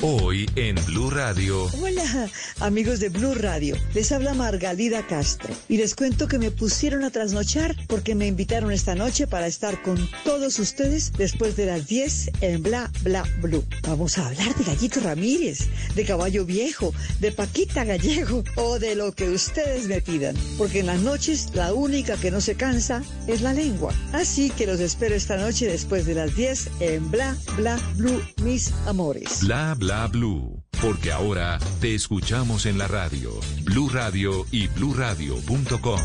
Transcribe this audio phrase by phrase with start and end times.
[0.00, 1.64] Hoy en Blue Radio.
[1.82, 2.30] Hola,
[2.60, 3.74] amigos de Blue Radio.
[3.94, 5.52] Les habla Margalida Castro.
[5.68, 9.82] Y les cuento que me pusieron a trasnochar porque me invitaron esta noche para estar
[9.82, 13.64] con todos ustedes después de las 10 en Bla Bla Blue.
[13.82, 15.66] Vamos a hablar de Gallito Ramírez,
[15.96, 20.36] de Caballo Viejo, de Paquita Gallego o de lo que ustedes me pidan.
[20.58, 23.92] Porque en las noches la única que no se cansa es la lengua.
[24.12, 28.72] Así que los espero esta noche después de las 10 en Bla Bla Blue, mis
[28.86, 29.40] amores.
[29.40, 30.62] Bla Bla Blue.
[30.82, 33.30] Porque ahora te escuchamos en la radio.
[33.64, 36.00] Blue Radio y bluradio.com.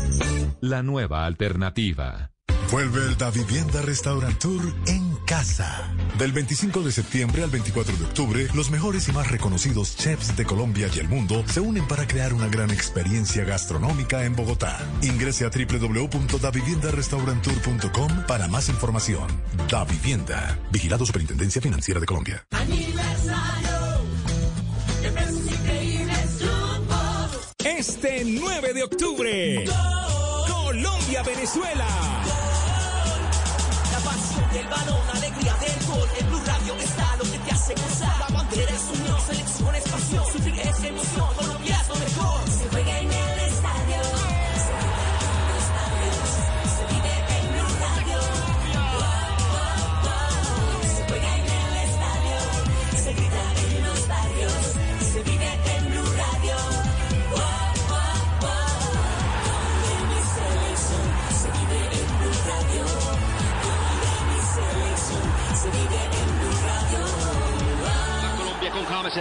[0.60, 2.33] La nueva alternativa.
[2.74, 5.94] Vuelve el Da Vivienda Restaurant Tour en casa.
[6.18, 10.44] Del 25 de septiembre al 24 de octubre, los mejores y más reconocidos chefs de
[10.44, 14.76] Colombia y el mundo se unen para crear una gran experiencia gastronómica en Bogotá.
[15.02, 19.28] Ingrese a www.daviviendarestauranttour.com para más información.
[19.70, 20.58] Da Vivienda.
[20.72, 22.44] Vigilado Superintendencia Financiera de Colombia.
[27.64, 29.64] Este 9 de octubre,
[30.48, 32.43] Colombia-Venezuela.
[34.54, 36.08] Del balón, alegría del gol.
[36.16, 36.43] En Blue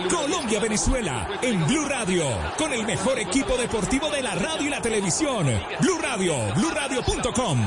[0.09, 2.25] Colombia-Venezuela en Blue Radio,
[2.57, 5.45] con el mejor equipo deportivo de la radio y la televisión.
[5.81, 7.59] Blue Radio, bluradio.com.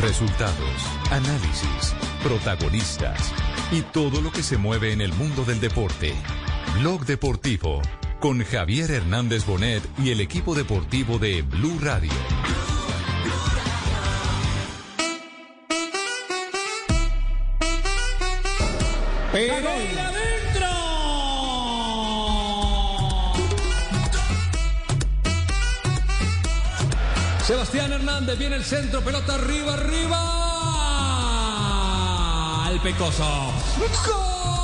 [0.00, 3.34] Resultados, análisis, protagonistas
[3.70, 6.14] y todo lo que se mueve en el mundo del deporte.
[6.78, 7.82] Blog Deportivo
[8.26, 12.10] con Javier Hernández Bonet y el equipo deportivo de Blue Radio.
[19.30, 19.68] Pero.
[27.46, 30.32] Sebastián Hernández viene el centro, pelota arriba, arriba.
[32.72, 33.52] El pecoso.
[34.04, 34.55] ¡Gol!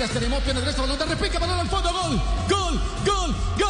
[0.00, 3.69] Para Jiménez, tenemos tiene derecho, balón de repica, balón al fondo, gol, gol, gol, gol.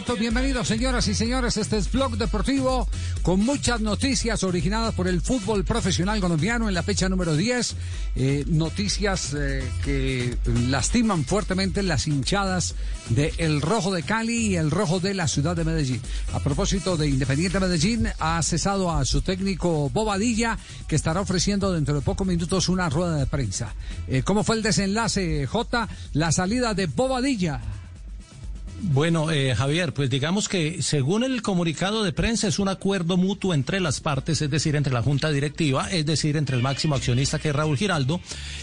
[0.00, 0.18] Minutos.
[0.18, 1.56] Bienvenidos, señoras y señores.
[1.56, 2.88] Este es Vlog Deportivo
[3.22, 7.76] con muchas noticias originadas por el fútbol profesional colombiano en la fecha número 10.
[8.16, 10.38] Eh, noticias eh, que
[10.68, 12.76] lastiman fuertemente las hinchadas
[13.10, 16.00] de El Rojo de Cali y El Rojo de la ciudad de Medellín.
[16.32, 20.56] A propósito de Independiente Medellín, ha cesado a su técnico Bobadilla,
[20.88, 23.74] que estará ofreciendo dentro de pocos minutos una rueda de prensa.
[24.08, 25.88] Eh, ¿Cómo fue el desenlace, J?
[26.14, 27.60] La salida de Bobadilla.
[28.82, 33.52] Bueno, eh, Javier, pues digamos que según el comunicado de prensa es un acuerdo mutuo
[33.52, 37.38] entre las partes, es decir, entre la Junta Directiva, es decir, entre el máximo accionista
[37.38, 38.20] que es Raúl Giraldo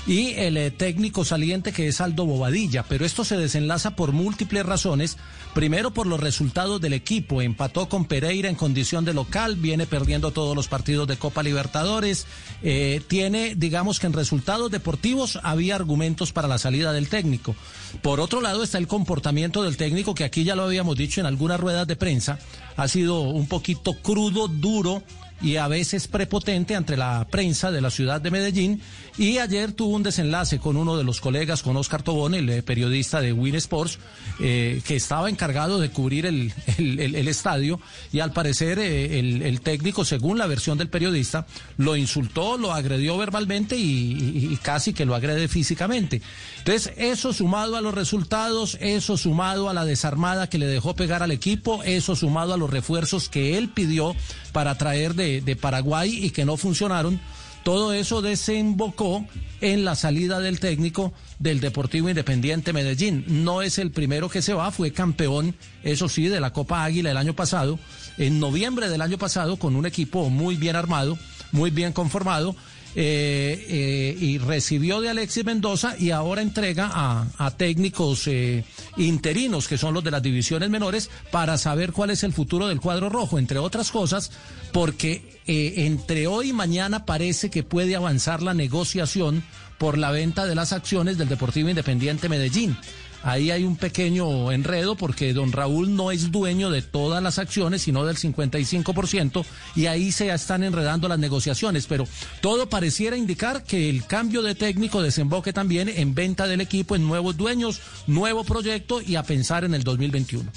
[0.08, 4.66] y el eh, técnico saliente que es Aldo Bobadilla, pero esto se desenlaza por múltiples
[4.66, 5.18] razones.
[5.58, 10.30] Primero por los resultados del equipo, empató con Pereira en condición de local, viene perdiendo
[10.30, 12.28] todos los partidos de Copa Libertadores,
[12.62, 17.56] eh, tiene, digamos que en resultados deportivos había argumentos para la salida del técnico.
[18.04, 21.26] Por otro lado está el comportamiento del técnico, que aquí ya lo habíamos dicho en
[21.26, 22.38] algunas ruedas de prensa,
[22.76, 25.02] ha sido un poquito crudo, duro
[25.42, 28.82] y a veces prepotente ante la prensa de la ciudad de Medellín.
[29.18, 32.62] Y ayer tuvo un desenlace con uno de los colegas, con Oscar Tobón, el eh,
[32.62, 33.98] periodista de Win Sports,
[34.40, 37.80] eh, que estaba encargado de cubrir el, el- estadio.
[38.14, 41.48] Y al parecer eh, el, técnico, según la versión del periodista,
[41.78, 46.22] lo insultó, lo agredió verbalmente y, casi que lo agrede físicamente.
[46.60, 51.24] Entonces, eso sumado a los resultados, eso sumado a la desarmada que le dejó pegar
[51.24, 54.16] al equipo, eso sumado a los refuerzos que él pidió
[54.52, 57.20] para traer de Paraguay y que no funcionaron,
[57.68, 59.26] todo eso desembocó
[59.60, 63.26] en la salida del técnico del Deportivo Independiente Medellín.
[63.28, 65.54] No es el primero que se va, fue campeón,
[65.84, 67.78] eso sí, de la Copa Águila el año pasado,
[68.18, 71.20] en noviembre del año pasado, con un equipo muy bien armado,
[71.52, 72.56] muy bien conformado.
[73.00, 78.64] Eh, eh, y recibió de Alexis Mendoza y ahora entrega a, técnicos eh,
[78.98, 82.82] interinos, que son los de las divisiones menores, para saber cuál es el futuro del
[82.82, 84.32] cuadro rojo, entre otras cosas,
[84.72, 89.44] porque eh, entre hoy y mañana parece que puede avanzar la negociación
[89.78, 92.76] por la venta de las acciones del Deportivo Independiente Medellín.
[93.24, 97.82] Ahí hay un pequeño enredo porque don Raúl no es dueño de todas las acciones,
[97.82, 101.88] sino del 55%, y ahí se están enredando las negociaciones.
[101.88, 102.06] Pero
[102.42, 107.08] todo pareciera indicar que el cambio de técnico desemboque también en venta del equipo, en
[107.08, 110.52] nuevos dueños, nuevo proyecto y a pensar en el 2021.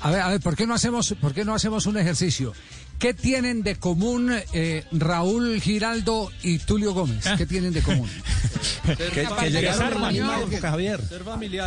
[0.00, 2.52] A ver, a ver, ¿por qué no hacemos, por qué no hacemos un ejercicio?
[3.00, 7.24] ¿Qué tienen de común eh, Raúl Giraldo y Tulio Gómez?
[7.38, 8.08] ¿Qué tienen de común?
[8.86, 11.00] que, que llegaron a la misma época, Javier.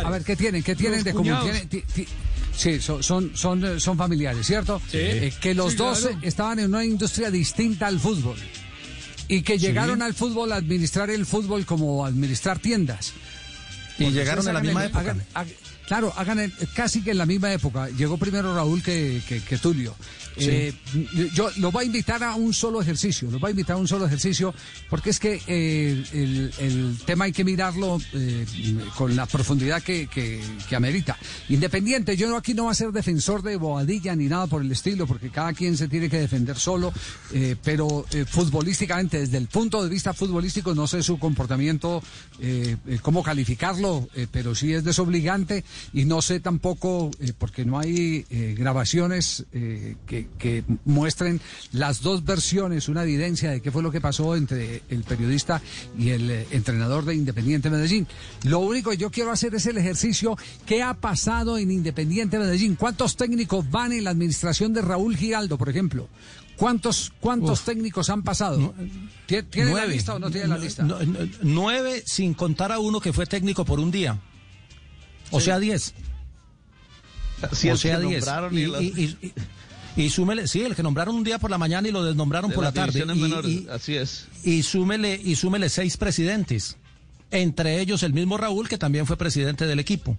[0.04, 0.62] A ver, ¿qué tienen?
[0.62, 1.24] ¿Qué tienen Los de común?
[1.26, 1.44] cuñados.
[1.50, 2.08] Tienen- ti- ti-
[2.56, 4.80] Sí, son, son, son, eh, son familiares, ¿cierto?
[4.88, 4.96] Sí.
[4.98, 6.18] Eh, que los Sí, dos claro.
[6.22, 8.36] estaban en una industria distinta al fútbol
[9.26, 13.12] y que llegaron al fútbol a administrar el fútbol como administrar tiendas.
[13.98, 15.00] Y Porque llegaron en la misma el- época.
[15.00, 15.54] hagan- hagan-
[15.88, 17.88] claro, hagan el- casi que en la misma época.
[17.88, 19.96] Llegó primero Raúl que, que, que Tulio.
[20.36, 20.48] Sí.
[20.50, 20.74] Eh,
[21.34, 23.88] yo lo voy a invitar a un solo ejercicio, lo voy a invitar a un
[23.88, 24.54] solo ejercicio,
[24.90, 28.44] porque es que eh, el, el tema hay que mirarlo eh,
[28.96, 31.16] con la profundidad que, que, que amerita.
[31.48, 35.06] Independiente, yo aquí no voy a ser defensor de Boadilla ni nada por el estilo,
[35.06, 36.92] porque cada quien se tiene que defender solo,
[37.32, 42.02] eh, pero eh, futbolísticamente, desde el punto de vista futbolístico, no sé su comportamiento,
[42.40, 49.44] eh, cómo calificarlo, pero sí es desobligante y no sé tampoco, porque no hay grabaciones
[49.52, 49.96] eh,
[50.38, 51.40] que, que muestren
[51.72, 55.60] las dos versiones, una evidencia de qué fue lo que pasó entre el periodista
[55.98, 58.06] y el eh, entrenador de Independiente Medellín.
[58.44, 60.36] Lo único que yo quiero hacer es el ejercicio,
[60.66, 62.74] ¿qué ha pasado en Independiente Medellín?
[62.76, 66.08] ¿Cuántos técnicos van en la administración de Raúl Giraldo, por ejemplo?
[66.56, 68.72] ¿Cuántos, cuántos técnicos han pasado?
[69.26, 69.92] ¿Tie- ¿Tiene la Nueve.
[69.94, 70.84] lista o no tiene la lista?
[70.84, 74.20] No, no, nueve sin contar a uno que fue técnico por un día.
[75.32, 75.94] O sea, diez.
[77.50, 78.24] O sea, diez.
[78.52, 79.32] y-
[79.96, 82.54] y- súmele, sí, el que nombraron un día por la mañana y lo desnombraron de
[82.54, 83.00] por la tarde.
[83.00, 84.26] Y, menores, y- así es.
[84.42, 86.76] y súmele, y súmele seis presidentes.
[87.30, 90.16] Entre ellos el mismo Raúl, que también fue presidente del equipo.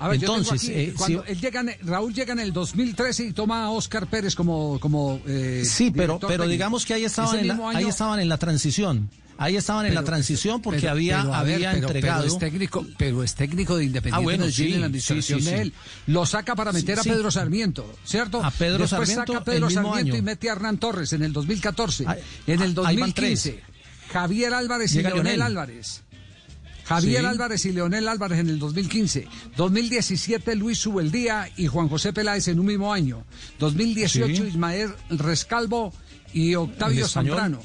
[0.00, 2.52] A ver, yo tengo Entonces, aquí, eh, cuando si- él llega Raúl llega en el
[2.52, 6.48] 2013 y toma a Oscar Pérez como, como eh, Sí, pero, pero técnico.
[6.50, 9.10] digamos que ahí estaban, en la, ahí estaban en la transición.
[9.40, 12.22] Ahí estaban en la transición porque pero- había, pero, ver, entregado.
[12.24, 15.40] Pero es técnico, pero es técnico de Independiente Ah, bueno, sí, en la sí, administración
[15.40, 15.50] sí, sí.
[15.54, 15.72] de él.
[16.08, 17.02] Lo saca para meter a.
[17.04, 18.44] Pedro Sarmiento, ¿cierto?
[18.44, 20.18] A Pedro Después Sarmiento saca a Pedro el mismo Sarmiento año.
[20.18, 22.04] y mete a Hernán Torres en el 2014.
[22.08, 22.18] Ahí-
[22.48, 23.62] en el ahí van 2015,
[24.12, 25.40] Javier Álvarez y Leonel.
[25.40, 26.02] Álvarez.
[26.84, 27.26] Javier Sí.
[27.26, 29.28] Álvarez y Leonel Álvarez en el 2015.
[29.56, 33.24] 2017 Luis Subeldía y Juan José Peláez en un mismo año.
[33.58, 34.48] 2018 Sí.
[34.48, 35.92] Ismael Rescalvo
[36.32, 37.06] y Octavio.
[37.06, 37.60] Zambrano.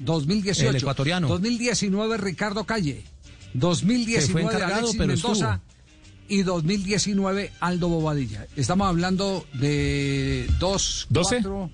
[0.00, 0.70] 2018.
[0.70, 1.28] El ecuatoriano.
[1.28, 3.02] 2019 Ricardo Calle.
[3.02, 5.54] Que fue 2019 encargado, Alexis pero Mendoza.
[5.54, 5.74] estuvo.
[6.26, 8.46] Y 2019 Aldo Bobadilla.
[8.56, 11.36] Estamos hablando de 2, ¿Doce?
[11.36, 11.70] 4,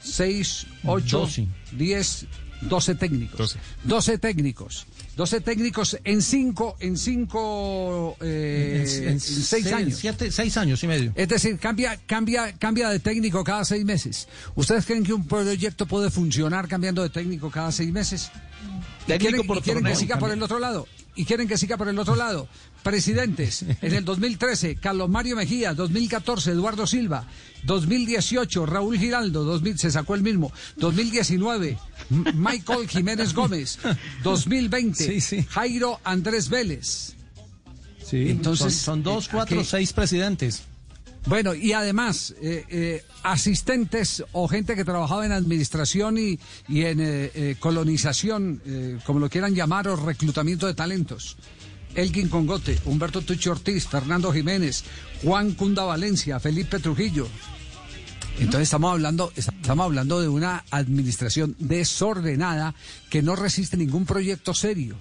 [0.00, 1.48] 6, 8, Doce.
[1.72, 2.26] 10,
[2.62, 3.38] 12 técnicos.
[3.38, 3.58] Doce.
[3.84, 4.86] 12 técnicos.
[5.16, 9.98] 12 técnicos en 5 en cinco, eh, en 6 seis- años.
[9.98, 11.12] siete- seis años y medio.
[11.16, 14.28] Es decir, cambia, cambia, cambia de técnico cada seis meses.
[14.54, 18.30] ¿Ustedes creen que un proyecto puede funcionar cambiando de técnico cada seis meses?
[19.08, 20.86] ¿Y quieren, por y quieren que siga por el otro lado?
[21.14, 22.46] ¿Y quieren que siga por el otro lado?
[22.90, 27.26] Presidentes, en el 2013, Carlos Mario Mejía, 2014, Eduardo Silva,
[27.64, 31.76] 2018, Raúl Giraldo, 2000, se sacó el mismo, 2019,
[32.12, 33.80] M- Michael Jiménez Gómez,
[34.22, 35.44] 2020, Sí, sí.
[35.50, 37.14] Jairo Andrés Vélez.
[38.08, 40.62] Sí, Entonces, son, son dos, eh, cuatro, seis presidentes.
[41.26, 46.38] Bueno, y además, eh, eh, asistentes o gente que trabajaba en administración y,
[46.68, 48.62] y en eh, colonización,
[49.04, 51.36] como lo quieran llamar, o reclutamiento de talentos.
[51.96, 54.84] Elgin Congote, Humberto Tucci Ortiz, Fernando Jiménez,
[55.22, 57.26] Juan Cunda Valencia, Felipe Trujillo.
[58.38, 62.74] Entonces estamos hablando, estamos hablando de una administración desordenada
[63.08, 64.96] que no resiste ningún proyecto serio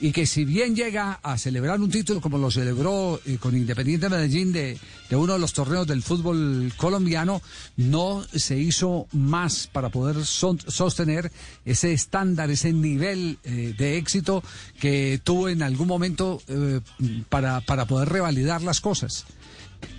[0.00, 4.08] y que si bien llega a celebrar un título como lo celebró eh, con Independiente
[4.08, 7.40] Medellín de, de, uno de los torneos del fútbol colombiano,
[7.76, 11.30] no se hizo más para poder son, sostener
[11.64, 14.42] ese estándar, ese nivel eh, de éxito
[14.80, 16.80] que tuvo en algún momento eh,
[17.28, 19.24] para, para poder revalidar las cosas.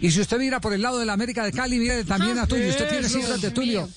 [0.02, 2.48] Y si usted mira por el lado de la América de Cali, mire también a
[2.48, 3.90] Tulio, usted tiene cifras de Tulio.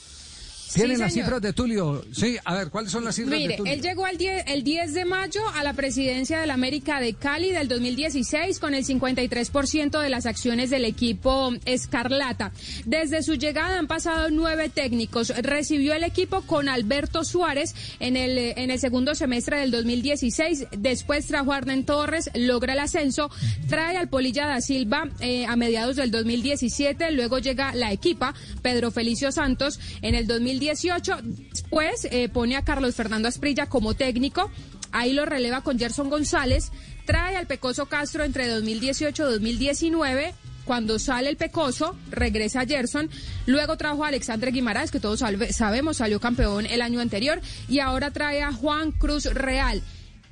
[0.75, 2.05] ¿Tienen Sí, las cifras de Tulio?
[2.13, 3.73] Sí, a ver, ¿cuáles son las cifras Mire, de Tulio?
[3.73, 7.15] él llegó al 10, el 10 de mayo a la presidencia de la América de
[7.15, 12.53] Cali del 2016 con el 53% de las acciones del equipo Escarlata.
[12.85, 15.29] Desde su llegada han pasado nueve técnicos.
[15.43, 20.67] Recibió el equipo con Alberto Suárez en el, en el segundo semestre del 2016.
[20.79, 23.31] Después trajo a Arnen Torres, logra el ascenso.
[23.69, 27.11] Trae al Polilla da Silva eh, a mediados del 2017.
[27.13, 30.27] Luego llega la equipa, Pedro Felicio Santos, en el
[30.57, 31.19] 2018.
[31.23, 34.51] Después eh, pone a Carlos Fernando Asprilla como técnico.
[34.93, 36.73] Ahí lo releva con Gerson González.
[37.05, 40.35] Trae al Pecoso Castro entre 2018 y 2019.
[40.65, 43.09] Cuando sale el Pecoso, regresa Gerson.
[43.47, 47.41] Luego trajo a Alexandre Guimaraes, que todos sabemos salió campeón el año anterior.
[47.69, 49.83] Y ahora trae a Juan Cruz Real.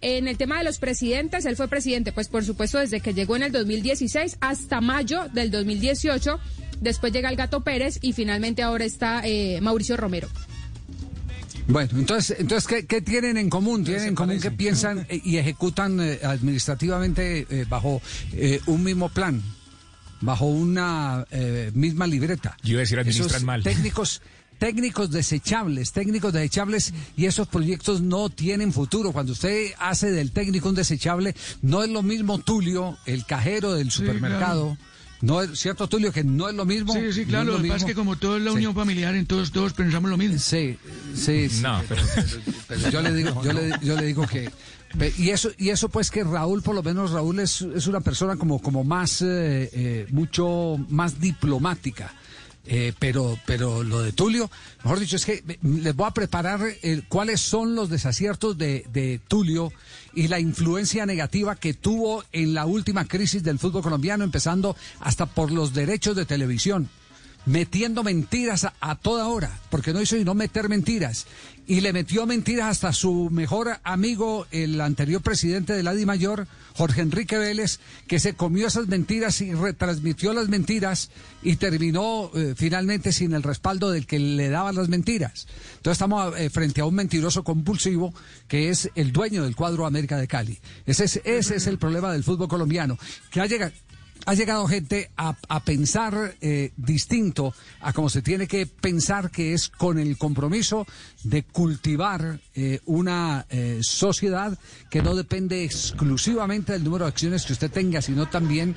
[0.07, 3.37] En el tema de los presidentes, él fue presidente, pues por supuesto, desde que llegó
[3.37, 6.39] en el 2016 hasta mayo del 2018.
[6.83, 10.29] Después llega el Gato Pérez y finalmente ahora está eh, Mauricio Romero.
[11.69, 13.83] Bueno, entonces, entonces ¿qué, qué tienen en común?
[13.83, 18.03] Tienen en común que piensan eh, y ejecutan eh, administrativamente eh, bajo
[18.35, 19.43] eh, un mismo plan,
[20.21, 22.59] bajo una eh, misma libreta.
[22.63, 23.63] Yo iba a decir administran Esos mal.
[23.63, 24.21] Técnicos,
[24.65, 29.13] técnicos desechables, técnicos desechables y esos proyectos no tienen futuro.
[29.13, 33.91] Cuando usted hace del técnico un desechable, no es lo mismo Tulio, el cajero del
[33.91, 34.79] supermercado.
[35.21, 36.95] No es cierto, Tulio, que no es lo mismo.
[36.95, 37.51] Sí, sí, claro.
[37.53, 38.57] es Lo que pasa es que como todo es la Sí.
[38.57, 40.39] unión familiar, entonces todos pensamos lo mismo.
[40.39, 40.79] Sí,
[41.15, 41.61] sí, sí.
[41.61, 42.03] No, pero-
[42.67, 44.51] Pero yo le digo, yo le, yo le digo que
[45.19, 48.37] y eso y eso pues que Raúl por lo menos Raúl es, es una persona
[48.37, 52.15] como como más eh, eh, mucho más diplomática.
[52.67, 54.51] Eh, pero pero lo de Tulio,
[54.83, 59.21] mejor dicho, es que les voy a preparar eh, cuáles son los desaciertos de, de
[59.29, 59.71] Tulio
[60.15, 65.27] y la influencia negativa que tuvo en la última crisis del fútbol colombiano, empezando hasta
[65.27, 66.89] por los derechos de televisión
[67.47, 71.27] metiendo mentiras a, toda hora, porque no hizo sino meter mentiras.
[71.67, 76.47] Y le metió mentiras hasta su mejor amigo, el anterior presidente de la Di Mayor,
[76.75, 81.11] Jorge Enrique Vélez, que se comió esas mentiras y retransmitió las mentiras
[81.43, 85.47] y terminó eh, finalmente sin el respaldo del que le daba las mentiras.
[85.77, 88.13] Entonces estamos eh, frente a un mentiroso compulsivo
[88.47, 90.59] que es el dueño del cuadro América de Cali.
[90.85, 92.99] Ese es, ese es el problema del fútbol colombiano,
[93.31, 93.73] que ha llegado
[94.27, 99.69] ha llegado gente a, pensar eh, distinto a como se tiene que pensar que es
[99.69, 100.87] con el compromiso
[101.23, 104.59] de cultivar eh, una eh, sociedad
[104.91, 108.75] que no depende exclusivamente del número de acciones que usted tenga, sino también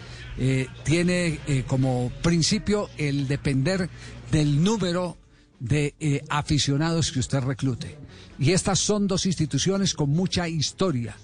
[0.83, 3.89] tiene como principio el depender
[4.31, 5.17] del número
[5.59, 7.97] de aficionados que usted reclute.
[8.37, 11.15] Y estas son dos instituciones con mucha historia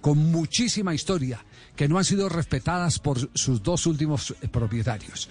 [0.00, 1.44] con muchísima historia,
[1.80, 5.30] que no han sido respetadas por sus dos últimos eh, propietarios.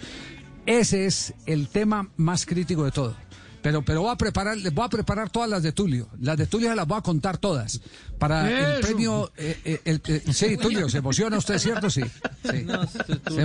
[0.66, 3.14] Ese es el tema más crítico de todo.
[3.62, 6.08] Pero, pero voy a preparar, les voy a preparar todas las de Tulio.
[6.20, 7.80] Las de Tulio se las voy a contar todas.
[8.18, 9.30] Para el premio.
[9.36, 11.88] eh, eh, el- eh, sí, Tulio, ¿se emociona usted, cierto?
[11.88, 12.02] Sí.
[12.02, 12.50] sí.
[12.50, 12.66] Se,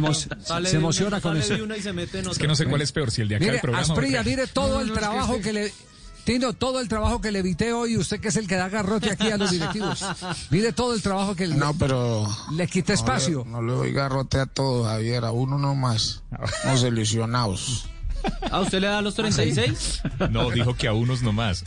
[0.02, 1.54] emo- se emociona con eso.
[1.54, 3.86] Es que no sé cuál es peor, si el de acá Mire, del programa.
[3.94, 5.74] Asprilla, mire todo No, el no, es que trabajo este- que le.
[6.26, 9.12] Tino, todo el trabajo que le evité hoy, usted que es el que da garrote
[9.12, 10.04] aquí a los directivos.
[10.50, 12.28] Mire todo el trabajo que le, No, pero.
[12.52, 13.46] le quita espacio.
[13.46, 16.24] No le, no le doy garrote a todos, Javier, a uno nomás.
[16.66, 17.88] Nos ilusionados.
[18.50, 20.02] ¿A usted le da los 36?
[20.32, 21.64] No, dijo que a unos nomás.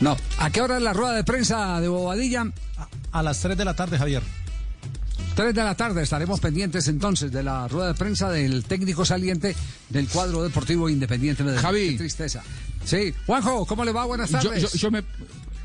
[0.00, 0.16] No.
[0.38, 2.46] ¿A qué hora es la rueda de prensa de Bobadilla?
[3.12, 4.22] A las 3 de la tarde, Javier.
[5.34, 9.56] Tres de la tarde estaremos pendientes entonces de la rueda de prensa del técnico saliente
[9.90, 11.90] del cuadro deportivo independiente de Javi.
[11.92, 12.42] Qué tristeza.
[12.84, 14.04] Sí, Juanjo, ¿cómo le va?
[14.04, 14.62] Buenas Yo, tardes.
[14.72, 15.02] yo- yo me,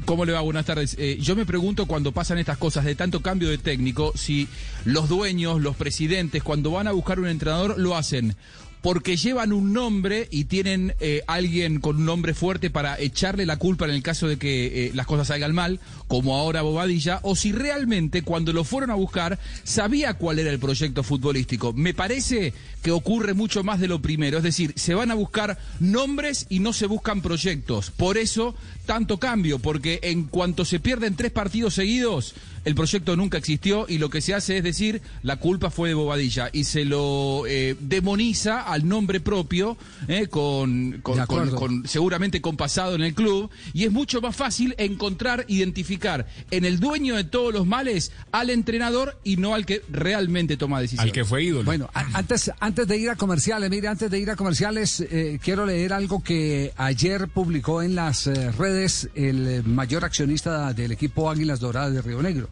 [0.05, 0.39] ¿Cómo le va?
[0.41, 0.95] Buenas tardes.
[0.97, 4.47] Eh, yo me pregunto cuando pasan estas cosas de tanto cambio de técnico, si
[4.85, 8.35] los dueños, los presidentes, cuando van a buscar un entrenador, lo hacen
[8.81, 13.57] porque llevan un nombre y tienen eh, alguien con un nombre fuerte para echarle la
[13.57, 17.35] culpa en el caso de que eh, las cosas salgan mal, como ahora Bobadilla, o
[17.35, 21.73] si realmente cuando lo fueron a buscar sabía cuál era el proyecto futbolístico.
[21.73, 25.57] Me parece que ocurre mucho más de lo primero, es decir, se van a buscar
[25.79, 27.91] nombres y no se buscan proyectos.
[27.91, 28.55] Por eso
[28.85, 32.33] tanto cambio, porque en cuanto se pierden tres partidos seguidos,
[32.65, 35.95] el proyecto nunca existió y lo que se hace es decir, la culpa fue de
[35.95, 41.55] Bobadilla y se lo eh, demoniza al nombre propio, eh, con, con- De acuerdo.
[41.55, 46.27] con- con- seguramente con pasado en el club, y es mucho más fácil encontrar, identificar
[46.51, 50.81] en el dueño de todos los males al entrenador y no al que realmente toma
[50.81, 51.27] decisiones.
[51.27, 51.63] fue ídolo.
[51.65, 55.39] Bueno, a- antes, antes de ir a comerciales, mire, antes de ir a comerciales, eh,
[55.43, 58.25] quiero leer algo que ayer publicó en las
[58.57, 62.48] redes el mayor accionista del equipo Águilas Doradas de Río Negro.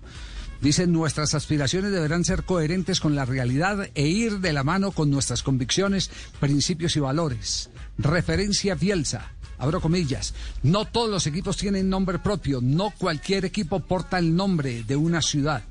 [0.62, 5.12] Dice, nuestras aspiraciones deberán ser coherentes con la realidad e ir de la mano con
[5.12, 7.70] nuestras convicciones, principios y valores.
[7.98, 9.34] Referencia Bielsa.
[9.60, 14.84] Abro comillas, no todos los equipos tienen nombre propio, no cualquier equipo porta el nombre
[14.84, 15.64] de una ciudad.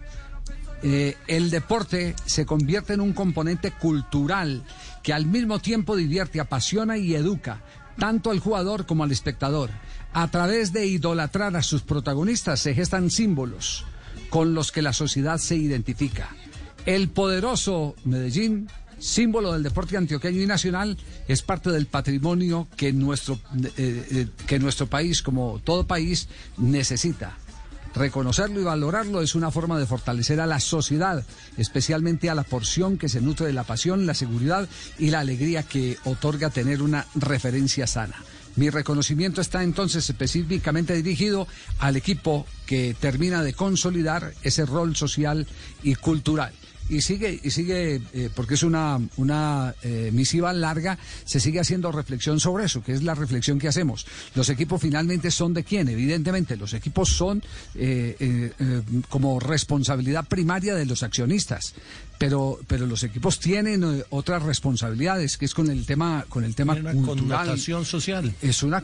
[0.83, 4.64] Eh, el deporte se convierte en un componente cultural
[5.04, 7.62] que al mismo tiempo divierte, apasiona y educa
[7.97, 9.71] tanto al jugador como al espectador.
[10.12, 13.85] A través de idolatrar a sus protagonistas se gestan símbolos
[14.30, 16.35] con los que la sociedad se identifica.
[16.85, 18.68] El poderoso Medellín,
[18.99, 20.97] símbolo del deporte antioqueño y nacional,
[21.28, 23.38] es parte del patrimonio que nuestro,
[23.76, 27.37] eh, eh, que nuestro país, como todo país, necesita.
[27.95, 31.25] Reconocerlo y valorarlo es una forma de fortalecer a la sociedad,
[31.56, 34.68] especialmente a la porción que se nutre de la pasión, la seguridad
[34.99, 38.16] y la alegría que otorga tener una referencia sana.
[38.56, 41.46] Mi reconocimiento está entonces específicamente dirigido
[41.78, 45.46] al equipo que termina de consolidar ese rol social
[45.82, 46.52] y cultural.
[46.88, 51.90] Y sigue, y sigue eh, porque es una, una eh, misiva larga, se sigue haciendo
[51.90, 54.06] reflexión sobre eso, que es la reflexión que hacemos.
[54.36, 55.88] Los equipos finalmente son de quién?
[55.88, 57.42] Evidentemente, los equipos son
[57.75, 58.52] eh,
[59.08, 61.75] como responsabilidad primaria de los accionistas.
[62.18, 66.54] Pero, pero los equipos tienen eh, otras responsabilidades, que es con el tema, con el
[66.54, 67.16] tema una cultural.
[67.16, 68.35] connotación social.
[68.40, 68.82] Es una,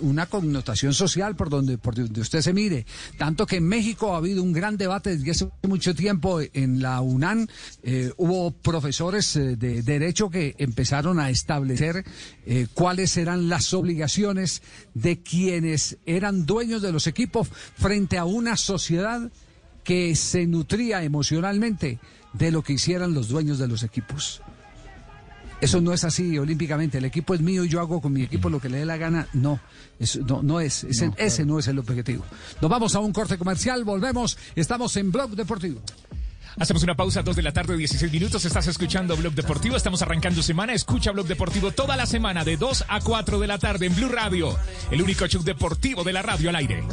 [0.00, 2.86] una connotación social por donde, por donde usted se mire.
[3.18, 7.00] Tanto que en México ha habido un gran debate desde hace mucho tiempo en la
[7.00, 7.46] UNAM.
[7.82, 12.04] eh, hubo profesores eh, de derecho que empezaron a establecer
[12.46, 14.62] eh, cuáles eran las obligaciones
[14.94, 19.30] de quienes eran dueños de los equipos frente a una sociedad
[19.82, 21.98] que se nutría emocionalmente
[22.34, 24.42] de lo que hicieran los dueños de los equipos.
[25.60, 26.98] Eso no es así olímpicamente.
[26.98, 28.98] El equipo es mío y yo hago con mi equipo lo que le dé la
[28.98, 29.28] gana.
[29.32, 29.60] No,
[29.98, 30.84] eso no, no es.
[30.84, 32.24] Ese no, ese no es el objetivo.
[32.60, 34.36] Nos vamos a un corte comercial, volvemos.
[34.54, 35.80] Estamos en Blog Deportivo.
[36.58, 38.44] Hacemos una pausa, 2 de la tarde, 16 minutos.
[38.44, 39.76] Estás escuchando Blog Deportivo.
[39.76, 40.72] Estamos arrancando semana.
[40.72, 44.08] Escucha Blog Deportivo toda la semana de 2 a 4 de la tarde en Blue
[44.08, 44.56] Radio.
[44.90, 46.84] El único show deportivo de la radio al aire.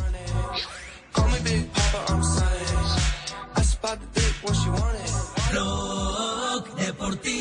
[7.12, 7.40] Deportivo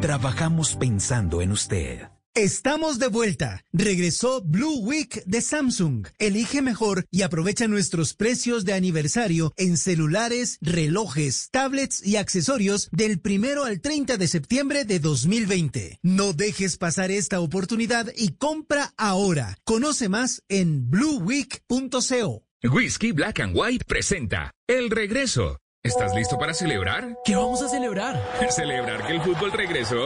[0.00, 2.08] Trabajamos pensando en usted.
[2.34, 3.64] Estamos de vuelta.
[3.72, 6.06] Regresó Blue Week de Samsung.
[6.20, 13.20] Elige mejor y aprovecha nuestros precios de aniversario en celulares, relojes, tablets y accesorios del
[13.20, 15.98] primero al 30 de septiembre de 2020.
[16.02, 19.56] No dejes pasar esta oportunidad y compra ahora.
[19.64, 22.44] Conoce más en blueweek.co.
[22.62, 25.58] Whisky Black and White presenta El Regreso.
[25.88, 27.16] ¿Estás listo para celebrar?
[27.24, 28.14] ¿Qué vamos a celebrar?
[28.50, 29.96] Celebrar que el fútbol regresó.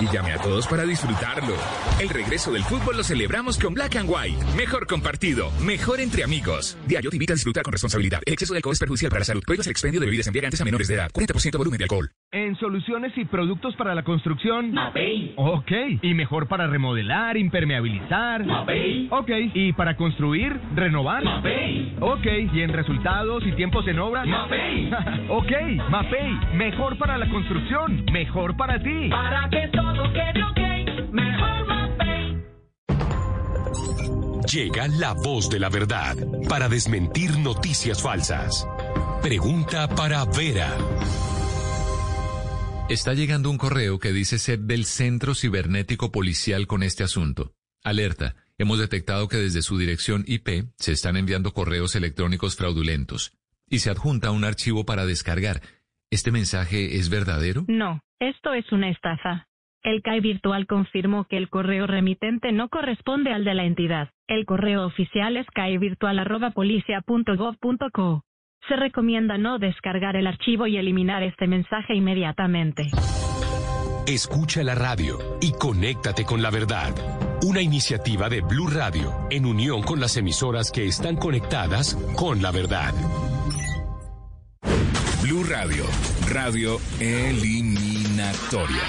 [0.00, 1.54] Y llame a todos para disfrutarlo.
[2.00, 4.36] El regreso del fútbol lo celebramos con Black and White.
[4.56, 6.76] Mejor compartido, mejor entre amigos.
[6.88, 8.20] Diario te invita a disfrutar con responsabilidad.
[8.26, 9.42] El exceso de alcohol es perjudicial para la salud.
[9.46, 11.08] Prohíbas el expendio de bebidas embriagantes a menores de edad.
[11.12, 12.10] 40% volumen de alcohol.
[12.32, 14.72] En soluciones y productos para la construcción.
[14.72, 15.34] Mapei.
[15.36, 15.70] Ok.
[16.02, 18.44] Y mejor para remodelar, impermeabilizar.
[18.44, 19.06] Mapei.
[19.12, 19.30] Ok.
[19.54, 21.22] Y para construir, renovar.
[21.22, 21.96] Mapei.
[22.00, 22.26] Ok.
[22.52, 24.24] Y en resultados y tiempos en obra.
[24.24, 24.90] Mapei.
[25.28, 25.52] ok.
[25.90, 26.56] Mapei.
[26.56, 28.04] Mejor para la construcción.
[28.12, 29.08] Mejor para ti.
[29.10, 31.12] Para que todo quede ok.
[31.12, 32.44] Mejor Mapei.
[34.52, 36.16] Llega la voz de la verdad
[36.48, 38.66] para desmentir noticias falsas.
[39.22, 40.74] Pregunta para Vera.
[42.88, 47.52] Está llegando un correo que dice ser del Centro Cibernético Policial con este asunto.
[47.84, 48.34] Alerta.
[48.56, 53.37] Hemos detectado que desde su dirección IP se están enviando correos electrónicos fraudulentos
[53.70, 55.60] y se adjunta un archivo para descargar.
[56.10, 57.64] ¿Este mensaje es verdadero?
[57.68, 59.46] No, esto es una estafa.
[59.82, 64.10] El CAI Virtual confirmó que el correo remitente no corresponde al de la entidad.
[64.26, 68.24] El correo oficial es caivirtual.policia.gov.co.
[68.68, 72.88] Se recomienda no descargar el archivo y eliminar este mensaje inmediatamente.
[74.06, 76.92] Escucha la radio y conéctate con la verdad.
[77.42, 82.50] Una iniciativa de Blue Radio en unión con las emisoras que están conectadas con la
[82.50, 82.92] verdad.
[85.22, 85.84] Blue Radio,
[86.30, 88.82] radio eliminatoria.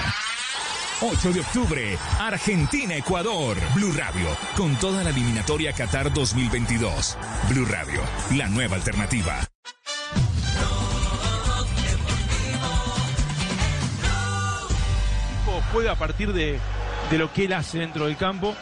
[1.02, 3.58] 8 de octubre, Argentina-Ecuador.
[3.76, 7.18] Blue Radio, con toda la eliminatoria Qatar 2022.
[7.50, 8.02] Blue Radio,
[8.36, 9.40] la nueva alternativa.
[15.72, 16.60] juega a partir de,
[17.10, 18.56] de lo que él hace dentro del campo.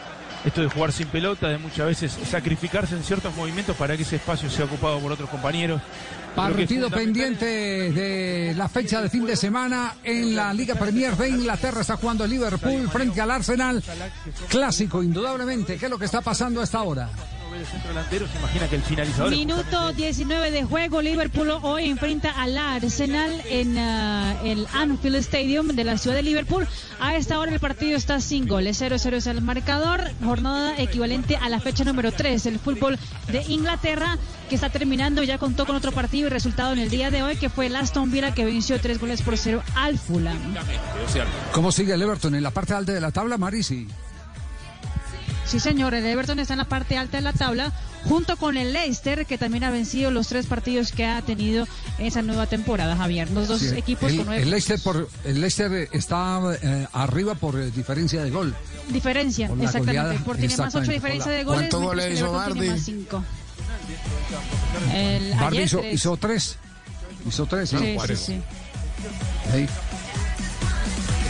[0.48, 4.16] Esto de jugar sin pelota, de muchas veces sacrificarse en ciertos movimientos para que ese
[4.16, 5.82] espacio sea ocupado por otros compañeros.
[6.34, 11.82] Partido pendiente de la fecha de fin de semana en la Liga Premier de Inglaterra.
[11.82, 13.84] Está jugando el Liverpool frente al Arsenal.
[14.48, 15.76] Clásico, indudablemente.
[15.76, 17.10] ¿Qué es lo que está pasando a esta hora?
[17.58, 21.02] De centro delantero, se imagina que el finalizador Minuto 19 de juego.
[21.02, 26.68] Liverpool hoy enfrenta al Arsenal en ah, el Anfield Stadium de la ciudad de Liverpool.
[27.00, 28.80] A esta hora el partido está sin goles.
[28.80, 30.02] 0-0 es el marcador.
[30.24, 32.46] Jornada equivalente a la fecha número 3.
[32.46, 34.18] El fútbol de Inglaterra
[34.48, 35.24] que está terminando.
[35.24, 37.74] Ya contó con otro partido y resultado en el día de hoy que fue el
[37.74, 40.38] Aston Villa que venció tres goles por cero al Fulham.
[41.52, 43.68] ¿Cómo sigue el Everton en la parte alta de la tabla, Marisi?
[43.68, 43.88] Sí,
[45.60, 47.72] señor, el Everton está en la parte alta de la tabla,
[48.04, 51.66] junto con el Leicester, que también ha vencido los tres partidos que ha tenido
[51.98, 53.30] en esa nueva temporada, Javier.
[53.30, 57.34] Los dos Sí, equipos el, con nueve el Leicester, por, el Leicester está eh, arriba
[57.34, 58.54] por eh, diferencia de gol.
[58.90, 59.98] diferencia, Por exactamente.
[60.02, 61.60] goleada, Por tiene más ocho exactamente, diferencia por la- de goles.
[61.60, 62.68] ¿Cuántos goles hizo Bardi?
[62.68, 63.24] más cinco.
[64.94, 65.94] El, Bardi ayer hizo, tres.
[65.94, 66.56] hizo tres.
[67.26, 67.80] Hizo tres, ¿no?
[67.80, 68.40] Sí, sí, sí.
[69.52, 69.68] Ahí.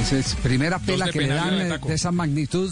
[0.03, 2.71] Esa es primera pela que le dan de eh, de esa magnitud.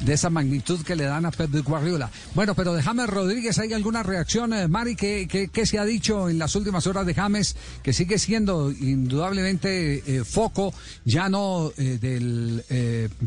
[0.00, 2.10] De esa magnitud que le dan a Pep Guardiola.
[2.34, 4.94] Bueno, pero de James Rodríguez, ¿hay alguna reacción, eh, Mari?
[4.94, 7.56] ¿Qué, qué, se ha dicho en las últimas horas de James?
[7.82, 12.62] Que sigue siendo indudablemente eh, foco, ya no eh, del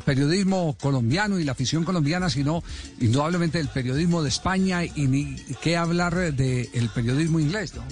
[0.06, 2.64] periodismo colombiano y la afición colombiana, sino
[3.00, 7.84] indudablemente del periodismo de España y ni qué hablar del periodismo inglés, ¿no?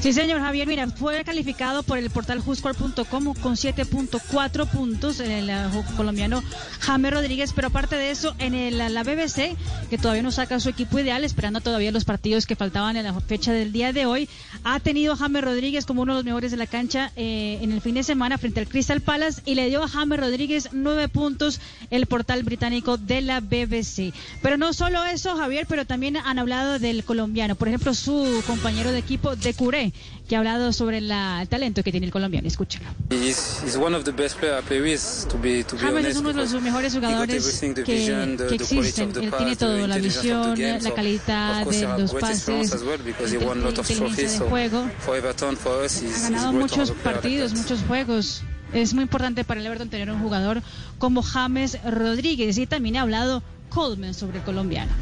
[0.00, 5.54] Sí, señor Javier, mira, fue calificado por el portal juscore.com con 7.4 puntos el eh,
[5.72, 6.40] ju- colombiano
[6.78, 9.56] James Rodríguez, pero aparte de eso, en el- la BBC,
[9.90, 13.20] que todavía no saca su equipo ideal, esperando todavía los partidos que faltaban en la
[13.20, 14.28] fecha del día de hoy,
[14.62, 17.80] ha tenido a Rodríguez como uno de los mejores de la cancha eh, en el
[17.80, 21.60] fin de semana frente al Crystal Palace y le dio a James Rodríguez nueve puntos
[21.90, 24.14] el portal británico de la BBC.
[24.42, 27.56] Pero no solo eso, Javier, pero también han hablado del colombiano.
[27.56, 29.92] Por ejemplo, su compañero de equipo de Curé,
[30.28, 32.46] que ha hablado sobre la- el talento que tiene el colombiano.
[32.48, 32.86] Escúchalo.
[33.10, 35.92] He's, he's one of the best players I play with, to be, to be James
[35.94, 36.08] honest.
[36.10, 39.12] es uno de los mejores jugadores que, que existen.
[39.22, 42.48] Él tiene todo, la visión, la calidad de los pases,
[42.82, 44.88] la inteligencia de juego.
[45.06, 48.42] Ha ganado muchos partidos, muchos juegos.
[48.72, 50.62] Es muy importante para el Everton tener un jugador
[50.98, 54.92] como James Rodríguez y también ha hablado Coleman sobre el colombiano.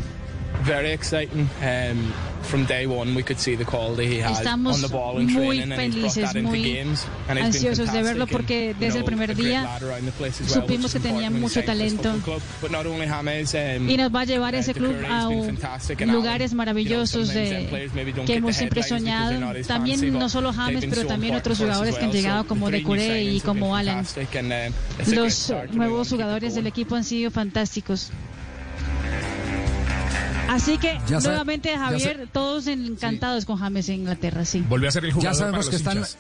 [0.65, 1.49] Very exciting.
[1.63, 5.19] Um, from day one, we could see the quality he had Estamos on the ball
[5.19, 7.07] and muy felices, that into muy games.
[7.29, 9.67] And he's been ansiosos de verlo porque and, desde el primer día
[10.47, 12.13] supimos que tenía mucho talento.
[12.13, 12.43] football club.
[12.63, 16.07] But not only James, um, y nos va a llevar ese uh, club Decore's a
[16.07, 17.69] lugares maravillosos de-
[18.27, 19.55] que hemos siempre soñado.
[19.67, 22.85] También no solo James, pero también otros jugadores que han llegado como the de three
[22.85, 24.07] new Curé y como Alan.
[24.33, 24.73] great
[25.09, 28.11] Los nuevos jugadores del equipo han sido fantásticos.
[30.49, 34.65] Así que Ya nuevamente Javier, todos encantados con James en Inglaterra, sí.
[34.69, 35.97] Volvió a ser el jugador Ya sabemos para que los están.
[35.99, 36.17] hinchas.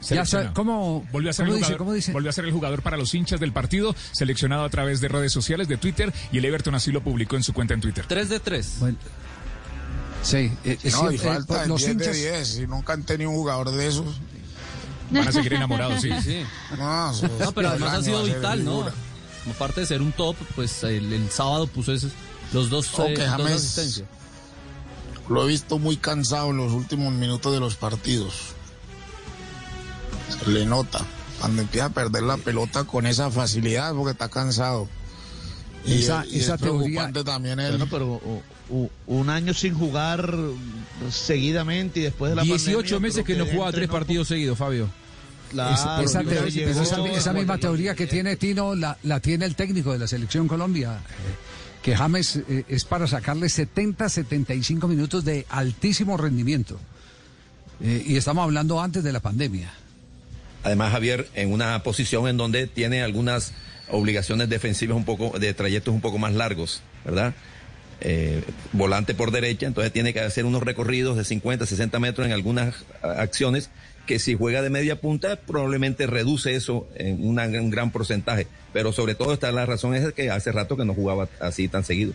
[0.00, 0.48] Ya Seleccionado.
[0.48, 1.66] sa- ¿Cómo, Volvió a ser cómo el dice?
[1.66, 2.12] jugador, ¿Cómo dice?
[2.12, 5.30] volvió a ser el jugador para los hinchas del partido, seleccionado a través de redes
[5.32, 8.06] sociales, de Twitter, y el Everton así lo publicó en su cuenta en Twitter.
[8.08, 8.76] 3 de 3.
[8.78, 8.96] Bueno,
[10.22, 12.16] sí, eh, eh, No, y siempre, eh, falta los 10 de hinchas.
[12.16, 12.58] 10.
[12.60, 14.06] Y nunca han tenido un jugador de esos.
[15.10, 16.10] Van a seguir enamorados, sí.
[16.22, 16.44] Sí.
[16.78, 18.86] No, pero además ha sido vital, ¿no?
[19.50, 22.12] Aparte de ser un top, pues el, el sábado puso esos,
[22.52, 23.52] los dos, Ok, eh, dos James.
[23.52, 24.08] asistencias.
[25.28, 28.34] Lo he visto muy cansado en los últimos minutos de los partidos.
[30.42, 31.00] Se le nota.
[31.38, 34.88] Cuando empieza a perder la pelota con esa facilidad porque está cansado.
[35.86, 37.78] Y, Esa- y esa es teoría- preocupante también él.
[37.78, 38.20] Bueno, pero
[39.06, 40.34] un año sin jugar
[41.10, 44.88] seguidamente y después de la 18 pandemia, meses que no jugaba tres partidos seguidos, Fabio.
[45.50, 49.98] Claro, Esa- esa, llegó- misma teoría que tiene Tino la, la tiene el técnico de
[49.98, 51.34] la selección Colombia, eh,
[51.82, 56.78] que James eh, es para sacarle 70, 75 minutos de altísimo rendimiento.
[57.82, 59.72] Eh, y estamos hablando antes de la pandemia.
[60.62, 63.52] Además, Javier, en una posición en donde tiene algunas
[63.88, 67.34] obligaciones defensivas un poco, de trayectos un poco más largos, ¿verdad?
[68.02, 72.32] Eh, volante por derecha, entonces tiene que hacer unos recorridos de 50, 60 metros en
[72.32, 73.70] algunas acciones
[74.06, 79.14] que si juega de media punta probablemente reduce eso en un gran porcentaje, pero sobre
[79.14, 82.12] todo está la razón es que hace rato que no jugaba así tan seguido.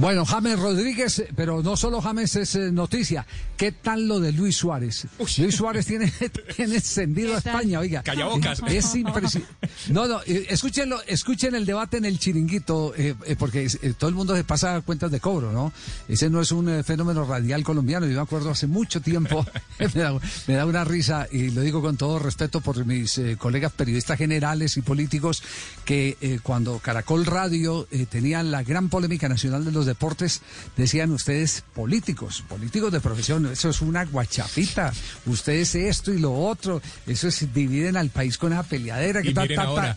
[0.00, 3.26] Bueno, James Rodríguez, pero no solo James es eh, noticia.
[3.54, 5.06] ¿Qué tal lo de Luis Suárez?
[5.18, 6.10] Luis Suárez tiene,
[6.56, 8.02] tiene encendido a España, oiga.
[8.02, 8.62] Callabocas.
[8.66, 9.54] Es impresionante.
[9.90, 14.08] No, no, eh, escúchenlo, escuchen el debate en el chiringuito, eh, eh, porque eh, todo
[14.08, 15.70] el mundo se pasa cuentas de cobro, ¿no?
[16.08, 18.06] Ese no es un eh, fenómeno radial colombiano.
[18.06, 19.44] Yo me acuerdo hace mucho tiempo,
[19.78, 23.36] me, da, me da una risa, y lo digo con todo respeto por mis eh,
[23.38, 25.42] colegas periodistas generales y políticos,
[25.84, 30.42] que eh, cuando Caracol Radio eh, tenía la gran polémica nacional de los deportes,
[30.76, 34.92] decían ustedes políticos, políticos de profesión, eso es una guachafita,
[35.26, 39.46] ustedes esto y lo otro, eso es, dividen al país con esa peleadera que ta,
[39.46, 39.96] ta,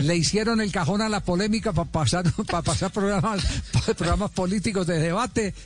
[0.00, 3.44] le hicieron el cajón a la polémica para pasar, para pasar programas,
[3.96, 5.54] programas políticos de debate.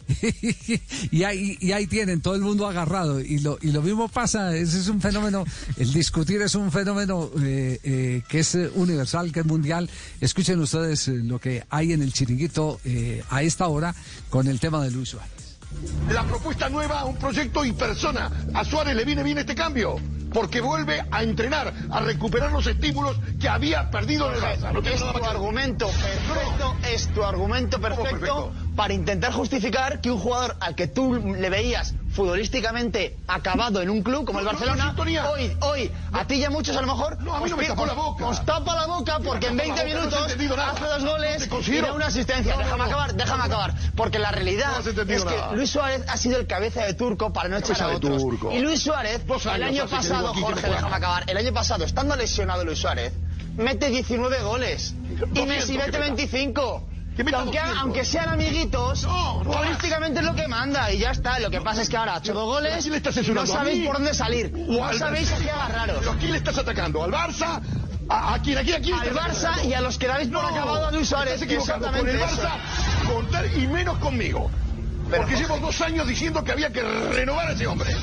[1.11, 3.21] Y ahí, y ahí tienen todo el mundo agarrado.
[3.21, 5.45] Y lo, y lo mismo pasa, ese es un fenómeno,
[5.77, 9.91] el discutir es un fenómeno eh, eh, que es universal, que es mundial.
[10.21, 13.95] Escuchen ustedes lo que hay en el chiringuito eh, a esta hora
[14.31, 15.59] con el tema de Luis Suárez.
[16.11, 18.31] La propuesta nueva, un proyecto y persona.
[18.55, 19.97] A Suárez le viene bien este cambio,
[20.33, 24.73] porque vuelve a entrenar, a recuperar los estímulos que había perdido en el Barça.
[24.73, 30.57] No es tu argumento perfecto, es tu argumento perfecto para intentar justificar que un jugador
[30.61, 35.31] al que tú le veías futbolísticamente acabado en un club como el No, Barcelona, no,
[35.31, 37.57] hoy, hoy, a ti y a muchos a lo mejor, No, a mí os no
[37.57, 38.27] me pi- tapó os- la boca.
[38.27, 40.85] os tapa la boca porque en Me tapó 20 la boca, no has minutos hace
[40.85, 42.57] dos goles y da una asistencia.
[42.59, 43.75] Déjame acabar, déjame acabar.
[43.97, 45.57] Porque la realidad es que.
[45.57, 48.21] Luis Suárez ha sido el cabeza de turco para no echar a otros.
[48.23, 48.53] turco.
[48.53, 49.23] Y Luis Suárez,
[49.55, 51.25] el año pasado, Jorge, déjame acabar.
[51.27, 53.13] El año pasado, estando lesionado Luis Suárez,
[53.57, 54.95] mete 19 goles.
[55.11, 55.99] Y 200 Messi mete meta.
[56.01, 56.87] 25.
[57.19, 57.79] Aunque, 200.
[57.83, 61.39] aunque sean amiguitos, No, no futbolísticamente es lo que manda y ya está.
[61.39, 63.31] Lo que pasa es que ahora ha hecho dos ¿A goles quién le estás y
[63.33, 64.53] no sabéis por dónde salir.
[64.69, 65.99] ¿O No sabéis a qué agarraros.
[66.01, 67.03] ¿Pero ¿A quién le estás atacando?
[67.03, 67.61] ¿Al Barça?
[68.09, 68.59] ¿A, a quién?
[68.59, 68.77] ¿A quién?
[68.77, 69.69] ¿A quién Al Barça atacando?
[69.69, 71.43] y a los que dais por No, acabado a Luis Suárez.
[71.43, 72.49] Equivocando con el Exactamente
[73.07, 74.51] Barça, con y menos conmigo.
[75.15, 77.95] Porque llevo dos años diciendo que había que renovar a ese hombre.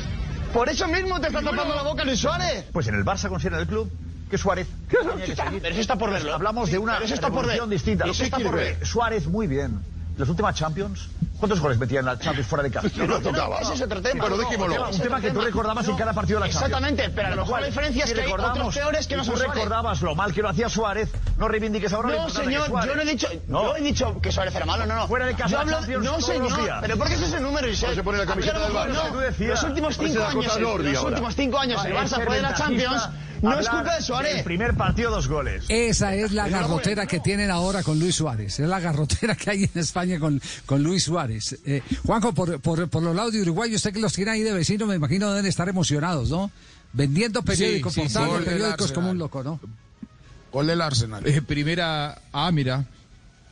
[0.54, 2.66] Por eso mismo te está tapando la boca Luis Suárez.
[2.72, 3.90] Pues en el Barça considera el club
[4.30, 5.62] que Suárez tenía que seguir.
[5.62, 6.34] Pero eso está por verlo.
[6.34, 7.78] Hablamos de una está por revolución ver.
[7.78, 8.06] distinta.
[8.06, 8.86] Lo que está por ver.
[8.86, 9.80] Suárez muy bien.
[10.18, 12.88] Las últimas Champions, ¿cuántos goles metía en la Champions fuera de casa?
[12.98, 13.60] No lo tocaba.
[13.60, 14.24] Ese es otro tema.
[14.24, 14.66] Pero No, dejémoslo.
[14.66, 16.72] Un tema, un Ese tema que tú recordabas en No, cada partido de la Champions.
[16.74, 19.34] Exactamente, pero a lo mejor la diferencia es que hay otros peores que no son
[19.36, 19.54] tú Suárez.
[19.56, 23.06] recordabas lo mal que lo hacía Suárez, no reivindiques ahora No, señor, yo no he
[23.06, 23.76] dicho, No.
[23.76, 25.08] he dicho que Suárez era malo, no, no.
[25.08, 27.68] Fuera de casa Yo hablo- Champions no, señor, pero ¿por qué ese es el número,
[27.68, 27.90] Josep?
[27.90, 29.12] No se pone la camiseta del Barça.
[29.14, 29.46] no.
[29.48, 33.10] Los últimos cinco años, los últimos cinco años el Barça fue de la Champions,
[33.42, 34.44] no es culpa de Suárez.
[34.44, 35.66] primer partido, dos goles.
[35.70, 38.60] Esa es la garrotera que tienen ahora con Luis Suárez.
[38.60, 41.58] Es la garrotera que hay en España con, con Luis Suárez.
[41.66, 44.54] Eh, Juanjo, por, por, por los lados de Uruguay, usted que los tiene ahí de
[44.54, 46.52] vecino, me imagino deben estar emocionados, ¿no?
[46.94, 49.60] Vendiendo periódicos, sí, sí, del periódicos como un loco, ¿no?
[50.52, 51.28] Gol del Arsenal.
[51.28, 52.22] Eh, primera.
[52.32, 52.86] Ah, mira.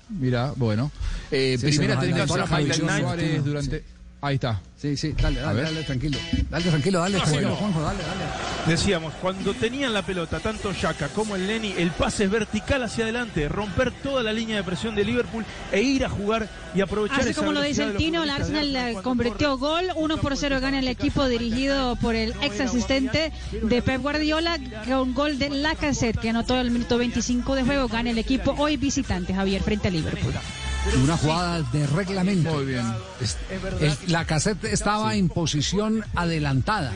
[0.09, 0.91] Mira, bueno.
[1.31, 3.37] Eh, Sí, primera tendencia Suárez sí.
[3.43, 3.94] durante.
[4.25, 4.59] Ahí está.
[4.75, 6.17] Sí, sí, dale, dale, dale, tranquilo.
[6.49, 7.55] Dale, tranquilo, dale, Ah, tranquilo.
[7.55, 8.23] Juanjo, dale, dale.
[8.65, 13.03] Decíamos, cuando tenían la pelota, tanto Yaka como el Neni, el pase es vertical hacia
[13.03, 17.19] adelante, romper toda la línea de presión de Liverpool e ir a jugar y aprovechar
[17.19, 20.59] Así esa como lo dice el Tino, el Arsenal eh, convirtió gol, 1 por 0
[20.59, 24.57] gana el equipo dirigido por el ex asistente de Pep Guardiola,
[24.87, 28.77] con gol de Lacazette, que anotó el minuto 25 de juego, gana el equipo hoy
[28.77, 30.33] visitante, Javier, frente a Liverpool.
[31.03, 32.53] Una jugada de reglamento.
[32.53, 32.85] Muy bien.
[33.19, 36.93] Es- la caseta estaba en posición adelantada,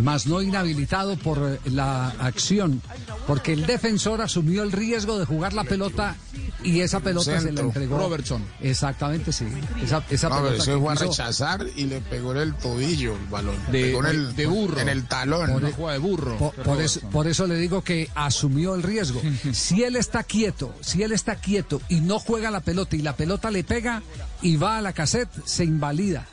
[0.00, 2.80] más no inhabilitado por eh, la acción,
[3.26, 6.16] porque el defensor asumió el riesgo de jugar la pelota
[6.62, 7.98] y esa pelota se la entregó.
[7.98, 8.44] Robertson.
[8.60, 9.46] Exactamente, sí.
[9.82, 13.26] Esa, esa No, pelota que fue a rechazar y le pegó en el tobillo el
[13.26, 13.56] balón.
[13.72, 14.80] De- en de- el, de burro.
[14.80, 15.50] En el talón.
[15.50, 16.36] Una jugada de burro.
[16.38, 19.20] Por, por eso, por eso le digo que asumió el riesgo.
[19.52, 23.16] Si él está quieto, si él está quieto y no juega la pelota y la
[23.16, 24.02] pelota le pega
[24.42, 26.26] y va a la cassette, se invalida.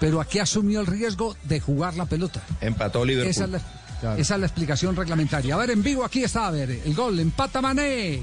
[0.00, 2.40] Pero aquí asumió el riesgo de jugar la pelota.
[2.60, 3.30] Empató Liverpool.
[3.30, 5.54] Esa es, la, esa es la explicación reglamentaria.
[5.54, 8.20] A ver, en vivo aquí está, a ver, el gol, empata Mané.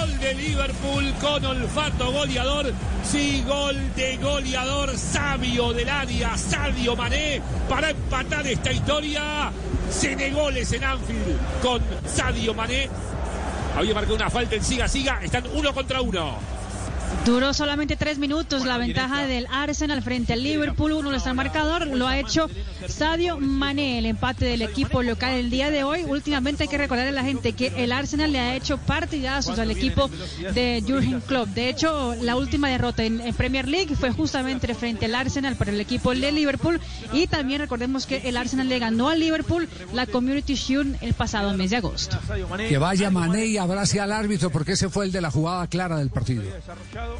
[0.00, 2.72] Gol de Liverpool con olfato goleador.
[3.04, 9.52] Sí, gol de goleador sabio del área, Sadio Mané, para empatar esta historia.
[9.88, 11.80] Senegoles en Anfield con
[12.12, 12.88] Sadio Mané.
[13.76, 15.20] Había marcado una falta en siga siga.
[15.22, 16.55] Están uno contra uno.
[17.26, 20.92] Duró solamente tres minutos la ventaja del Arsenal frente al Liverpool.
[20.92, 21.88] Uno está el marcador.
[21.88, 22.48] Lo ha hecho
[22.88, 26.04] Sadio Mané, el empate del equipo local el día de hoy.
[26.04, 29.70] Últimamente hay que recordar a la gente que el Arsenal le ha hecho partidazos al
[29.70, 30.08] equipo
[30.54, 31.48] de Jurgen Klopp.
[31.48, 35.80] De hecho, la última derrota en, Premier League fue justamente frente al Arsenal para el
[35.80, 36.80] equipo de Liverpool.
[37.12, 41.52] Y también recordemos que el Arsenal le ganó al Liverpool la Community Shield el pasado
[41.56, 42.18] mes de agosto.
[42.68, 45.98] Que vaya Mané y abrace al árbitro porque ese fue el de la jugada clara
[45.98, 46.42] del partido.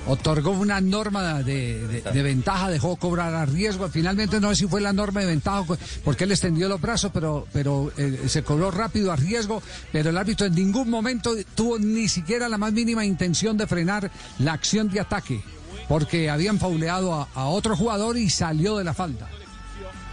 [0.07, 3.88] Otorgó una norma de- de ventaja, dejó cobrar a riesgo.
[3.88, 5.56] Finalmente no sé si fue la norma de ventaja
[6.05, 9.62] porque él extendió los brazos, pero, pero eh, se cobró rápido a riesgo.
[9.92, 14.11] Pero el árbitro en ningún momento tuvo ni siquiera la más mínima intención de frenar
[14.38, 15.42] la acción de ataque
[15.88, 19.29] porque habían fauleado a, a otro jugador y salió de la falta.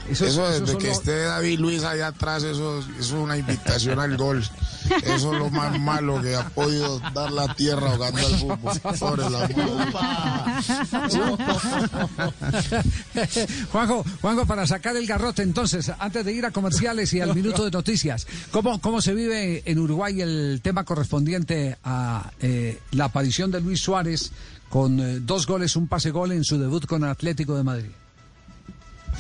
[0.10, 4.18] Eso, es- desde que esté David Luis allá atrás, eso, eso es una invitación al
[4.18, 4.44] gol.
[5.04, 8.82] Eso es lo más malo que ha podido dar la tierra jugando al fútbol.
[8.98, 9.48] Sobre la
[13.72, 17.64] Juanjo, Juanjo, para sacar el garrote, entonces, antes de ir a comerciales y al minuto
[17.66, 23.52] de noticias, ¿cómo, cómo se vive en Uruguay el tema correspondiente a eh, la aparición
[23.52, 24.32] de Luis Suárez
[24.70, 27.90] con eh, dos goles, un pase gol en su debut con el Atlético de Madrid?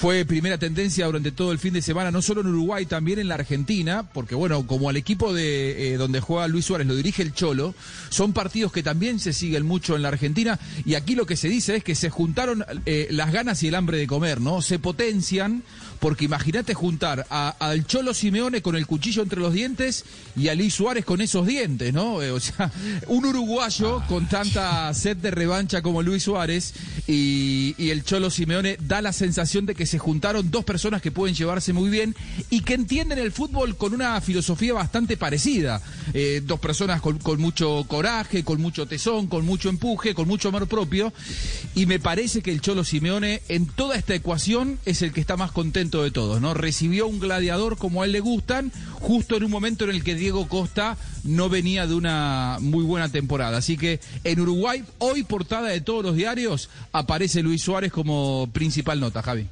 [0.04, 3.30] Fue primera tendencia durante todo el fin de semana, no solo en Uruguay, también en
[3.30, 7.22] la Argentina, porque bueno, como al equipo de eh, donde juega Luis Suárez lo dirige
[7.22, 7.74] el Cholo,
[8.10, 11.48] son partidos que también se siguen mucho en la Argentina y aquí lo que se
[11.48, 14.62] dice es que se juntaron eh, las ganas y el hambre de comer, ¿no?
[14.62, 15.63] Se potencian
[16.04, 20.04] porque imagínate juntar a- al Cholo Simeone con el cuchillo entre los dientes
[20.36, 22.22] y a Luis Suárez con esos dientes, ¿no?
[22.22, 22.70] Eh, o sea,
[23.08, 26.74] un uruguayo con tanta sed de revancha como Luis Suárez
[27.08, 31.10] y, y el Cholo Simeone da la sensación de que se juntaron dos personas que
[31.12, 32.13] pueden llevarse muy bien
[32.50, 35.82] y que entienden el fútbol con una filosofía bastante parecida.
[36.13, 40.50] Eh, dos personas con, con mucho coraje, con mucho tesón, con mucho empuje, con mucho
[40.50, 41.13] amor propio.
[41.76, 45.38] Y me parece que el Cholo Simeone en toda esta ecuación es el que está
[45.38, 46.53] más contento de todos, ¿no?
[46.56, 50.15] Recibió un gladiador como a él le gustan, justo en un momento en el que
[50.15, 53.58] Diego Costa no venía de una muy buena temporada.
[53.58, 58.99] Así que en Uruguay, hoy portada de todos los diarios, aparece Luis Suárez como principal
[58.99, 59.47] nota, Javi.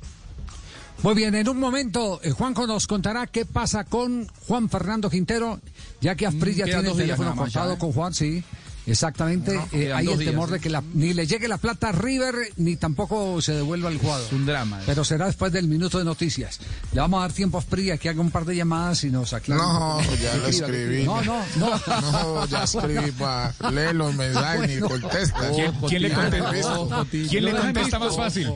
[1.04, 5.60] Muy bien, en un momento eh, Juanjo nos contará qué pasa con Juan Fernando Quintero,
[6.00, 7.78] ya que Asprilla Mm, tiene el teléfono contado ¿eh?
[7.80, 8.44] con Juan, sí.
[8.88, 11.90] Exactamente, No, Eh, hay el días, temor de que la- ni le llegue la plata
[11.90, 14.28] a River ni tampoco se devuelva el jugador.
[14.34, 14.80] un drama.
[14.80, 14.84] ¿eh?
[14.86, 16.60] Pero será después del minuto de noticias.
[16.92, 19.34] Le vamos a dar tiempo a Asprilla que haga un par de llamadas y nos
[19.34, 19.62] aclare.
[19.62, 21.04] No, ya lo escribí.
[21.04, 21.82] No, no, no.
[22.12, 25.52] No, ya escribí para leer los mensajes ni contesta.
[25.52, 28.52] ¿Quién, quién le contesta, ¿quién le contesta más fácil?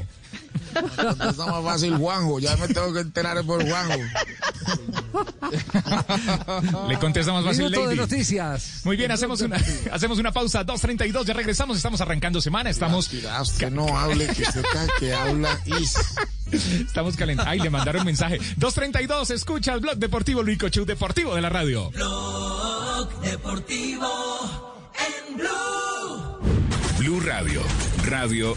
[0.82, 4.00] Contesta más fácil Juanjo, ya me tengo que enterar por Juanjo.
[6.90, 8.82] Le contesta más fácil Minuto de noticias.
[8.84, 9.58] Muy bien, hacemos una,
[9.92, 13.10] hacemos una pausa, 2.32, ya regresamos, estamos arrancando semana, estamos...
[13.42, 14.62] Usted no hable, que está
[15.00, 15.96] que habla is.
[16.52, 17.52] Estamos calentando.
[17.52, 18.40] Ay, le mandaron mensaje.
[18.60, 21.90] 2.32, escucha el blog deportivo Luico Chu Deportivo de la radio.
[21.92, 24.84] Blog Deportivo
[25.30, 26.40] en Blue.
[27.00, 27.62] Blue Radio,
[28.06, 28.56] radio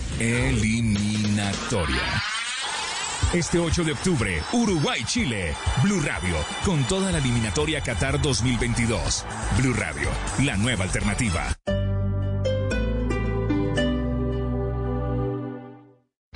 [3.33, 5.55] Este 8 de octubre, Uruguay-Chile.
[5.83, 9.25] Blue Radio, con toda la eliminatoria Qatar 2022.
[9.59, 10.09] Blue Radio,
[10.45, 11.88] la nueva alternativa.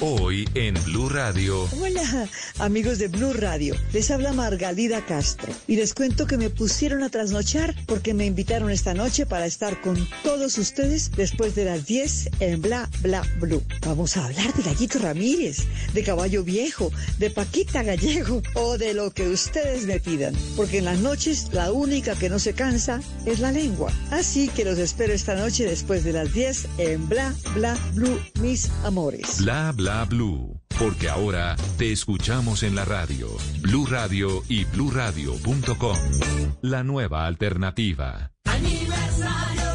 [0.00, 1.68] Hoy en Blue Radio.
[1.82, 2.28] Hola,
[2.60, 3.74] amigos de Blue Radio.
[3.92, 8.70] Les habla Margalida Castro y les cuento que me pusieron a trasnochar porque me invitaron
[8.70, 13.60] esta noche para estar con todos ustedes después de las 10 en Bla Bla Blue.
[13.84, 19.10] Vamos a hablar de Gallito Ramírez, de Caballo Viejo, de Paquita Gallego o de lo
[19.10, 23.40] que ustedes me pidan, porque en las noches la única que no se cansa es
[23.40, 23.92] la lengua.
[24.12, 28.70] Así que los espero esta noche después de las 10 en Bla Bla Blue, mis
[28.84, 29.40] amores.
[29.68, 30.62] Bla bla blue.
[30.78, 33.28] Porque ahora te escuchamos en la radio.
[33.60, 35.98] Blue Radio y bluradio.com.
[36.62, 38.32] La nueva alternativa.
[38.44, 39.68] Aniversario.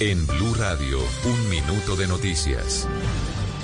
[0.00, 2.88] En Blue Radio, un minuto de noticias.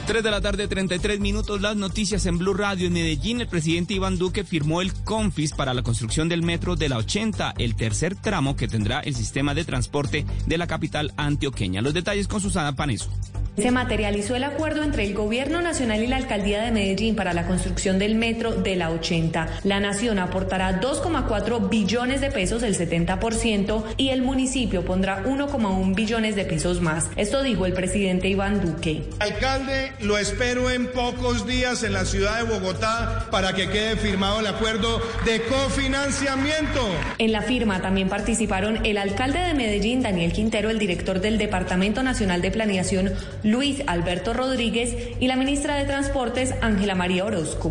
[0.06, 2.88] 3 de la tarde, 33 minutos, las noticias en Blue Radio.
[2.88, 6.90] En Medellín, el presidente Iván Duque firmó el CONFIS para la construcción del metro de
[6.90, 11.80] la 80, el tercer tramo que tendrá el sistema de transporte de la capital antioqueña.
[11.80, 13.10] Los detalles con Susana Paneso.
[13.56, 17.46] Se materializó el acuerdo entre el Gobierno Nacional y la Alcaldía de Medellín para la
[17.46, 19.60] construcción del metro de la 80.
[19.62, 26.34] La nación aportará 2,4 billones de pesos, el 70%, y el municipio pondrá 1,1 billones
[26.34, 27.08] de pesos más.
[27.16, 29.04] Esto dijo el presidente Iván Duque.
[29.20, 34.40] Alcalde, lo espero en pocos días en la ciudad de Bogotá para que quede firmado
[34.40, 36.80] el acuerdo de cofinanciamiento.
[37.18, 42.02] En la firma también participaron el alcalde de Medellín, Daniel Quintero, el director del Departamento
[42.02, 43.12] Nacional de Planeación,
[43.44, 47.70] Luis Alberto Rodríguez, y la ministra de Transportes, Ángela María Orozco.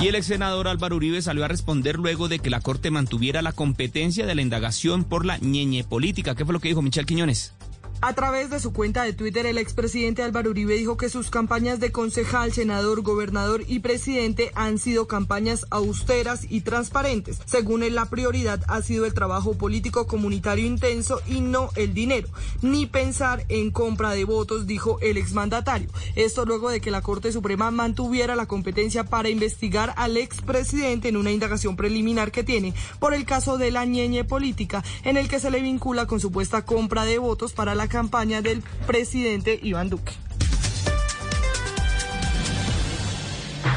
[0.00, 3.42] Y el ex senador Álvaro Uribe salió a responder luego de que la Corte mantuviera
[3.42, 6.36] la competencia de la indagación por la ñeñe política.
[6.36, 7.57] ¿Qué fue lo que dijo Michel Quiñones?
[8.00, 11.80] A través de su cuenta de Twitter, el expresidente Álvaro Uribe dijo que sus campañas
[11.80, 17.40] de concejal, senador, gobernador y presidente han sido campañas austeras y transparentes.
[17.44, 22.28] Según él, la prioridad ha sido el trabajo político comunitario intenso y no el dinero,
[22.62, 25.88] ni pensar en compra de votos, dijo el exmandatario.
[26.14, 31.16] Esto luego de que la Corte Suprema mantuviera la competencia para investigar al expresidente en
[31.16, 35.40] una indagación preliminar que tiene por el caso de la ñeñe política, en el que
[35.40, 40.12] se le vincula con supuesta compra de votos para la campaña del presidente Iván Duque.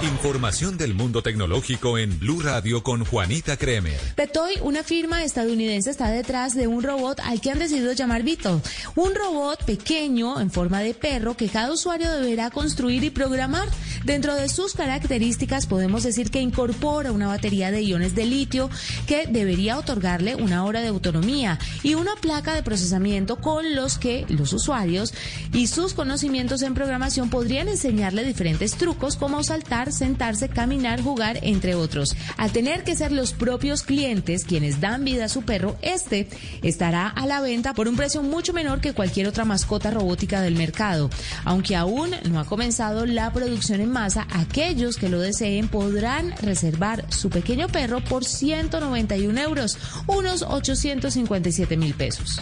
[0.04, 4.00] Información del mundo tecnológico en Blue Radio con Juanita Kremer.
[4.16, 8.62] Petoy, una firma estadounidense, está detrás de un robot al que han decidido llamar Beetle.
[8.96, 13.70] Un robot pequeño en forma de perro que cada usuario deberá construir y programar.
[14.04, 18.72] Dentro de sus características podemos decir que incorpora una batería de iones de litio
[19.06, 24.26] que debería otorgarle una hora de autonomía y una placa de procesamiento con los que
[24.30, 25.14] los usuarios
[25.54, 31.76] y sus conocimientos en programación podrían enseñarle diferentes trucos como saltar, sentarse, caminar, jugar, entre
[31.76, 32.16] otros.
[32.38, 36.28] Al tener que ser los propios clientes quienes dan vida a su perro, este
[36.62, 40.56] estará a la venta por un precio mucho menor que cualquier otra mascota robótica del
[40.56, 41.10] mercado.
[41.46, 47.06] Aunque aún no ha comenzado la producción en masa, aquellos que lo deseen podrán reservar
[47.10, 49.78] su pequeño perro por 191 euros,
[50.08, 52.42] unos 857 mil pesos.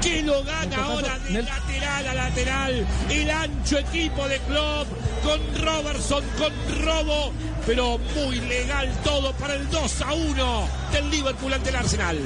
[0.00, 2.86] Que lo gana ahora de lateral a lateral.
[3.10, 4.88] El ancho equipo de Klopp
[5.22, 7.32] con Robertson, con Robo,
[7.66, 12.18] pero muy legal todo para el 2 a 1 del Liverpool ante el Arsenal.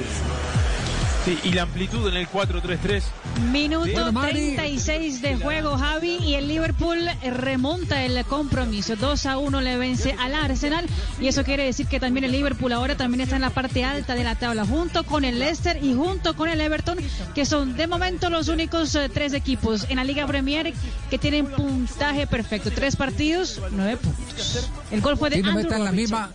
[1.29, 3.03] Sí, y la amplitud en el 4-3-3.
[3.51, 8.95] Minuto 36 de juego, Javi, y el Liverpool remonta el compromiso.
[8.95, 10.87] 2 a 1 le vence al Arsenal,
[11.21, 14.15] y eso quiere decir que también el Liverpool ahora también está en la parte alta
[14.15, 16.97] de la tabla, junto con el Leicester y junto con el Everton,
[17.35, 20.73] que son de momento los únicos eh, tres equipos en la Liga Premier
[21.11, 22.71] que tienen puntaje perfecto.
[22.71, 24.67] Tres partidos, nueve puntos.
[24.89, 26.31] El gol fue de Y no Andrew meta en la misma,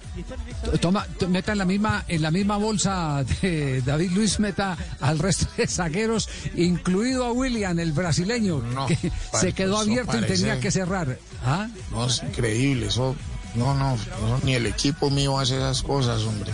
[0.80, 5.18] toma, t- meta en la misma, en la misma bolsa de David Luis meta al
[5.18, 8.98] resto de zagueros, incluido a William, el brasileño, No, que
[9.38, 11.18] se quedó abierto y tenía que cerrar.
[11.44, 11.68] ¿Ah?
[11.90, 13.16] No, es increíble, eso.
[13.54, 16.52] No, no, no, ni el equipo mío hace esas cosas, hombre.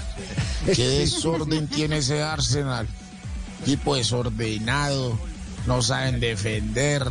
[0.67, 2.87] Qué desorden tiene ese Arsenal.
[3.63, 5.19] Equipo desordenado,
[5.67, 7.07] no saben defender.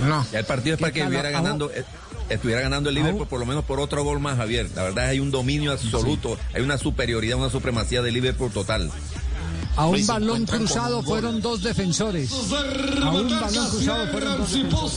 [0.00, 0.26] No.
[0.32, 1.84] Ya el partido es para que estuviera ganando, eh,
[2.28, 4.70] estuviera ganando el Liverpool por lo menos por otro gol más, Javier.
[4.74, 8.90] La verdad hay un dominio absoluto, hay una superioridad, una supremacía del Liverpool total.
[9.76, 11.14] A un balón cruzado un gol.
[11.14, 12.30] fueron dos defensores.
[12.32, 14.94] A un balón cruzado fueron dos defensores.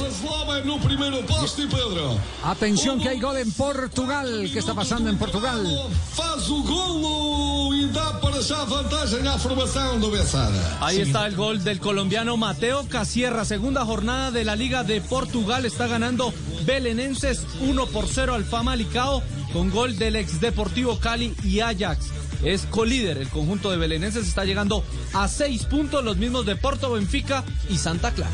[2.43, 4.49] Atención que hay gol en Portugal.
[4.51, 5.65] ¿Qué está pasando en Portugal?
[6.13, 10.77] Faz o golo e dá para já vantagem à formação do Bessada.
[10.81, 15.65] Ahí está el gol del colombiano Mateo Casierra, segunda jornada de la Liga de Portugal.
[15.65, 16.33] Está ganando
[16.65, 19.23] Belenenses 1 por 0 al Famalicao
[19.53, 22.26] con gol del ex Deportivo Cali y Ajax.
[22.43, 24.83] Es colíder, el conjunto de Belenenses está llegando
[25.13, 28.31] a seis puntos, los mismos de Porto, Benfica y Santa Clara.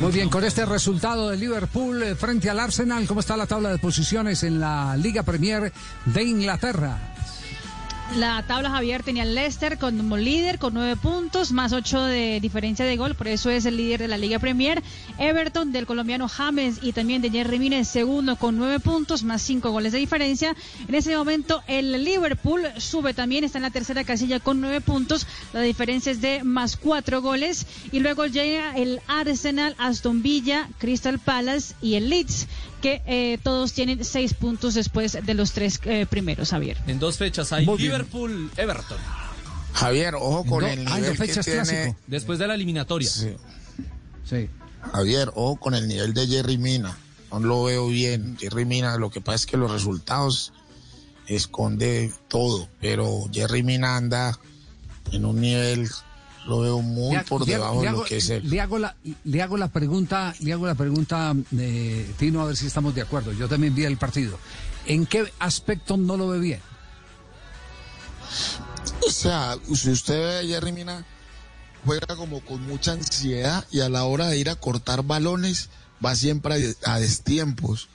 [0.00, 3.70] Muy bien, con este resultado de Liverpool eh, frente al Arsenal, ¿cómo está la tabla
[3.70, 5.72] de posiciones en la Liga Premier
[6.04, 7.11] de Inglaterra?
[8.16, 12.84] La tabla Javier tenía el Leicester como líder con nueve puntos, más ocho de diferencia
[12.84, 14.82] de gol, por eso es el líder de la Liga Premier.
[15.18, 19.70] Everton del colombiano James y también de Jerry Mina segundo con nueve puntos, más cinco
[19.70, 20.54] goles de diferencia.
[20.86, 25.26] En ese momento el Liverpool sube también, está en la tercera casilla con nueve puntos,
[25.52, 27.66] la diferencia es de más cuatro goles.
[27.92, 32.46] Y luego llega el Arsenal, Aston Villa, Crystal Palace y el Leeds
[32.82, 36.76] que eh, todos tienen seis puntos después de los tres eh, primeros, Javier.
[36.86, 37.92] En dos fechas hay Muy bien.
[37.92, 38.98] Liverpool, Everton.
[39.72, 41.66] Javier, ojo con No, el nivel dos fechas que tiene.
[41.66, 41.96] clásico.
[42.06, 43.08] Después de la eliminatoria.
[43.08, 43.34] Sí.
[44.28, 44.50] Sí.
[44.92, 46.98] Javier, ojo con el nivel de Jerry Mina.
[47.30, 48.36] No lo veo bien.
[48.38, 50.52] Jerry Mina, lo que pasa es que los resultados
[51.26, 54.38] esconde todo, pero Jerry Mina anda
[55.12, 55.88] en un nivel,
[56.46, 58.48] lo veo muy Le- por debajo le de hago- lo que es él.
[58.50, 62.56] Le hago la, le hago la pregunta, le hago la pregunta, eh, Tino, a ver
[62.56, 63.32] si estamos de acuerdo.
[63.32, 64.38] Yo también vi el partido.
[64.86, 66.60] ¿En qué aspecto no lo ve bien?
[69.06, 71.04] O sea, si usted ve a Jerry Mina,
[71.84, 75.68] juega como con mucha ansiedad y a la hora de ir a cortar balones
[76.04, 77.88] va siempre a, a destiempos.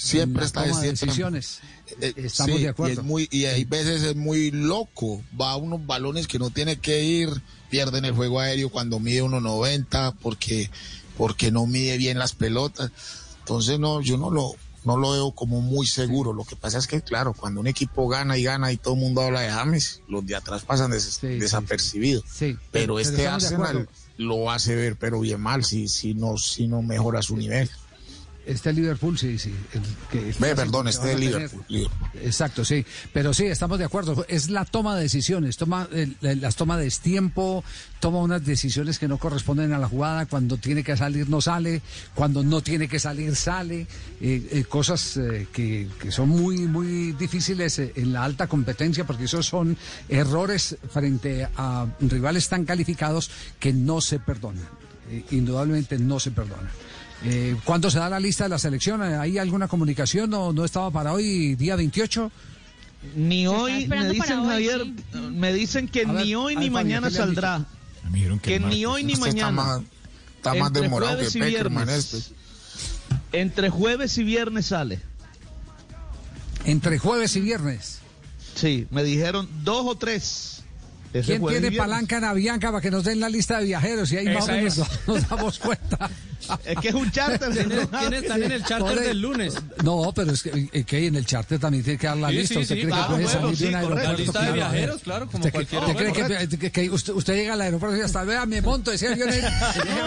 [0.00, 1.60] Siempre está decisiones.
[2.00, 2.94] Eh, Estamos sí, de acuerdo.
[2.94, 5.24] Y, es muy, y hay veces es muy loco.
[5.38, 7.28] Va a unos balones que no tiene que ir,
[7.68, 10.70] pierden el juego aéreo cuando mide 1.90 porque,
[11.16, 12.92] porque no mide bien las pelotas.
[13.40, 16.32] Entonces, no, yo no lo, no lo veo como muy seguro.
[16.32, 19.00] Lo que pasa es que, claro, cuando un equipo gana y gana y todo el
[19.00, 22.22] mundo habla de James, los de atrás pasan des- desapercibidos.
[22.32, 26.68] Sí, pero pero este Arsenal lo hace ver, pero bien mal, si, si, no, si
[26.68, 27.68] no mejora su nivel.
[28.50, 29.54] Este Liverpool, sí, sí.
[29.72, 32.10] el que- Ve, perdón, este Liverpool, Liverpool.
[32.22, 32.84] Exacto, sí.
[33.12, 34.24] Pero sí, estamos de acuerdo.
[34.28, 35.56] Es la toma de decisiones.
[35.56, 35.88] Toma,
[36.20, 37.62] las toma de tiempo,
[38.00, 40.26] toma unas decisiones que no corresponden a la jugada.
[40.26, 41.80] Cuando tiene que salir, no sale.
[42.14, 43.86] Cuando no tiene que salir, sale.
[44.20, 49.24] Eh, eh, cosas eh, que, que son muy, muy difíciles en la alta competencia, porque
[49.24, 49.76] esos son
[50.08, 53.30] errores frente a rivales tan calificados
[53.60, 54.68] que no se perdonan.
[55.30, 56.68] Indudablemente no se perdonan.
[57.24, 59.02] Eh, ¿Cuándo se da la lista de la selección?
[59.02, 60.30] ¿Hay alguna comunicación?
[60.30, 62.30] ¿No, no estaba para hoy, día 28?
[63.16, 65.18] Ni hoy, me dicen hoy, Javier, sí.
[65.18, 67.64] me dicen que ver, ni hoy ni mañana ¿qué le han saldrá.
[68.42, 69.62] Que ni hoy ni Este está mañana.
[69.78, 69.82] más,
[70.36, 72.14] está más demorado que Peckerman viernes.
[72.14, 72.34] este.
[73.32, 75.00] Entre jueves y viernes sale.
[76.64, 77.98] Entre jueves y viernes.
[78.54, 80.59] Sí, me dijeron dos o tres.
[81.12, 81.78] Ese ¿Quién tiene viernes.
[81.78, 84.12] palanca en Avianca para que nos den la lista de viajeros?
[84.12, 84.78] Y ahí más o Esa menos es.
[84.78, 86.10] nos, nos damos cuenta.
[86.64, 87.50] Es que es un charter.
[87.50, 89.54] ¿Quiénes, quiénes están en el charter del lunes?
[89.84, 92.34] No, pero es que, eh, que en el charter también tiene que dar la Sí,
[92.36, 92.54] lista.
[92.54, 94.10] sí, ¿Usted sí, cree claro, que puede bueno, salir sí, de un aeropuerto?
[94.12, 96.48] La lista de viajeros, claro, como ¿Usted, cualquier ¿usted cree otro.
[96.48, 99.28] que, que- que usted, usted llega al aeropuerto y hasta vea, me monto, ese avión
[99.28, 99.44] es-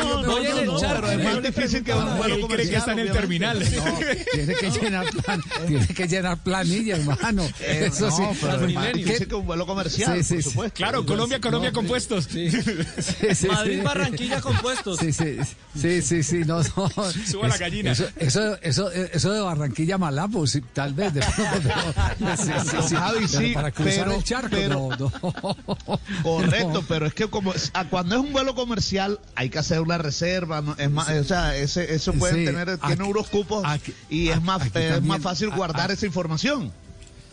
[0.01, 1.19] No, voy en el no, charter.
[1.19, 3.59] es más difícil que un vuelo cree que está en el terminal.
[3.59, 3.97] No,
[4.33, 5.05] tiene que llenar
[5.67, 7.43] tiene que llenar planilla, hermano.
[7.59, 8.21] Eh, Eso sí.
[8.21, 10.77] no, pero es más difícil que un vuelo comercial, Sí, sí, por supuesto.
[10.77, 12.27] Claro, Colombia, Colombia compuestos.
[12.33, 13.81] Sí, sí, Madrid, sí.
[13.83, 14.99] Barranquilla compuestos.
[14.99, 15.37] Sí, sí,
[15.75, 16.89] sí, sí, sí, no, no.
[17.27, 17.91] Suba la gallina.
[17.91, 21.13] Eso, eso, eso, eso de Barranquilla Malapo, sí, tal vez.
[21.13, 21.43] De pronto,
[22.19, 22.95] pero- sí, sí, sí.
[22.95, 25.99] Javi, Pero sí, para cruzar pero- el charco, pero- no, no.
[26.23, 26.81] Correcto, No.
[26.83, 27.53] pero es que como
[27.89, 30.75] cuando es un vuelo comercial hay que hacer una reserva, ¿no?
[30.77, 34.29] es más, o sea, ese, eso pueden Sí, tener, aquí- tiene unos cupos aquí- y
[34.29, 36.71] es más, es más fácil guardar esa información.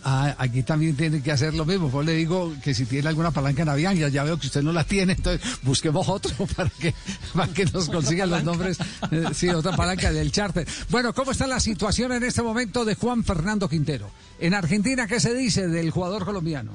[0.02, 1.90] Ah, aquí también tiene que hacer lo mismo.
[1.90, 4.62] Pues le digo que si tiene alguna palanca en avión, ya, ya veo que usted
[4.62, 6.94] no la tiene, entonces busquemos otro para que,
[7.34, 8.78] para que nos consigan los nombres.
[9.10, 10.66] Eh, sí, otra palanca del charter.
[10.88, 14.10] Bueno, ¿cómo está la situación en este momento de Juan Fernando Quintero?
[14.38, 16.72] En Argentina, ¿qué se dice del jugador colombiano?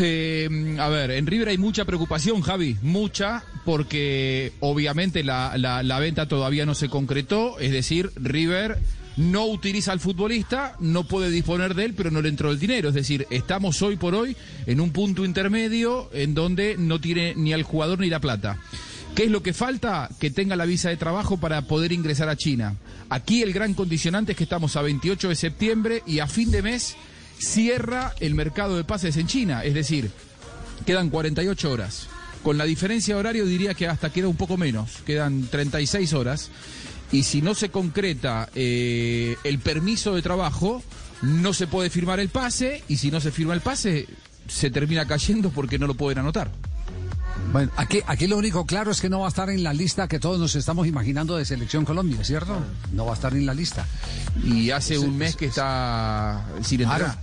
[0.00, 5.98] Eh, a ver, en River hay mucha preocupación, Javi, mucha, porque obviamente la, la- la
[6.00, 8.78] venta todavía no se concretó, es decir, River
[9.16, 12.88] no utiliza al futbolista, no puede disponer de él, pero no le entró el dinero,
[12.88, 14.36] es decir, estamos hoy por hoy
[14.66, 18.58] en un punto intermedio en donde no tiene ni al jugador ni la plata.
[19.14, 20.10] ¿Qué es lo que falta?
[20.18, 22.74] Que tenga la visa de trabajo para poder ingresar a China.
[23.08, 26.62] Aquí el gran condicionante es que estamos a 28 de septiembre y a fin de
[26.62, 26.96] mes
[27.38, 29.62] cierra el mercado de pases en China.
[29.62, 30.10] Es decir,
[30.84, 32.08] quedan 48 horas.
[32.42, 36.50] Con la diferencia de horario diría que hasta queda un poco menos, quedan 36 horas.
[37.14, 40.82] Y si no se concreta eh, el permiso de trabajo,
[41.22, 44.08] no se puede firmar el pase y si no se firma el pase,
[44.48, 46.50] se termina cayendo porque no lo pueden anotar.
[47.52, 50.08] Bueno, aquí, aquí lo único claro es que no va a estar en la lista
[50.08, 52.60] que todos nos estamos imaginando de Selección Colombia, ¿cierto?
[52.92, 53.86] No va a estar en la lista.
[54.42, 57.16] Y hace un mes que está sin entrar.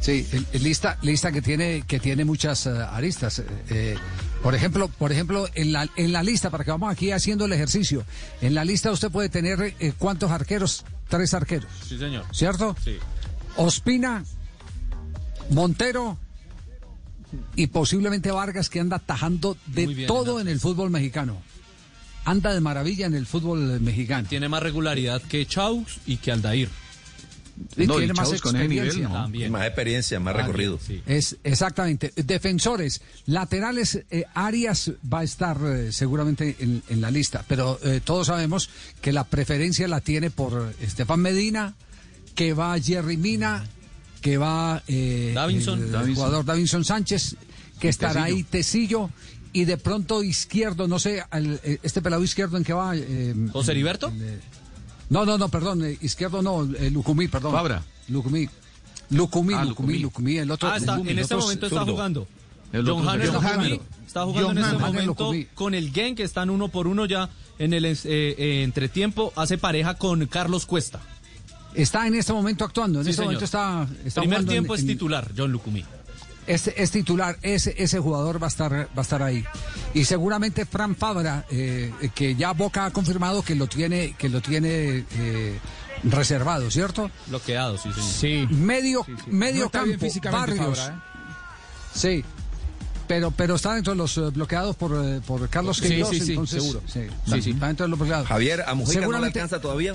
[0.00, 3.40] Sí, lista, lista que tiene, que tiene muchas eh, aristas.
[3.40, 3.96] eh, eh,
[4.46, 7.52] por ejemplo, por ejemplo, en la, en la lista, para que vamos aquí haciendo el
[7.52, 8.04] ejercicio,
[8.40, 12.24] en la lista usted puede tener eh, cuántos arqueros, tres arqueros, Sí, señor.
[12.30, 12.76] ¿cierto?
[12.84, 12.96] Sí.
[13.56, 14.24] Ospina,
[15.50, 16.16] Montero
[17.56, 21.42] y posiblemente Vargas que anda tajando de bien, todo en el fútbol mexicano.
[22.24, 24.28] Anda de maravilla en el fútbol mexicano.
[24.28, 26.68] Tiene más regularidad que Chaus y que Aldair.
[27.76, 29.08] Y tiene más experiencia.
[29.08, 29.50] También.
[29.52, 30.78] Más experiencia, más recorrido.
[31.06, 32.12] Es exactamente.
[32.16, 38.00] Defensores, laterales, eh, Arias va a estar eh, seguramente en, en la lista, pero eh,
[38.04, 38.68] todos sabemos
[39.00, 41.74] que la preferencia la tiene por Estefan Medina,
[42.34, 43.64] que va Jerry Mina,
[44.20, 45.82] que va eh, Davinson.
[45.82, 46.14] el Davinson.
[46.14, 47.36] jugador Davinson Sánchez,
[47.80, 49.10] que estará ahí Tecillo.
[49.52, 52.94] Y de pronto izquierdo, no sé, al- eh, este pelado izquierdo en que va.
[52.94, 54.12] eh, ¿José Heriberto?
[55.10, 57.52] No, no, no, perdón, eh, izquierdo no, eh, Lucumí, perdón.
[57.52, 57.82] Fabra.
[58.08, 58.48] Lucumí.
[59.10, 59.98] Lucumí, Ah, Lucumí, Lucumí.
[60.00, 60.68] Lucumí, el otro.
[60.68, 61.92] Ah, está, Lucumí, en este momento está zurdo.
[61.92, 62.28] jugando.
[62.72, 63.14] El John zurdo.
[63.14, 64.80] está John jugando, está jugando en John este Hannes.
[64.86, 65.44] momento Lucumí.
[65.54, 69.32] con el Gen, que están uno por uno ya en el eh, eh, entretiempo.
[69.36, 71.00] Hace pareja con Carlos Cuesta.
[71.74, 73.34] Está en este momento actuando, en Sí, este señor.
[73.34, 75.84] momento está, está Primer jugando en- tiempo es en- titular, John Lucumí.
[76.46, 79.44] Es, es titular, ese, ese jugador va a estar va a estar ahí.
[79.94, 84.40] Y seguramente Fran Fabra, eh, que ya Boca ha confirmado que lo tiene, que lo
[84.40, 85.58] tiene eh,
[86.04, 87.10] reservado, ¿cierto?
[87.26, 88.10] Bloqueado, sí, señor.
[88.10, 88.48] Sí.
[88.54, 90.78] Medio, medio No está bien campo, físicamente Barrios.
[90.78, 91.04] Fabra,
[91.94, 92.24] Sí.
[93.08, 96.20] Pero, pero está dentro de los eh, bloqueados por, eh, por Carlos Sí, Queiroz, sí,
[96.20, 96.82] sí, entonces, seguro.
[96.86, 97.50] Sí, Sí, sí.
[97.52, 98.26] Está dentro de los bloqueados.
[98.28, 99.94] Javier, a Mojica no le alcanza todavía.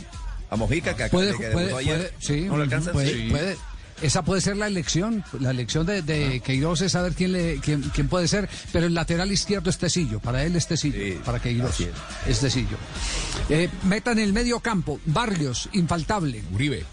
[0.50, 1.98] A Mojica que, puede, que puede, ayer.
[1.98, 2.92] puede- sí, no le alcanza.
[2.94, 3.30] puede, Sí.
[3.30, 3.58] puede.
[4.02, 7.82] Esa puede ser la elección, la elección de, de Queiroz es saber quién, le, quién,
[7.94, 11.80] quién puede ser, pero el lateral izquierdo es Tecillo, para él es Tecillo, para Queiroz
[12.28, 12.40] es.
[12.40, 12.78] Tecillo.
[13.50, 16.44] Eh, meta en el medio campo, Barrios, infaltable.
[16.52, 16.84] Uribe.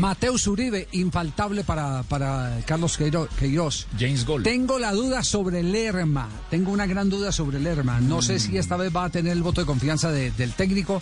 [0.00, 3.86] Mateus Uribe, infaltable para, para Carlos Queiro- Queiroz.
[3.98, 4.44] James Gold.
[4.44, 6.28] Tengo la duda sobre Lerma.
[6.50, 8.00] Tengo una gran duda sobre Lerma.
[8.00, 11.00] No sé si esta vez va a tener el voto de confianza de- del técnico.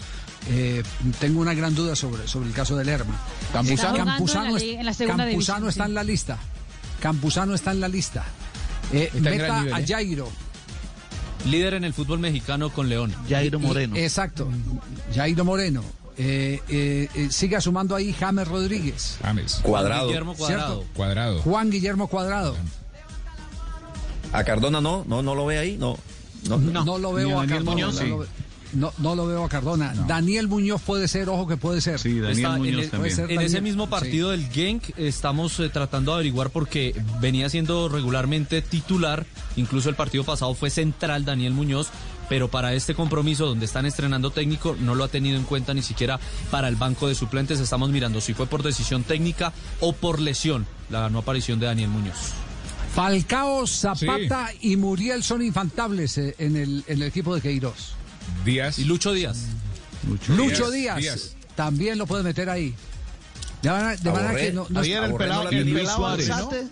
[0.50, 0.82] Eh,
[1.20, 3.14] tengo una gran duda sobre, sobre el caso de Lerma.
[3.42, 5.88] Está Eh, Campuzano, en la es- liga- en la segunda Campuzano división, está sí.
[5.90, 6.38] en la lista.
[7.00, 8.24] Campuzano está en la lista.
[8.92, 9.86] Eh, meta nivel, a ¿eh?
[9.86, 10.28] Jairo.
[11.46, 13.12] Líder en el fútbol mexicano con León.
[13.28, 13.96] Jairo Moreno.
[13.96, 14.48] Y- exacto.
[15.14, 15.82] Jairo Moreno.
[16.18, 19.18] Eh, eh, eh, siga sumando ahí James Rodríguez.
[19.22, 19.60] James.
[19.62, 20.08] Cuadrado.
[20.08, 20.74] Guillermo Cuadrado.
[20.76, 20.92] ¿Cierto?
[20.94, 21.40] Cuadrado.
[21.42, 22.56] Juan Guillermo Cuadrado.
[24.32, 25.98] A Cardona no, no, no lo ve ahí, no.
[26.48, 27.70] No, No, lo veo a Daniel Cardona.
[27.72, 28.08] Muñoz, no, sí.
[28.08, 28.26] lo ve-
[28.74, 29.92] no, no lo veo a Cardona.
[30.08, 31.98] Daniel Muñoz puede ser, ojo que puede ser.
[31.98, 33.14] Sí, Daniel Está en, Muñoz el- también.
[33.16, 37.88] ser en ese mismo partido del Genk estamos eh, tratando de averiguar porque venía siendo
[37.90, 41.88] regularmente titular, incluso el partido pasado fue central Daniel Muñoz,
[42.32, 45.82] pero para este compromiso donde están estrenando técnico no lo ha tenido en cuenta ni
[45.82, 46.18] siquiera
[46.50, 47.60] para el banco de suplentes.
[47.60, 51.90] Estamos mirando si fue por decisión técnica o por lesión la no aparición de Daniel
[51.90, 52.30] Muñoz.
[52.94, 57.96] Falcao, Zapata y Muriel son infaltables eh, en el, en el equipo de Queiroz.
[58.46, 58.78] Díaz.
[58.78, 59.48] Y Lucho Díaz.
[60.28, 61.36] Lucho Díaz, Díaz, Díaz.
[61.54, 62.74] también lo puede meter ahí.
[63.60, 64.46] De manera, de manera Aborré.
[64.46, 66.30] que no, no el pelado, no pelado Suárez.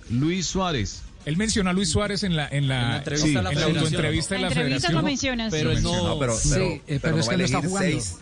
[0.08, 1.02] Luis Suárez.
[1.26, 4.40] Él menciona a Luis Suárez en la, en la, En sí, la la autoentrevista de
[4.40, 4.94] La federación.
[4.94, 5.76] lo menciona, Pero sí.
[5.76, 6.08] él no...
[6.08, 7.70] No, pero, Sí, pero, eh, pero pero es no va que a no está elegir
[7.70, 7.90] jugando.
[8.00, 8.16] seis.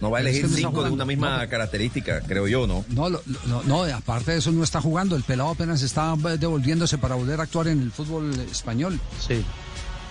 [0.00, 1.48] No va a Pero es elegir que no está cinco de una misma No.
[1.50, 2.84] característica, creo yo, ¿no?
[2.88, 5.14] No, lo- lo- no, aparte de eso no está jugando.
[5.16, 8.98] El pelado apenas está eh, devolviéndose para volver a actuar en el fútbol español.
[9.26, 9.44] Sí.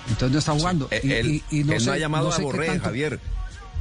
[0.10, 0.88] Entonces no está jugando.
[0.92, 2.68] Eh, Y- Él, y- y no él sé- no ha llamado no sé a Borré,
[2.68, 3.20] tanto- Javier.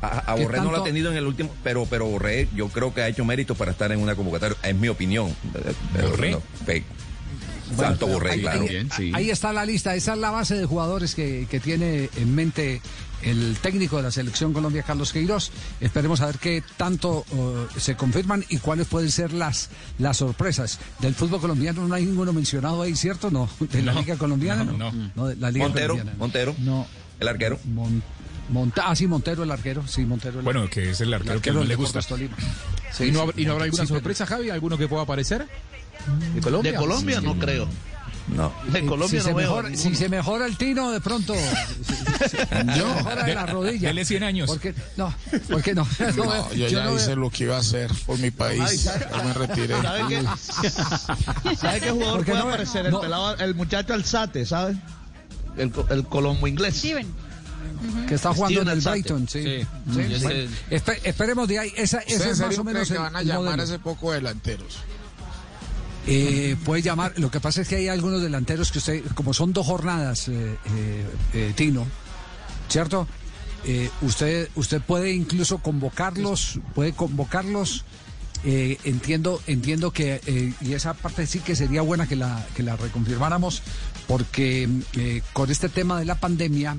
[0.02, 2.68] A, a ¿Qué Borré no lo ha tenido en el último, pero, pero Borré yo
[2.68, 5.34] creo que ha hecho mérito para estar en una convocatoria, es mi opinión.
[5.92, 6.30] Pero, ¿Borré?
[6.32, 6.42] no,
[7.71, 8.64] fe- Santo Borré, ahí, claro.
[8.99, 12.35] ahí- ahí está la lista, esa es la base de jugadores que, que tiene en
[12.35, 12.81] mente
[13.23, 15.51] el técnico de la selección Colombia, Carlos Queiroz.
[15.81, 20.79] Esperemos a ver qué tanto uh, se confirman y cuáles pueden ser las, las sorpresas.
[21.01, 23.31] Del fútbol colombiano no hay ninguno mencionado ahí, ¿cierto?
[23.31, 24.64] No, de la No, Liga Colombiana.
[24.64, 25.27] no, no.
[25.27, 26.19] de la Liga Montero, Colombiana.
[26.19, 26.87] Montero, No.
[27.19, 27.59] el arquero.
[27.64, 28.03] Mon-
[28.49, 29.85] Monta- ah, sí, Montero el arquero.
[29.89, 32.01] Sí, Montero el Bueno, que es el arquero, el que más del le gusta.
[32.01, 32.14] Sí,
[33.07, 34.51] ¿Y, no, sí, y no habrá alguna sí, pero- sorpresa, Javi?
[34.51, 35.49] ¿Alguno que pueda aparecer?
[36.34, 36.72] ¿De Colombia?
[36.72, 37.68] De Colombia no creo.
[38.28, 38.53] No.
[38.72, 39.36] De Colombia si, no se veo.
[39.36, 41.32] mejora, si se mejora el tino, de pronto.
[41.86, 41.94] si-
[42.28, 43.88] si- si- mejora de la rodilla.
[43.88, 44.49] Dele 100 años.
[44.51, 45.14] Porque, no,
[45.49, 45.86] porque no.
[46.16, 48.32] no, No, yo, yo ya no hice veo- lo que iba a hacer por mi
[48.32, 48.61] país.
[48.66, 49.80] Ay, ¿sabe- Yo me retiré.
[49.80, 50.22] ¿Sabe qué?
[51.57, 52.90] ¿Sabe qué jugador Porque puede no- aparecer?
[52.90, 52.97] no.
[52.99, 54.76] El, pelado, el muchacho Alzate, ¿sabes?
[55.57, 56.76] El, el colombo inglés.
[56.76, 57.07] Steven.
[58.09, 59.01] que está jugando Steven en el Alzate.
[59.03, 59.66] Brighton, sí.
[59.86, 60.16] Bueno,
[61.05, 61.72] esperemos de ahí.
[61.76, 63.78] Esa, ese ¿Ustedes en es más o menos que el, van a llamar a ese
[63.78, 64.78] poco delanteros?
[66.07, 67.12] Eh, puede llamar.
[67.16, 70.57] Lo que pasa es que hay algunos delanteros que usted, como son dos jornadas, eh,
[70.76, 71.86] eh, eh, Tino,
[72.68, 73.09] ¿cierto?
[73.64, 77.84] Eh, usted, usted puede incluso convocarlos, puede convocarlos.
[78.44, 82.76] eh, entiendo, entiendo que y esa parte sí que sería buena que la que la
[82.76, 83.62] reconfirmáramos,
[84.07, 84.68] porque
[85.32, 86.76] con este tema de la pandemia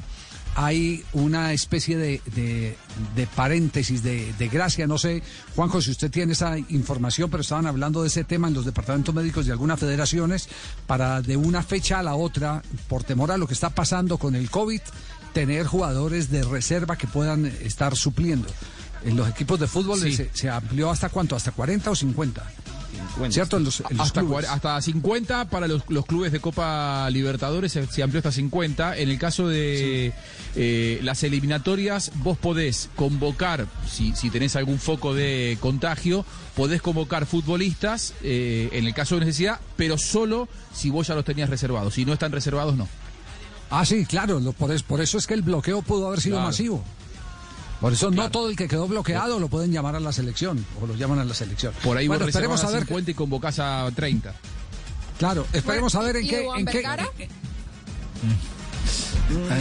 [0.56, 2.76] hay una especie de, de-
[3.16, 4.88] de paréntesis, de, de gracia.
[4.88, 5.22] No sé,
[5.56, 9.14] Juanjo, si usted tiene esa información, pero estaban hablando de ese tema en los departamentos
[9.14, 10.50] médicos de algunas federaciones
[10.88, 14.36] para de una fecha a la otra, por temor a lo que está pasando con
[14.36, 14.82] el COVID,
[15.34, 18.48] tener jugadores de reserva que puedan estar supliendo.
[19.06, 20.14] En los equipos de fútbol Sí.
[20.14, 22.44] se, se amplió hasta cuánto, hasta 40 o 50.
[23.30, 23.58] ¿Cierto?
[23.58, 24.22] En los, en los hasta,
[24.54, 28.98] hasta 50 para los, los clubes de Copa Libertadores se, se amplió hasta 50.
[28.98, 30.14] En el caso de
[30.56, 36.26] eh, las eliminatorias, vos podés convocar, si, si tenés algún foco de contagio,
[36.56, 41.26] podés convocar futbolistas eh, en el caso de necesidad, pero solo si vos ya los
[41.26, 41.94] tenías reservados.
[41.96, 42.88] Si no están reservados, no.
[43.70, 46.36] Ah, sí, claro, lo- por, es- por eso es que el bloqueo pudo haber sido
[46.38, 46.48] Claro.
[46.48, 46.84] masivo.
[47.82, 50.88] Por eso no todo el que quedó bloqueado lo pueden llamar a la selección, o
[50.88, 51.74] lo llaman a la selección.
[51.84, 52.86] Por ahí bueno, vos esperemos a a ver.
[52.86, 54.34] 50 y convocás a 30.
[55.20, 56.48] Claro, esperemos a ver en ¿Y qué.
[56.58, 57.10] En qué Vergara?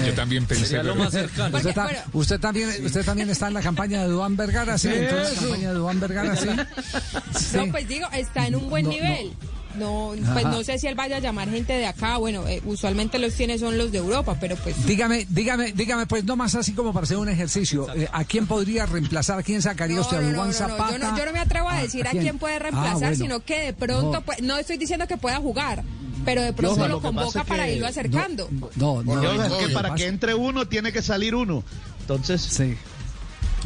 [0.07, 0.67] Yo también pensé.
[0.67, 1.57] Sería lo más cercano.
[1.57, 2.41] Usted, bueno.
[2.41, 4.89] también, usted también está en la campaña de Duan Vergara, sí.
[4.93, 6.49] Entonces, la campaña de Duan Vergara, sí.
[7.37, 7.57] Sí.
[7.57, 9.29] No, pues digo, está en un buen No, nivel.
[9.29, 10.51] No, pues Ajá.
[10.51, 12.17] no sé si él vaya a llamar gente de acá.
[12.17, 16.25] Bueno, eh, usualmente los tiene son los de Europa, pero pues Dígame, dígame, dígame, pues
[16.25, 17.87] no más así como para hacer un ejercicio.
[17.95, 19.39] Eh, ¿A quién podría reemplazar?
[19.39, 20.17] ¿A quién sacaría No, usted?
[20.19, 20.93] ¿A no, no, no, no, Zapata?
[20.93, 22.23] Yo, no, yo no me atrevo a Ah, decir a quién?
[22.23, 23.17] quién, puede Ah, reemplazar, bueno.
[23.17, 24.21] sino que de pronto, No.
[24.23, 25.83] pues, no estoy diciendo que pueda jugar,
[26.25, 28.49] pero de pronto lo convoca para que irlo acercando.
[28.77, 31.03] No, no, Yo, no, es no, que no, para no, que entre uno tiene que
[31.03, 31.63] salir uno.
[32.01, 32.77] Entonces, Sí.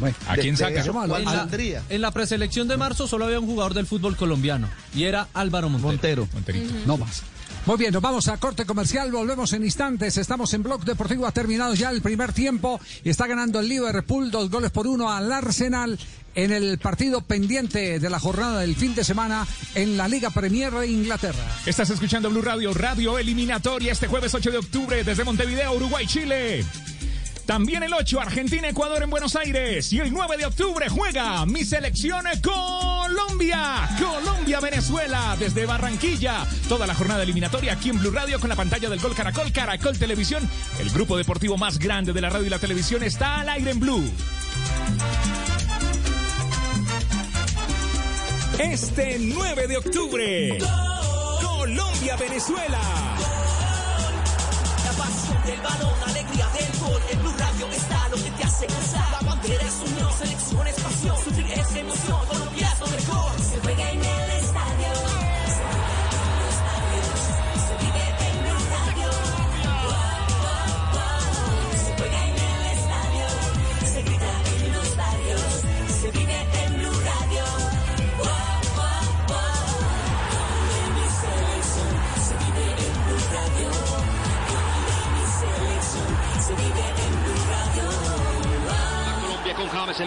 [0.01, 0.81] Bueno, ¿A quién saca?
[0.81, 1.83] eso, ¿cuál En la, saldría?
[1.87, 5.69] en la preselección de marzo solo había un jugador del fútbol colombiano y era Álvaro
[5.69, 6.27] Montero.
[6.33, 6.59] Montero.
[6.85, 7.23] no más.
[7.67, 10.17] Muy bien, nos vamos a corte comercial, volvemos en instantes.
[10.17, 14.31] Estamos en Blog Deportivo, ha terminado ya el primer tiempo y está ganando el Liverpool
[14.31, 15.99] dos goles por uno al Arsenal
[16.33, 19.45] en el partido pendiente de la jornada del fin de semana
[19.75, 21.45] en la Liga Premier de Inglaterra.
[21.67, 26.65] Estás escuchando Blue Radio, Radio Eliminatoria, este jueves 8 de octubre desde Montevideo, Uruguay, Chile.
[27.45, 29.91] También el 8, Argentina, Ecuador en Buenos Aires.
[29.91, 33.89] Y el 9 de octubre juega mi selección Colombia.
[33.99, 36.45] Colombia, Venezuela, desde Barranquilla.
[36.69, 39.97] Toda la jornada eliminatoria aquí en Blue Radio con la pantalla del Gol Caracol, Caracol
[39.97, 40.47] Televisión.
[40.79, 43.79] El grupo deportivo más grande de la radio y la televisión está al aire en
[43.79, 44.03] Blue.
[48.59, 50.57] Este 9 de octubre,
[51.41, 52.79] Colombia, Venezuela.
[52.79, 53.40] La
[55.11, 57.01] pasión del balón, alegría del gol.
[57.11, 59.11] En Blue Radio está lo que te hace gozar.
[59.11, 61.17] La bandera es unión, selección es pasión.
[61.23, 63.31] Sufrir es emoción, Colombia es lo mejor.
[63.41, 64.30] Se juega en el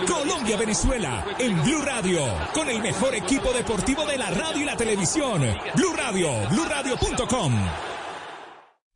[0.07, 2.21] Colombia, Venezuela, en Blue Radio,
[2.55, 5.43] con el mejor equipo deportivo de la radio y la televisión.
[5.75, 7.53] Blue Radio, BlueRadio.com.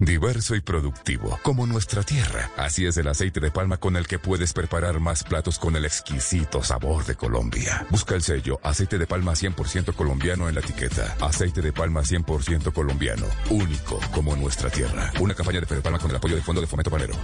[0.01, 2.51] Diverso y productivo, como nuestra tierra.
[2.57, 5.85] Así es el aceite de palma con el que puedes preparar más platos con el
[5.85, 7.85] exquisito sabor de Colombia.
[7.91, 11.17] Busca el sello aceite de palma 100% colombiano en la etiqueta.
[11.21, 15.13] Aceite de palma 100% colombiano, único como nuestra tierra.
[15.21, 17.15] Una campaña de Fede Palma con el apoyo del Fondo de Fomento Panero.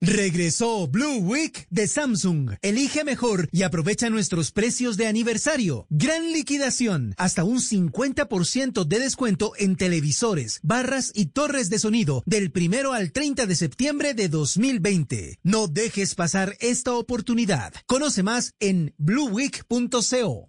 [0.00, 2.52] Regresó Blue Week de Samsung.
[2.62, 5.86] Elige mejor y aprovecha nuestros precios de aniversario.
[5.90, 7.14] Gran liquidación.
[7.16, 13.10] Hasta un 50% de descuento en televisores, barras y torres de sonido del primero al
[13.10, 15.40] 30 de septiembre de 2020.
[15.42, 17.74] No dejes pasar esta oportunidad.
[17.86, 20.48] Conoce más en blueweek.co.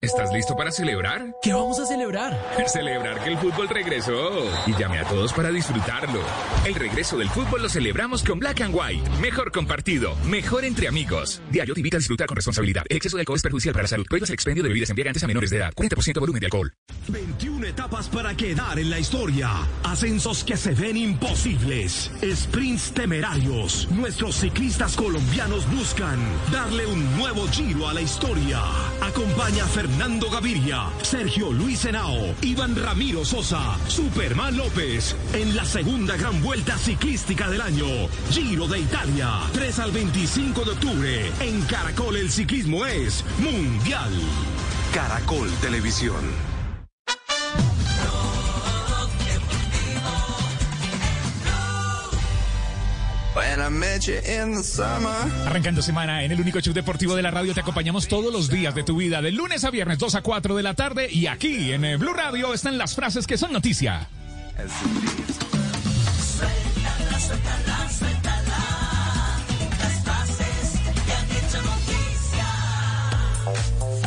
[0.00, 1.34] ¿Estás listo para celebrar?
[1.42, 2.32] ¿Qué vamos a celebrar?
[2.68, 4.48] Celebrar que el fútbol regresó.
[4.64, 6.20] Y llame a todos para disfrutarlo.
[6.64, 9.02] El regreso del fútbol lo celebramos con Black and White.
[9.20, 11.42] Mejor compartido, mejor entre amigos.
[11.50, 12.84] Diario te invita a disfrutar con responsabilidad.
[12.88, 14.06] El exceso de alcohol es perjudicial para la salud.
[14.08, 15.72] Prohíbas el expendio de bebidas embriagantes a menores de edad.
[15.74, 16.72] 40% volumen de alcohol.
[17.08, 19.50] 21 etapas para quedar en la historia.
[19.82, 22.12] Ascensos que se ven imposibles.
[22.22, 23.88] Sprints temerarios.
[23.90, 26.20] Nuestros ciclistas colombianos buscan
[26.52, 28.60] darle un nuevo giro a la historia.
[29.00, 35.64] Acompaña a Fernando Fernando Gaviria, Sergio Luis Henao, Iván Ramiro Sosa, Superman López, en la
[35.64, 37.86] segunda gran vuelta ciclística del año,
[38.30, 44.12] Giro de Italia, 3 al 25 de octubre, en Caracol el ciclismo es mundial.
[44.92, 46.57] Caracol Televisión.
[55.46, 58.74] Arrancando semana en el único show deportivo de la radio, te acompañamos todos los días
[58.74, 61.08] de tu vida, de lunes a viernes, 2 a 4 de la tarde.
[61.10, 64.08] Y aquí en eh, Blue Radio están las frases que son noticia.
[66.38, 68.77] Suéltala, suéltala, suéltala.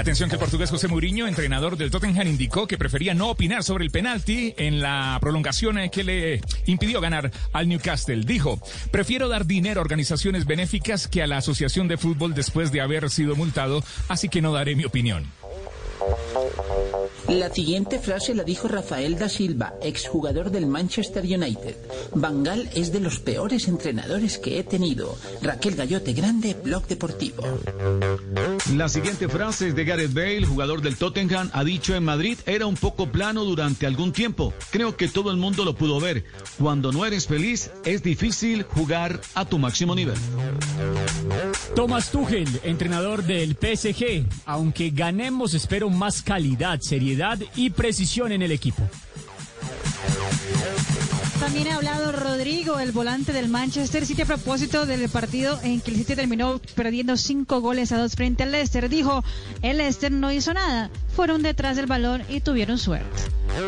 [0.02, 3.86] Atención que el portugués José Mourinho, entrenador del Tottenham, indicó que prefería no opinar sobre
[3.86, 8.24] el penalti en la prolongación que le impidió ganar al Newcastle.
[8.26, 12.82] Dijo, prefiero dar dinero a organizaciones benéficas que a la Asociación de Fútbol después de
[12.82, 15.28] haber sido multado, así que no daré mi opinión.
[17.28, 21.76] La siguiente frase la dijo Rafael da Silva, exjugador del Manchester United.
[22.16, 25.18] Bangal es de los peores entrenadores que he tenido.
[25.42, 27.44] Raquel Gallote Grande, Blog Deportivo.
[28.76, 32.66] La siguiente frase es de Gareth Bale, jugador del Tottenham, ha dicho en Madrid era
[32.66, 34.54] un poco plano durante algún tiempo.
[34.72, 36.26] Creo que todo el mundo lo pudo ver.
[36.60, 40.16] Cuando no eres feliz es difícil jugar a tu máximo nivel.
[41.76, 44.26] Thomas Tuchel, entrenador del PSG.
[44.46, 46.80] Aunque ganemos, espero más calidad,
[47.56, 48.84] y precisión en el equipo.
[51.40, 55.92] También ha hablado Rodrigo, el volante del Manchester City, a propósito del partido en que
[55.92, 58.88] el City terminó perdiendo cinco goles a dos frente al Leicester.
[58.90, 59.24] Dijo,
[59.64, 60.92] el Leicester no hizo nada,
[61.22, 63.22] fueron detrás del balón y tuvieron suerte.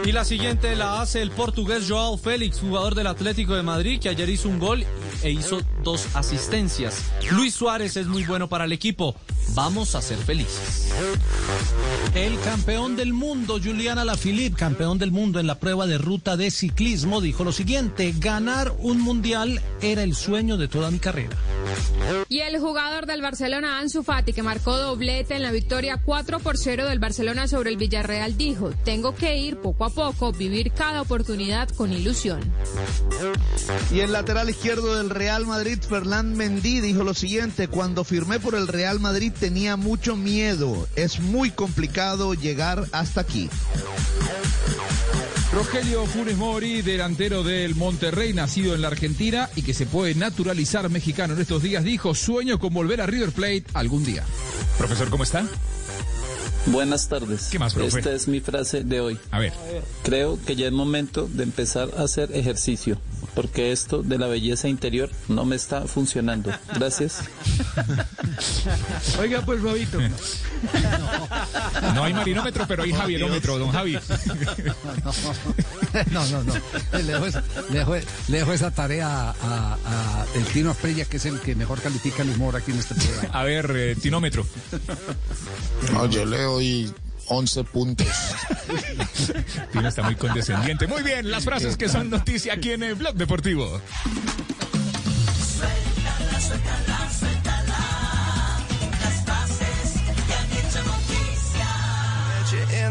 [0.06, 4.10] Y la siguiente la hace el portugués Joao Félix, jugador del Atlético de Madrid, que
[4.10, 4.84] ayer hizo un gol
[5.22, 7.12] e hizo dos asistencias.
[7.30, 9.16] Luis Suárez es muy bueno para el equipo.
[9.50, 10.92] Vamos a ser felices.
[12.16, 16.50] El campeón del mundo, Juliana Alaphilippe, campeón del mundo en la prueba de ruta de
[16.50, 21.36] ciclismo, dijo lo siguiente, ganar un mundial era el sueño de toda mi carrera.
[22.30, 26.58] Y el jugador del Barcelona, Ansu Fati, que marcó doblete en la victoria 4 por
[26.58, 31.02] 0 del Barcelona sobre el Villarreal, dijo, tengo que ir poco a poco, vivir cada
[31.02, 32.40] oportunidad con ilusión.
[33.92, 38.56] Y el lateral izquierdo del Real Madrid, Fernán Mendy, dijo lo siguiente, cuando firmé por
[38.56, 43.50] el Real Madrid tenía mucho miedo, es muy complicado llegar hasta aquí.
[45.54, 50.90] Rogelio Funes Mori, delantero del Monterrey, nacido en la Argentina y que se puede naturalizar
[50.90, 54.24] mexicano en estos días, dijo, sueño con volver a River Plate algún día.
[54.80, 55.46] Profesor, ¿cómo está?
[56.68, 57.50] Buenas tardes.
[57.52, 58.00] ¿Qué más, profe?
[58.00, 59.20] Esta es mi frase de hoy.
[59.32, 59.54] A ver.
[60.04, 62.98] Creo que ya es momento de empezar a hacer ejercicio,
[63.36, 66.52] porque esto de la belleza interior no me está funcionando.
[66.76, 67.20] Gracias.
[69.20, 70.00] Oiga, pues, Babito.
[71.96, 73.98] No hay marinómetro, pero hay javierómetro, don Javi.
[76.12, 76.54] No, no, no.
[76.94, 77.96] Le dejo, esa- le dejo-
[78.28, 82.24] le dejo esa tarea a, a el Tino Asprilla, que es el que mejor califica
[82.24, 83.30] el humor aquí en este programa.
[83.40, 84.46] A ver, eh, tinómetro.
[85.92, 86.94] No, yo le doy
[87.28, 88.08] 11 puntos.
[89.72, 90.88] Tino está muy condescendiente.
[90.88, 93.82] Muy bien, las frases que son noticia aquí en el Blog Deportivo.
[95.38, 98.60] Suéltala, suéltala, suéltala.
[99.02, 99.94] Las frases
[100.28, 100.84] que han hecho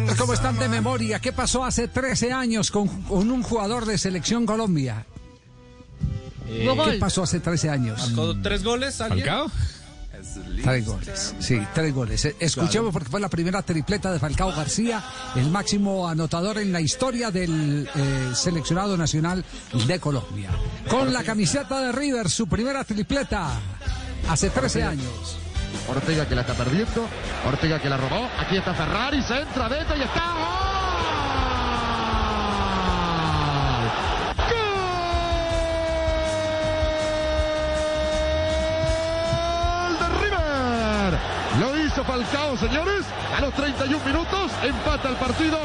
[0.06, 0.16] noticia.
[0.16, 1.18] ¿Cómo están de memoria?
[1.20, 5.04] ¿Qué pasó hace 13 años con, con un jugador de Selección Colombia?
[6.48, 8.10] Eh, ¿Qué pasó hace 13 años?
[8.10, 9.00] ¿Marcó tres goles?
[9.00, 9.26] ¿alguien?
[9.26, 9.50] ¿Falcao?
[10.62, 12.24] Tres goles, sí, tres goles.
[12.24, 15.02] Eh, Escuchemos porque fue la primera tripleta de Falcao García,
[15.36, 19.44] el máximo anotador en la historia del eh, seleccionado nacional
[19.86, 20.50] de Colombia.
[20.88, 23.48] Con la camiseta de River, su primera tripleta
[24.28, 25.38] hace 13 años.
[25.88, 27.08] Ortega que la está perdiendo.
[27.46, 28.28] Ortega que la robó.
[28.38, 29.22] Aquí está Ferrari.
[29.22, 30.20] Se entra dentro y está.
[30.34, 30.71] ¡Gol!
[41.92, 43.04] Hizo Falcao, señores.
[43.36, 45.58] A los 31 minutos empata el partido.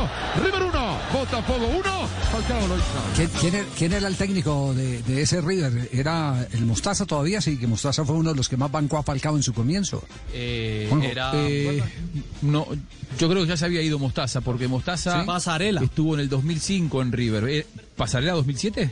[0.43, 2.07] River 1, Botafogo 1.
[2.31, 2.85] Falcao lo hizo.
[3.15, 5.89] ¿Quién, quién era, quién era el técnico de, de ese River?
[5.91, 7.41] ¿Era el Mostaza todavía?
[7.41, 10.03] Sí, que Mostaza fue uno de los que más bancó a Falcao en su comienzo.
[10.33, 11.83] Eh, Juanjo, era, eh,
[12.41, 12.67] no,
[13.17, 15.25] yo creo que ya se había ido Mostaza, porque Mostaza Sí.
[15.27, 15.81] Pasarela.
[15.81, 17.43] estuvo en el 2005 en River.
[17.49, 17.65] Eh,
[17.95, 18.91] ¿Pasarela 2007?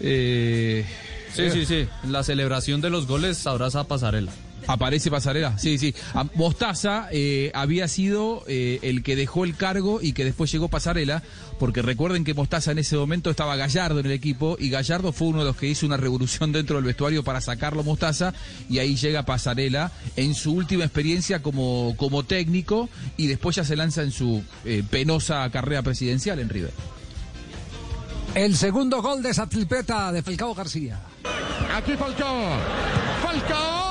[0.00, 0.86] Eh,
[1.34, 1.86] Sí, sí, sí.
[2.02, 4.32] En la celebración de los goles sabrás a pasarela.
[4.72, 5.94] Aparece Pasarela, sí, sí.
[6.14, 10.68] A- Mostaza eh, había sido eh, el que dejó el cargo y que después llegó
[10.68, 11.22] Pasarela,
[11.58, 15.28] porque recuerden que Mostaza en ese momento estaba Gallardo en el equipo y Gallardo fue
[15.28, 18.32] uno de los que hizo una revolución dentro del vestuario para sacarlo Mostaza
[18.68, 23.74] y ahí llega Pasarela en su última experiencia como, como técnico y después ya se
[23.76, 26.72] lanza en su eh, penosa carrera presidencial en River.
[28.34, 31.00] El segundo gol de esa de Falcao García.
[31.74, 32.44] Aquí Falcao.
[33.22, 33.90] Falcao.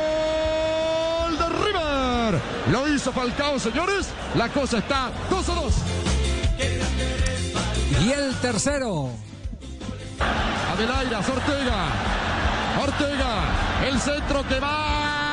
[0.00, 2.57] Gol de River.
[2.70, 4.08] Lo hizo Falcao, señores.
[4.34, 5.74] La cosa está 2 a 2.
[8.04, 9.10] Y el tercero.
[10.72, 11.86] Adelaida, Ortega.
[12.82, 13.86] Ortega.
[13.86, 15.27] El centro que va.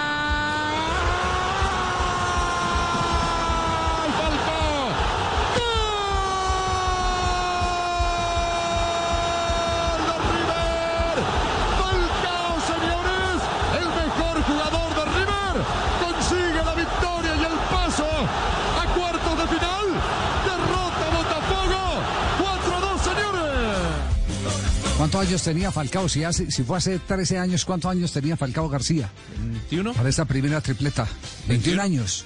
[25.15, 26.09] ¿Cuántos años tenía Falcao?
[26.09, 29.09] Si, hace, si fue hace 13 años, ¿cuántos años tenía Falcao García?
[29.39, 29.93] 21.
[29.93, 31.07] Para esta primera tripleta.
[31.47, 32.25] 21 años.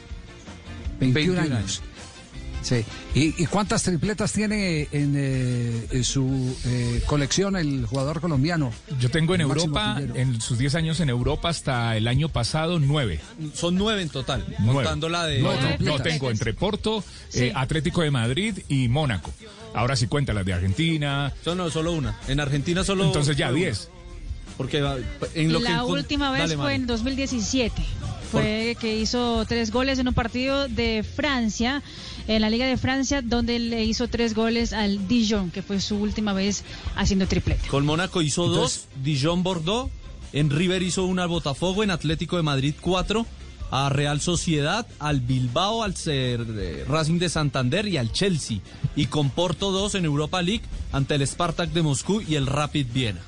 [1.00, 1.84] 21, 21 años.
[2.64, 2.84] Sí.
[3.14, 8.72] ¿Y, y cuántas tripletas tiene en, eh, en su eh, colección el jugador colombiano?
[9.00, 13.20] Yo tengo en Europa, en sus 10 años en Europa hasta el año pasado, nueve.
[13.54, 14.74] Son nueve en total, Nueve.
[14.74, 15.44] contando la de...
[15.44, 17.04] No, no, no tengo entre Porto,
[17.36, 19.32] eh, Atlético de Madrid y Mónaco.
[19.74, 21.34] Ahora sí cuenta las de Argentina.
[21.46, 22.18] No, no, solo una.
[22.28, 23.06] En Argentina solo...
[23.06, 23.66] Entonces ya solo una.
[23.68, 23.90] 10.
[24.58, 24.98] Porque va-
[25.36, 25.66] en lo que...
[25.70, 27.82] la última vez Dale, fue en 2017.
[28.32, 31.82] Fue que hizo tres goles en un partido de Francia,
[32.28, 35.96] en la Liga de Francia, donde le hizo tres goles al Dijon, que fue su
[35.98, 36.64] última vez
[36.96, 37.68] haciendo triplete.
[37.70, 39.90] Con Mónaco hizo Entonces- dos, Dijon Bordeaux,
[40.34, 43.26] en River hizo una al Botafogo, en Atlético de Madrid cuatro,
[43.72, 45.94] a Real Sociedad, al Bilbao, al
[46.88, 48.60] Racing de Santander y al Chelsea.
[48.96, 52.88] Y con Porto dos en Europa League ante el Spartak de Moscú y el Rapid
[52.94, 53.22] Viena.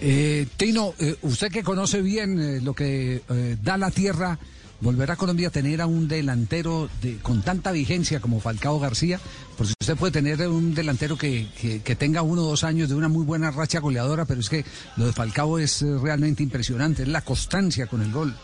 [0.00, 4.38] Eh, Tino, eh, usted que conoce bien eh, lo que eh, da la tierra,
[4.82, 9.18] volver a Colombia a tener a un delantero de, con tanta vigencia como Falcao García,
[9.56, 12.94] porque usted puede tener un delantero que, que- que tenga uno o dos años de
[12.94, 14.66] una muy buena racha goleadora, pero es que
[14.98, 18.34] lo de Falcao es realmente impresionante, es la constancia con el gol.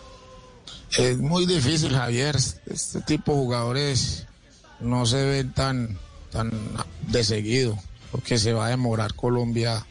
[0.99, 2.37] Es muy difícil, Javier.
[2.67, 4.27] Este tipo de jugadores
[4.81, 5.99] no se ven tan,
[6.31, 6.51] tan
[7.09, 7.79] de seguido,
[8.11, 9.87] porque se va a demorar Colombia.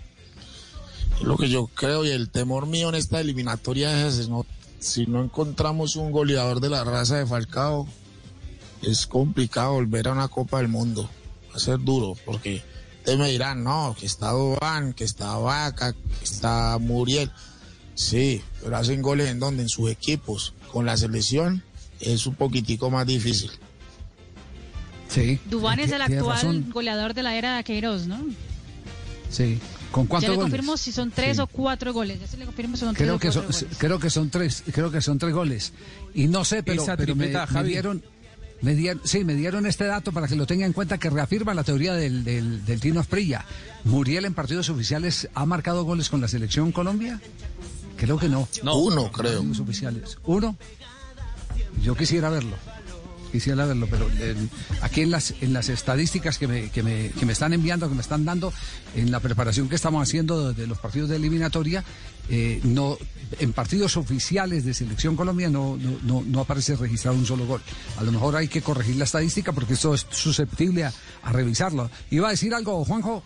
[1.21, 4.45] Lo que yo creo y el temor mío en esta eliminatoria es ese, ¿no?
[4.81, 7.87] si no encontramos un goleador de la raza de Falcao,
[8.81, 11.09] es complicado volver a una Copa del Mundo.
[11.51, 12.63] Va a ser duro, porque
[12.97, 17.31] ustedes me dirán, no, que está Dován, que está Vaca, que está Muriel.
[17.95, 20.53] Sí, pero hacen goles en donde, en sus equipos.
[20.71, 21.63] Con la selección
[21.99, 23.51] es un poquitico más difícil.
[25.09, 25.39] Sí.
[25.49, 26.69] Dubán es el actual razón.
[26.71, 28.19] goleador de la era de Queiroz, ¿no?
[29.29, 29.59] Sí.
[29.91, 30.51] ¿Con Ya cuántos le goles?
[30.51, 31.41] confirmo si son tres Sí.
[31.41, 32.19] o cuatro goles.
[32.21, 33.77] Ya se le confirmo si son tres Creo o que cuatro son, goles.
[33.77, 35.73] creo que son tres, creo que son tres goles.
[36.13, 37.69] Y no sé, pero, Esa pero me, tripleta, me Javi.
[37.69, 38.03] dieron,
[38.61, 41.53] me dieron, sí, me dieron este dato para que lo tenga en cuenta que reafirma
[41.53, 43.43] la teoría del, del, del Tino Asprilla.
[43.83, 47.19] Muriel en partidos oficiales ha marcado goles con la selección Colombia.
[48.01, 48.47] Creo que no.
[48.63, 49.45] Uno, creo.
[49.61, 50.17] Oficiales.
[50.25, 50.57] Uno.
[51.83, 52.55] Yo quisiera verlo.
[53.31, 54.35] Quisiera verlo, pero eh,
[54.81, 57.93] aquí en las en las estadísticas que me, que, me, que me están enviando, que
[57.93, 58.51] me están dando,
[58.95, 61.83] en la preparación que estamos haciendo de los partidos de eliminatoria,
[62.27, 62.97] eh, no
[63.39, 67.61] en partidos oficiales de selección Colombia no, no, no, no aparece registrado un solo gol.
[67.97, 71.91] A lo mejor hay que corregir la estadística porque esto es susceptible a, a revisarlo.
[72.09, 73.23] ¿Iba a decir algo, Juanjo?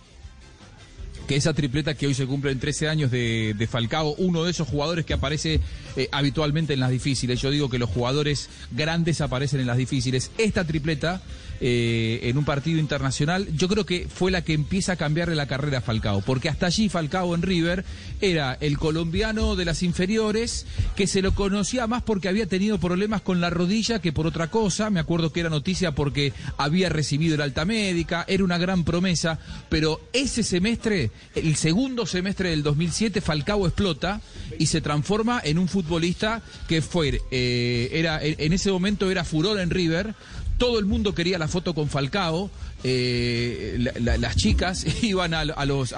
[1.28, 4.52] Que esa tripleta que hoy se cumple en 13 años de, de Falcao, uno de
[4.52, 5.60] esos jugadores que aparece
[5.96, 7.42] eh, habitualmente en las difíciles.
[7.42, 10.32] Yo digo que los jugadores grandes aparecen en las difíciles.
[10.38, 11.22] Esta tripleta
[11.62, 15.47] eh, en un partido internacional, yo creo que fue la que empieza a cambiarle la
[15.47, 17.86] carrera a Falcao, porque hasta allí Falcao en River
[18.22, 23.22] era el colombiano de las inferiores que se lo conocía más porque había tenido problemas
[23.22, 24.89] con la rodilla que por otra cosa.
[24.89, 29.39] Me acuerdo que era noticia porque había recibido el alta médica, era una gran promesa,
[29.70, 34.22] pero ese semestre, el segundo semestre del 2007, Falcao explota
[34.60, 39.60] y se transforma en un futbolista que fue, eh, era, en ese momento era furor
[39.60, 40.16] en River,
[40.58, 42.49] todo el mundo quería la foto con Falcao,
[42.84, 45.93] eh, la- la- las chicas iban a, los,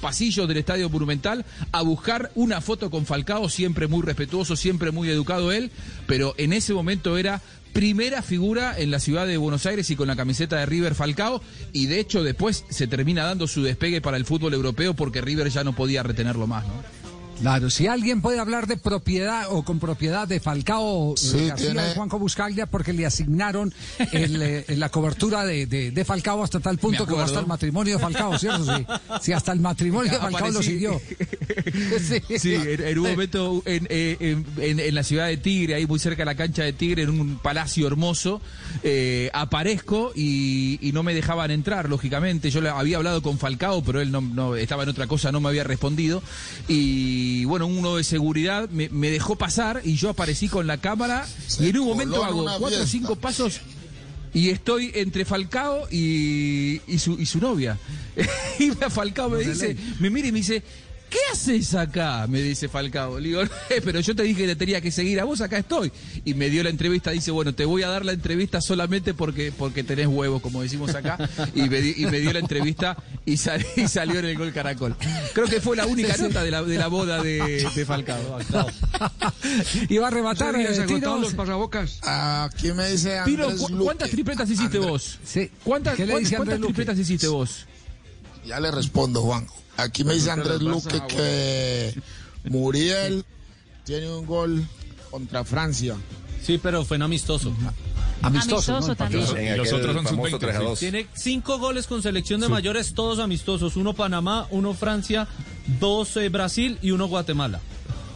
[0.00, 5.08] pasillos del Estadio Monumental a buscar una foto con Falcao, siempre muy respetuoso, siempre muy
[5.10, 5.70] educado él,
[6.06, 7.40] pero en ese momento era
[7.72, 11.42] primera figura en la ciudad de Buenos Aires y con la camiseta de River Falcao
[11.72, 15.48] y de hecho después se termina dando su despegue para el fútbol europeo porque River
[15.50, 16.64] ya no podía retenerlo más.
[17.40, 21.66] Claro, si alguien puede hablar de propiedad o con propiedad de Falcao eh, Sí, García
[21.72, 23.72] tiene- de Juanjo Buscaglia porque le asignaron
[24.12, 27.94] el, eh, la cobertura de, de- de Falcao hasta tal punto que hasta el matrimonio
[27.96, 28.64] de Falcao, ¿cierto?
[28.76, 28.86] Sí,
[29.22, 31.00] sí hasta el matrimonio de Falcao lo siguió.
[32.38, 34.16] Sí, en, en un momento en, eh,
[34.58, 37.38] en- la ciudad de Tigre, ahí muy cerca de la cancha de Tigre, en un
[37.38, 38.40] palacio hermoso,
[38.82, 42.50] eh, aparezco y, y no me dejaban entrar, lógicamente.
[42.50, 45.48] Yo había hablado con Falcao, pero él no, no- estaba en otra cosa, no me
[45.48, 46.22] había respondido.
[46.68, 51.26] Y bueno, uno de seguridad me, me dejó pasar y yo aparecí con la cámara
[51.58, 53.60] y en un momento hago cuatro o cinco pasos
[54.34, 57.78] y estoy entre Falcao y, y su, y su novia.
[58.58, 60.62] y Falcao me dice, me mira y me dice,
[61.10, 62.26] ¿qué haces acá?
[62.28, 63.18] Me dice Falcao.
[63.18, 65.58] Le digo, "Eh, pero yo te dije que te tenía que seguir a vos, acá
[65.58, 65.90] estoy.
[66.24, 69.52] Y me dio la entrevista, dice, bueno, te voy a dar la entrevista solamente porque,
[69.56, 71.18] porque tenés huevos, como decimos acá.
[71.54, 74.52] Y me, di- y me dio la entrevista y, sal- y salió en el gol
[74.52, 74.96] Caracol.
[75.34, 78.38] Creo que fue la única nota de la, de la boda de, de Falcao.
[79.88, 80.86] Iba a rematar eh,
[81.20, 82.00] los pasabocas.
[82.02, 83.84] Aquí me dice Piro, Andrés ¿cu- Luque.
[83.84, 85.18] ¿cuántas tripletas hiciste vos?
[85.24, 85.50] Sí.
[85.64, 87.66] ¿Cuántas, ¿Qué le dice cuántas tripletas hiciste vos?
[88.46, 89.54] Ya le respondo, Juanjo.
[89.78, 91.94] Aquí me dice Andrés Luque que
[92.44, 93.24] Muriel
[93.84, 94.66] tiene un gol
[95.10, 95.96] contra Francia.
[96.42, 97.52] Sí, pero fue en amistoso.
[98.22, 98.96] Amistoso, Amistoso ¿no?
[98.96, 99.20] también.
[99.22, 100.40] Los, En los aquel otros son famoso sub-20.
[100.40, 100.78] 3 a 2.
[100.80, 102.52] Tiene cinco goles con selección de Sí.
[102.52, 103.76] mayores, todos amistosos.
[103.76, 105.28] Uno Panamá, uno Francia,
[105.78, 107.60] dos eh, Brasil y uno Guatemala.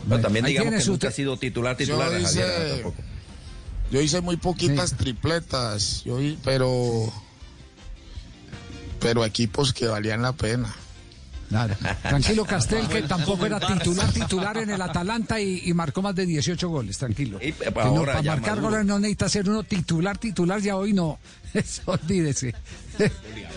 [0.09, 2.09] Pero también Ahí digamos que nunca ha sido titular, titular.
[2.11, 3.03] Yo Javier, hice, tampoco.
[3.93, 7.13] yo hice muy poquitas tripletas, yo pero
[8.99, 10.75] pero equipos que valían la pena.
[12.03, 16.27] Tranquilo, Castel, que tampoco era titular, titular en el Atalanta y, y marcó más de
[16.27, 17.39] 18 goles, tranquilo.
[17.43, 18.71] Y, Que para ahora marcar Maduro.
[18.71, 21.19] goles no necesita ser uno titular, titular, ya hoy no.
[21.55, 22.55] Eso, olvídese.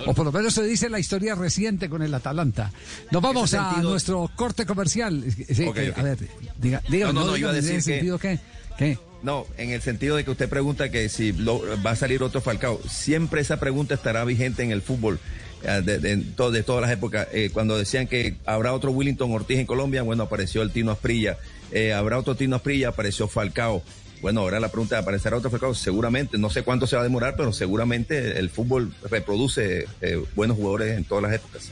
[0.06, 2.72] O por lo menos se dice la historia reciente con el Atalanta.
[3.12, 5.24] Nos vamos a sentido- nuestro corte comercial.
[5.50, 5.94] Sí, eh.
[5.96, 6.18] A ver,
[6.58, 8.94] diga, diga, No, no, no, iba a dígame, ¿en decir.
[9.24, 12.42] No, en el sentido de que usted pregunta que si lo- va a salir otro
[12.42, 12.80] Falcao.
[12.88, 15.20] Siempre esa pregunta estará vigente en el fútbol
[15.64, 17.28] eh, de, de- to- de todas las épocas.
[17.34, 21.38] Eh, cuando decían que habrá otro Willington Ortiz en Colombia, bueno, apareció el Tino Asprilla.
[21.72, 23.82] Eh, habrá otro Tino Asprilla, apareció Falcao.
[24.22, 25.74] Bueno, ahora la pregunta, ¿aparecerá otro Falcao?
[25.76, 30.58] Seguramente, no sé cuánto se va a demorar, pero seguramente el fútbol reproduce eh, buenos
[30.58, 31.70] jugadores en todas las épocas.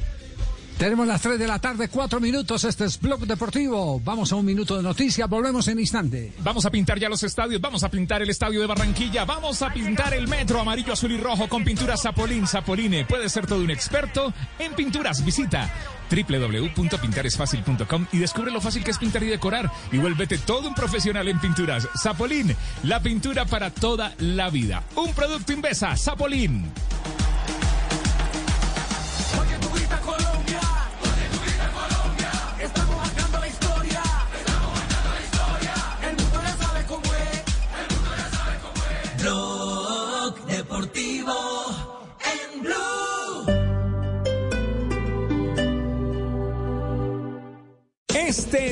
[0.77, 2.63] Tenemos las 3 de la tarde, 4 minutos.
[2.63, 4.01] Este es Blog Deportivo.
[4.03, 5.29] Vamos a un minuto de noticias.
[5.29, 6.33] Volvemos en instante.
[6.39, 9.71] Vamos a pintar ya los estadios, vamos a pintar el estadio de Barranquilla, vamos a
[9.71, 12.47] pintar el metro amarillo, azul y rojo con pintura Zapolín.
[12.47, 15.23] Zapoline puede ser todo un experto en pinturas.
[15.23, 15.71] Visita
[16.09, 21.27] www.pintaresfacil.com y descubre lo fácil que es pintar y decorar y vuélvete todo un profesional
[21.27, 21.87] en pinturas.
[22.01, 24.83] Zapolín, la pintura para toda la vida.
[24.95, 26.71] Un producto Invesa, Zapolín.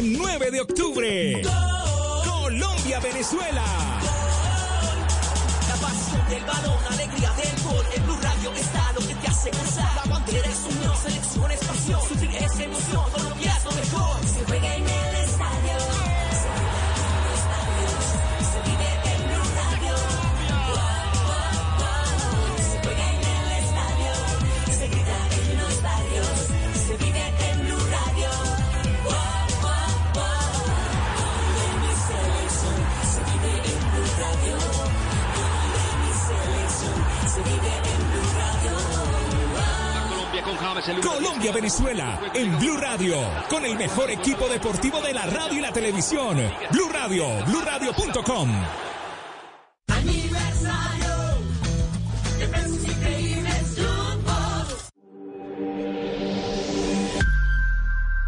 [0.02, 1.42] Este 9 de octubre,
[2.26, 3.64] Colombia-Venezuela.
[5.68, 9.52] La pasión del balón, alegría del gol, en Blue Radio está lo que te hace
[9.52, 9.96] gozar.
[9.98, 14.28] La bandera es unión, selección es pasión, sufrir es emoción, Colombia es lo mejor.
[14.28, 15.11] Se juega en el
[40.82, 43.16] Colombia-Venezuela en Blue Radio,
[43.50, 46.38] con el mejor equipo deportivo de la radio y la televisión.
[46.72, 48.50] Blue Radio, BlueRadio.com.
[49.88, 51.16] Aniversario
[52.40, 54.32] de Precios Increíbles Jumbo.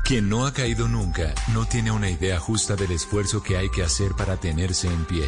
[0.04, 3.82] Quien no ha caído nunca no tiene una idea justa del esfuerzo que hay que
[3.82, 5.26] hacer para tenerse en pie.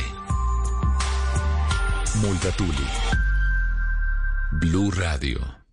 [2.22, 2.88] Multatuli.
[4.52, 5.65] Blue Radio.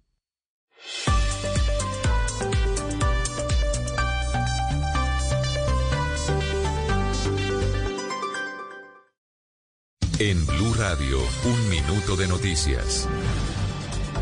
[10.24, 13.08] En Blue Radio, un minuto de noticias.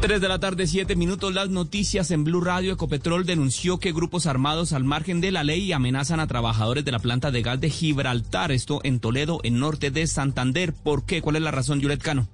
[0.01, 1.35] 3 de la tarde, 7 minutos.
[1.35, 2.73] Las noticias en Blue Radio.
[2.73, 7.01] Ecopetrol denunció que grupos armados al margen de la ley amenazan a trabajadores de la
[7.01, 8.51] planta de gas de Gibraltar.
[8.51, 10.73] Esto en Toledo, en norte de Santander.
[10.73, 11.21] ¿Por qué?
[11.21, 12.29] ¿Cuál es la razón, Yuret Cano?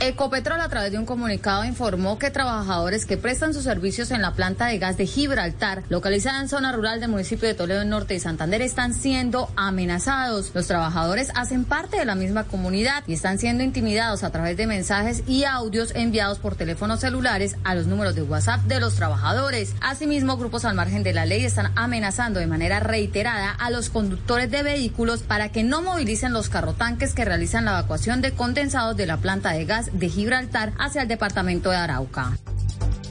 [0.00, 4.32] Ecopetrol a través de un comunicado informó que trabajadores que prestan sus servicios en la
[4.32, 8.20] planta de gas de Gibraltar, localizada en zona rural del municipio de Toledo Norte y
[8.20, 10.52] Santander, están siendo amenazados.
[10.54, 14.68] Los trabajadores hacen parte de la misma comunidad y están siendo intimidados a través de
[14.68, 19.74] mensajes y audios enviados por teléfonos celulares a los números de WhatsApp de los trabajadores.
[19.80, 24.48] Asimismo, grupos al margen de la ley están amenazando de manera reiterada a los conductores
[24.48, 29.06] de vehículos para que no movilicen los carrotanques que realizan la evacuación de condensados de
[29.06, 32.38] la planta de gas de Gibraltar hacia el departamento de Arauca.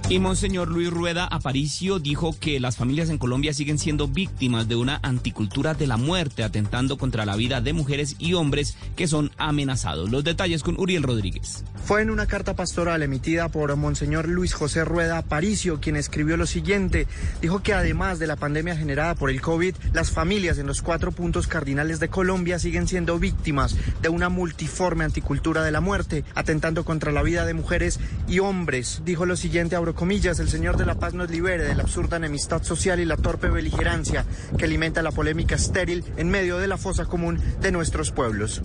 [0.09, 4.77] Y Monseñor Luis Rueda Aparicio dijo que las familias en Colombia siguen siendo víctimas de
[4.77, 9.31] una anticultura de la muerte, atentando contra la vida de mujeres y hombres que son
[9.37, 10.09] amenazados.
[10.09, 11.65] Los detalles con Uriel Rodríguez.
[11.87, 16.45] Fue en una carta pastoral emitida por Monseñor Luis José Rueda Aparicio quien escribió lo
[16.45, 17.07] siguiente.
[17.41, 21.13] Dijo que además de la pandemia generada por el COVID, las familias en los cuatro
[21.13, 26.83] puntos cardinales de Colombia siguen siendo víctimas de una multiforme anticultura de la muerte, atentando
[26.83, 29.01] contra la vida de mujeres y hombres.
[29.05, 32.17] Dijo lo siguiente, abro comillas, el Señor de la Paz nos libere de la absurda
[32.17, 34.25] enemistad social y la torpe beligerancia
[34.57, 38.61] que alimenta la polémica estéril en medio de la fosa común de nuestros pueblos.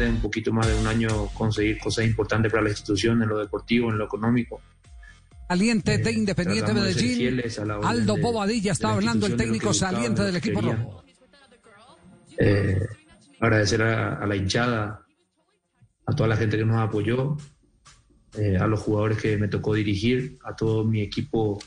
[0.00, 3.38] De un poquito más de un año conseguir cosas importantes para la institución en lo
[3.38, 4.60] deportivo, en lo económico.
[5.48, 7.40] Saliente de Independiente de ser Medellín.
[7.70, 10.60] orden Aldo de- Bobadilla de está la hablando, el de técnico saliente de del equipo
[10.60, 11.04] rojo.
[12.38, 12.78] Eh,
[13.40, 15.04] agradecer a, a la hinchada,
[16.06, 17.36] a toda la gente que nos apoyó,
[18.38, 21.58] eh, a los jugadores que me tocó dirigir, a todo mi equipo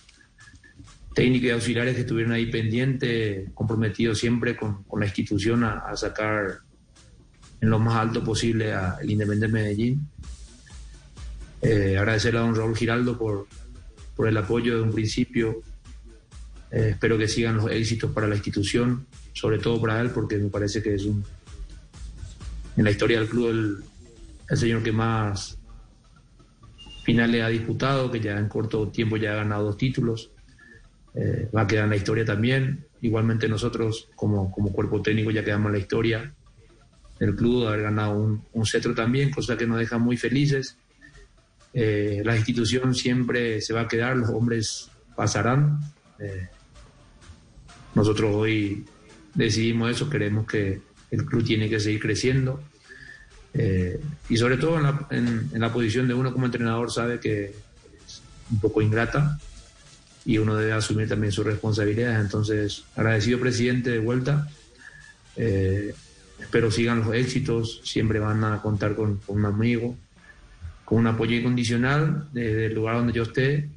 [1.13, 5.95] técnico y auxiliares que estuvieron ahí pendientes, comprometidos siempre con, con la institución a, a
[5.95, 6.59] sacar
[7.63, 10.05] en lo más alto posible al Independiente Medellín.
[11.61, 13.47] Eh, agradecer a don Raúl Giraldo por,
[14.17, 15.61] por el apoyo de un principio.
[16.71, 20.49] Eh, espero que sigan los éxitos para la institución, sobre todo para él, porque me
[20.49, 21.23] parece que es un,
[22.75, 23.77] en la historia del club el,
[24.49, 25.57] el señor que más
[27.05, 30.31] finales ha disputado, que ya en corto tiempo ya ha ganado dos títulos.
[31.15, 32.87] Eh, va a quedar en la historia también.
[32.99, 36.33] Igualmente nosotros como, como cuerpo técnico ya quedamos en la historia
[37.25, 40.77] del club, de haber ganado un, cetro también, cosa que nos deja muy felices.
[41.73, 45.79] Eh, la institución siempre se va a quedar, los hombres pasarán.
[46.19, 46.49] Eh,
[47.95, 48.85] nosotros hoy
[49.33, 50.81] decidimos eso, queremos que
[51.11, 52.61] el club tiene que seguir creciendo.
[53.53, 54.77] Eh, y sobre todo
[55.11, 57.53] en la, posición de uno como entrenador sabe que
[58.05, 58.21] es
[58.51, 59.39] un poco ingrata
[60.25, 62.19] y uno debe asumir también sus responsabilidades.
[62.19, 64.49] Entonces, agradecido presidente de vuelta.
[66.43, 69.95] Espero sigan los éxitos, siempre van a contar con, un amigo,
[70.85, 73.69] con un apoyo incondicional desde el lugar donde yo esté.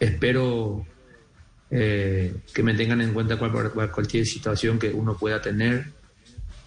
[0.00, 0.84] Espero
[1.70, 5.86] eh, que me tengan en cuenta cual- cual- cualquier situación que uno pueda tener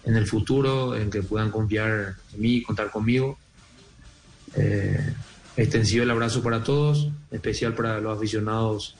[0.04, 3.38] en el futuro, en que puedan confiar en mí, contar conmigo.
[4.56, 5.12] Eh,
[5.56, 8.96] extensivo el abrazo para todos, especial para los aficionados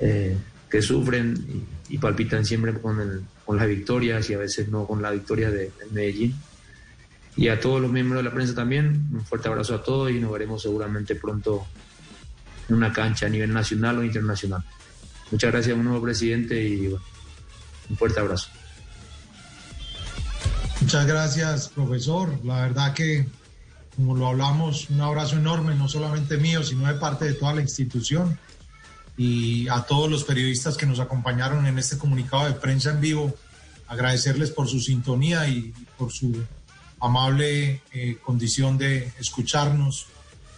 [0.00, 0.36] eh,
[0.70, 5.02] que sufren y palpitan siempre con, el- con las victorias y a veces no con
[5.02, 6.34] la victoria de, de Medellín.
[7.36, 10.20] Y a todos los miembros de la prensa también, un fuerte abrazo a todos y
[10.20, 11.66] nos veremos seguramente pronto
[12.68, 14.64] en una cancha a nivel nacional o internacional.
[15.30, 17.04] Muchas gracias, un nuevo presidente y bueno,
[17.90, 18.48] un fuerte abrazo.
[20.80, 22.38] Muchas gracias, profesor.
[22.44, 23.26] La verdad que,
[23.96, 27.62] como lo hablamos, un abrazo enorme, no solamente mío, sino de parte de toda la
[27.62, 28.38] institución.
[29.16, 33.34] Y a todos los periodistas que nos acompañaron en este comunicado de prensa en vivo,
[33.86, 36.42] agradecerles por su sintonía y por su
[37.00, 40.06] amable eh, condición de escucharnos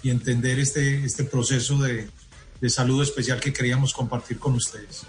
[0.03, 2.09] y entender este, este proceso de,
[2.61, 5.03] de saludo especial que queríamos compartir con ustedes.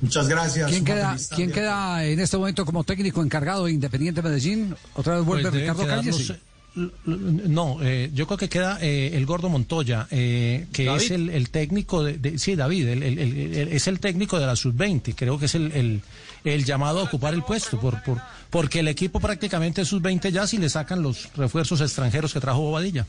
[0.00, 0.68] Muchas gracias.
[0.68, 4.74] ¿Quién queda, ¿Quién queda en este momento como técnico encargado de Independiente Medellín?
[4.94, 6.40] ¿Otra vez vuelve Pues Ricardo quedar, Calle?
[6.74, 11.02] No eh, yo creo que queda eh, el gordo Montoya, eh, que ¿David?
[11.02, 14.38] es el, el técnico de, de- sí, David, el- el- el- el- es el técnico
[14.40, 16.02] de la sub-20, creo que es el, el-
[16.44, 18.20] el llamado a ocupar el puesto, por, por,
[18.50, 22.60] porque el equipo prácticamente es sub-20 ya si le sacan los refuerzos extranjeros que trajo
[22.60, 23.06] Bobadilla.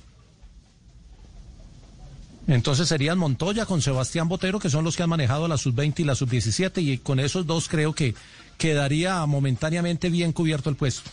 [2.46, 6.04] Entonces serían Montoya con Sebastián Botero, que son los que han manejado la sub-20 y
[6.04, 8.14] la sub-17, y con esos dos creo que
[8.58, 11.10] quedaría momentáneamente bien cubierto el puesto.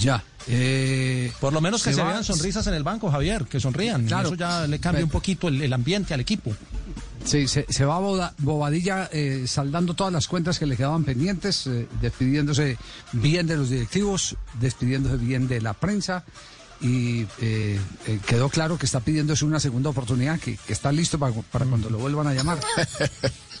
[0.00, 0.24] Ya.
[0.48, 4.06] Eh, Por lo menos que se vean sonrisas en el banco, Javier, que sonrían.
[4.06, 4.28] Claro.
[4.28, 6.54] Eso ya le cambia Pero- un poquito el, el ambiente al equipo.
[7.24, 11.68] Sí, se, se va Boda- Bobadilla eh, saldando todas las cuentas que le quedaban pendientes,
[11.68, 12.76] eh, despidiéndose
[13.12, 16.24] bien de los directivos, despidiéndose bien de la prensa
[16.80, 17.78] y eh,
[18.08, 21.64] eh, quedó claro que está pidiéndose una segunda oportunidad, que, que está listo para, para
[21.64, 22.58] cuando lo vuelvan a llamar.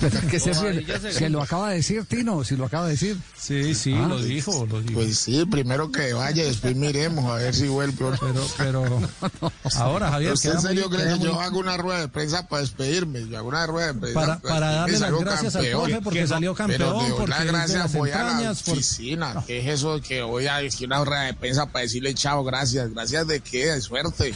[0.00, 1.38] Pero que se, se segundo.
[1.38, 3.16] lo acaba de decir Tino, si lo acaba de decir.
[3.38, 4.06] Sí, sí, Ah.
[4.08, 4.94] lo dijo, lo dijo.
[4.94, 7.92] Pues sí, primero que vaya, después miremos a ver si vuelve.
[7.98, 9.02] Pero, pero
[9.76, 12.48] ahora, Javier, ¿Usted en serio muy- cree que yo muy- hago una rueda de prensa
[12.48, 13.28] para despedirme?
[13.28, 15.84] Yo hago una rueda de prensa para, para darle las gracias al campeón.
[15.84, 18.54] profe porque Que no- salió pero campeón, de porque las gracias las voy a la
[18.64, 19.44] por- oficina.
[19.46, 22.42] ¿Qué es eso de que voy a decir una rueda de prensa para decirle chao,
[22.44, 22.90] gracias?
[22.92, 23.66] ¿Gracias de qué?
[23.72, 24.34] De suerte.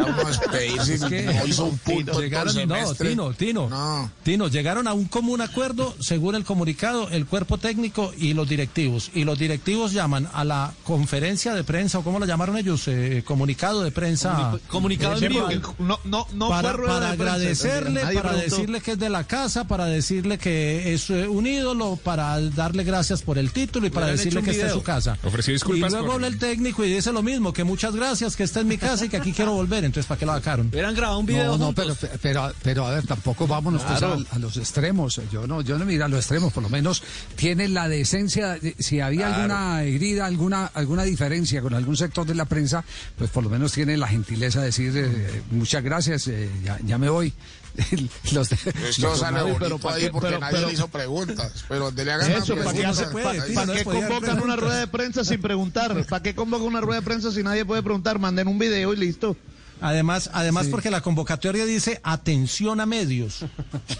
[0.00, 2.94] Vamos a despedirse Es que no hizo un punto en todo el llegaron, no.
[2.94, 8.34] Tino, Tino, Tino, llegaron a un común acuerdo, según el comunicado, el cuerpo técnico y
[8.34, 9.10] los directivos.
[9.14, 13.22] Y los directivos llaman a la conferencia de prensa, o cómo lo llamaron ellos, Eh,
[13.24, 14.36] comunicado de prensa.
[14.52, 15.48] Comuni- comunicado en vivo.
[15.78, 18.38] No, no, no para, fue rueda para de prensa, agradecerle, para preguntó.
[18.56, 22.84] decirle que es de la casa, para decirle que es eh, un ídolo, para darle
[22.84, 25.18] gracias por el título y para decirle que está en su casa.
[25.24, 28.35] Ofreció disculpas Y luego por- habla el técnico y dice lo mismo, que muchas gracias,
[28.36, 29.84] que está en mi casa y que aquí quiero volver.
[29.84, 30.68] Entonces, ¿para qué lo sacaron?
[30.68, 34.22] Hubieran grabado un No, no, pero, pero, pero a ver, tampoco vámonos pues, Claro.
[34.30, 35.20] a, a los extremos.
[35.32, 37.02] Yo no, yo no miro a los extremos, por lo menos
[37.36, 38.54] tiene la decencia.
[38.58, 39.34] de- si había Claro.
[39.42, 42.84] alguna herida, alguna, alguna diferencia con algún sector de la prensa,
[43.16, 46.98] pues por lo menos tiene la gentileza de decir eh, muchas gracias, eh, ya, ya
[46.98, 47.32] me voy.
[48.32, 48.56] Los de-
[48.88, 50.10] Esto los- sale bonito pero ¿para ahí qué?
[50.10, 51.52] porque Pero- nadie pero- le hizo preguntas.
[51.68, 54.56] Pero donde le hagan Eso, ¿para qué, pregunta, para- ahí para no qué convocan una
[54.56, 56.06] rueda de prensa sin preguntar?
[56.06, 58.18] ¿Para qué convocan una rueda de prensa si nadie puede preguntar?
[58.18, 59.36] Manden un video y listo.
[59.78, 60.70] Además, además Sí.
[60.70, 63.44] porque la convocatoria dice atención a medios.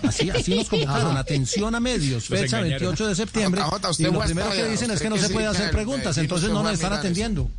[0.09, 1.21] Así, así nos convocaron, Ah.
[1.21, 2.81] atención a medios, Los fecha engañaron.
[2.89, 3.61] 28 de septiembre.
[3.61, 5.71] Jota, Jota, y lo primero que dicen es que no que se puede hacer el
[5.73, 7.01] preguntas, entonces no nos están eso.
[7.01, 7.51] atendiendo.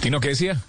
[0.00, 0.60] ¿Tino qué decía?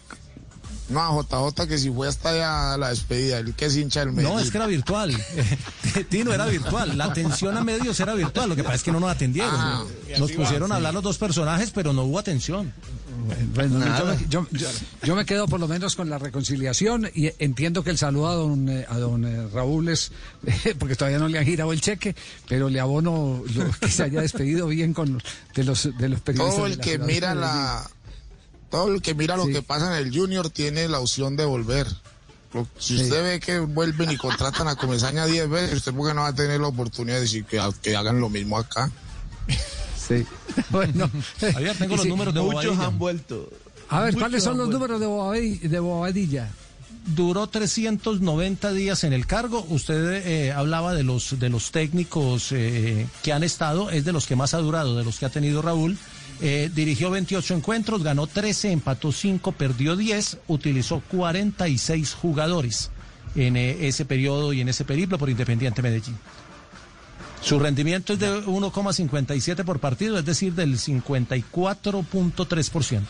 [0.90, 4.02] No, a JJ que si fue hasta allá a la despedida, el que es hincha
[4.02, 4.34] del Medellín.
[4.36, 5.16] No, es que era virtual.
[6.10, 6.98] Tino era virtual.
[6.98, 8.50] La atención a medios era virtual.
[8.50, 9.56] Lo que pasa es que no nos atendieron.
[9.56, 9.84] Ah,
[10.20, 10.78] nos va, pusieron a sí.
[10.78, 12.72] hablar los dos personajes, pero no hubo atención.
[13.56, 14.68] Bueno, yo me, yo- yo-
[15.02, 18.36] yo me quedo por lo menos con la reconciliación y entiendo que el saludo a
[18.36, 20.12] don, eh, a don eh, Raúl es,
[20.80, 22.16] porque todavía no le han girado el cheque,
[22.48, 25.22] pero le abono lo- que se haya despedido bien con
[25.56, 26.56] de los, de los periodistas.
[26.56, 27.90] Todo de el la que mira la
[28.70, 31.88] todo el que mira lo que pasa en el Junior tiene la opción de volver.
[32.54, 36.22] Lo- si usted ve que vuelven y contratan a Comesaña 10 veces, usted porque no
[36.22, 38.92] va a tener la oportunidad de decir que, que hagan lo mismo acá.
[39.98, 40.26] Sí.
[40.70, 41.10] Bueno,
[41.42, 42.86] Javier, tengo los sí, números de Muchos Bobadilla.
[42.88, 43.50] han vuelto.
[43.90, 44.80] A ver, ¿cuáles son los vuelto.
[44.80, 45.00] números
[45.70, 46.50] de Bobadilla?
[47.08, 49.66] Duró 390 días en el cargo.
[49.70, 54.26] Usted eh, hablaba de los de los técnicos eh, que han estado, es de los
[54.28, 55.98] que más ha durado, de los que ha tenido Raúl.
[56.42, 62.92] Eh, dirigió 28 encuentros, ganó 13, empató 5, perdió 10, utilizó 46 jugadores
[63.36, 66.18] en eh, ese periodo y en ese periplo por Independiente Medellín.
[67.42, 73.02] Su rendimiento es de 1,57 por partido, es decir, del 54.3%.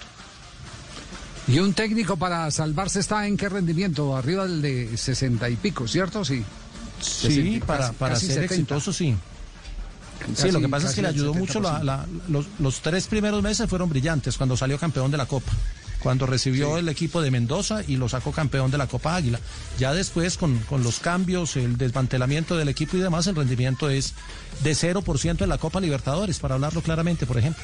[1.47, 5.87] Y un técnico para salvarse está en qué rendimiento, arriba del de 60 y pico,
[5.87, 6.25] ¿cierto?
[6.25, 6.43] Sí.
[6.99, 8.53] Sí, 60, para, para ser 70.
[8.53, 9.15] exitoso, sí.
[10.35, 11.83] Sí, lo que pasa es que le ayudó mucho la- 70%.
[11.83, 15.51] la- los, los tres primeros meses fueron brillantes cuando salió campeón de la Copa.
[15.99, 19.39] Cuando recibió el equipo de Mendoza y lo sacó campeón de la Copa Águila.
[19.79, 24.13] Ya después, con, con los cambios, el desmantelamiento del equipo y demás, el rendimiento es
[24.63, 27.63] de 0% en la Copa Libertadores, para hablarlo claramente, por ejemplo.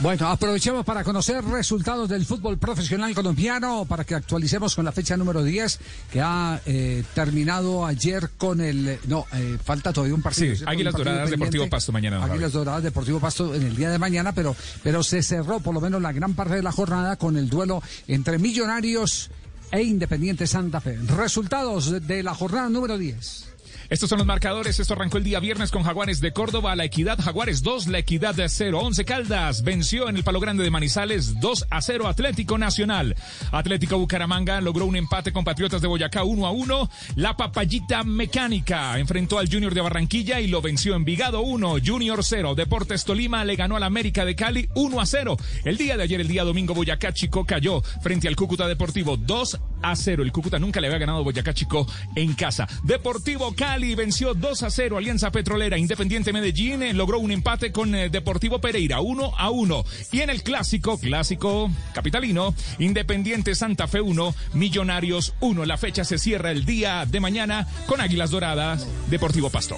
[0.00, 5.16] Bueno, aprovechemos para conocer resultados del fútbol profesional colombiano, para que actualicemos con la fecha
[5.16, 5.78] número 10,
[6.12, 8.98] que ha eh, terminado ayer con el...
[9.06, 10.56] No, eh, falta todavía un partido.
[10.56, 10.64] Sí.
[10.66, 11.36] Águilas Doradas, pendiente.
[11.46, 15.02] Deportivo Pasto mañana, don Águilas Doradas, Deportivo Pasto en el día de mañana, pero, pero
[15.04, 18.38] se cerró por lo menos la gran parte de la jornada con el duelo entre
[18.38, 19.30] Millonarios
[19.70, 20.98] e Independiente Santa Fe.
[21.06, 23.46] Resultados de- de la jornada número 10.
[23.90, 24.80] Estos son los marcadores.
[24.80, 26.74] Esto arrancó el día viernes con Jaguares de Córdoba.
[26.74, 28.80] La Equidad Jaguares 2, La Equidad de 0.
[28.80, 33.14] 11 Caldas venció en el Palo Grande de Manizales 2 a 0 Atlético Nacional.
[33.52, 36.90] Atlético Bucaramanga logró un empate con Patriotas de Boyacá 1 a 1.
[37.16, 42.24] La Papayita Mecánica enfrentó al Junior de Barranquilla y lo venció en Vigado 1, Junior
[42.24, 42.54] 0.
[42.54, 45.36] Deportes Tolima le ganó al América de Cali 1 a 0.
[45.64, 49.60] El día de ayer, el día domingo, Boyacá Chico cayó frente al Cúcuta Deportivo 2
[49.82, 50.22] a 0.
[50.22, 51.86] El Cúcuta nunca le había ganado Boyacá Chico
[52.16, 52.66] en casa.
[52.82, 55.76] Deportivo Cali venció 2 a 0 Alianza Petrolera.
[55.76, 59.84] Independiente Medellín eh, logró un empate con eh, Deportivo Pereira 1 a 1.
[60.12, 65.64] Y en el clásico, clásico capitalino, Independiente Santa Fe 1, Millonarios 1.
[65.64, 69.76] La fecha se cierra el día de mañana con Águilas Doradas, Deportivo Pasto.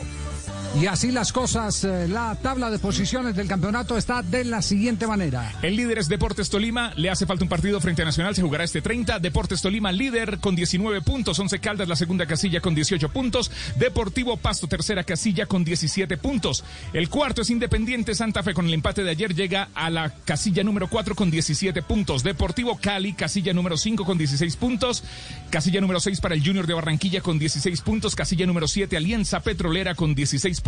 [0.79, 5.07] Y así las cosas, eh, la tabla de posiciones del campeonato está de la siguiente
[5.07, 5.55] manera.
[5.63, 8.63] El líder es Deportes Tolima, le hace falta un partido frente a Nacional, se jugará
[8.63, 9.19] este 30.
[9.19, 14.37] Deportes Tolima líder con 19 puntos, 11 Caldas la segunda casilla con 18 puntos, Deportivo
[14.37, 16.63] Pasto tercera casilla con 17 puntos.
[16.93, 20.63] El cuarto es Independiente Santa Fe con el empate de ayer llega a la casilla
[20.63, 22.23] número 4 con 17 puntos.
[22.23, 25.05] Deportivo Cali casilla número 5 con 16 puntos,
[25.49, 29.41] casilla número 6 para el Junior de Barranquilla con 16 puntos, casilla número 7 Alianza
[29.41, 30.66] Petrolera con 16 puntos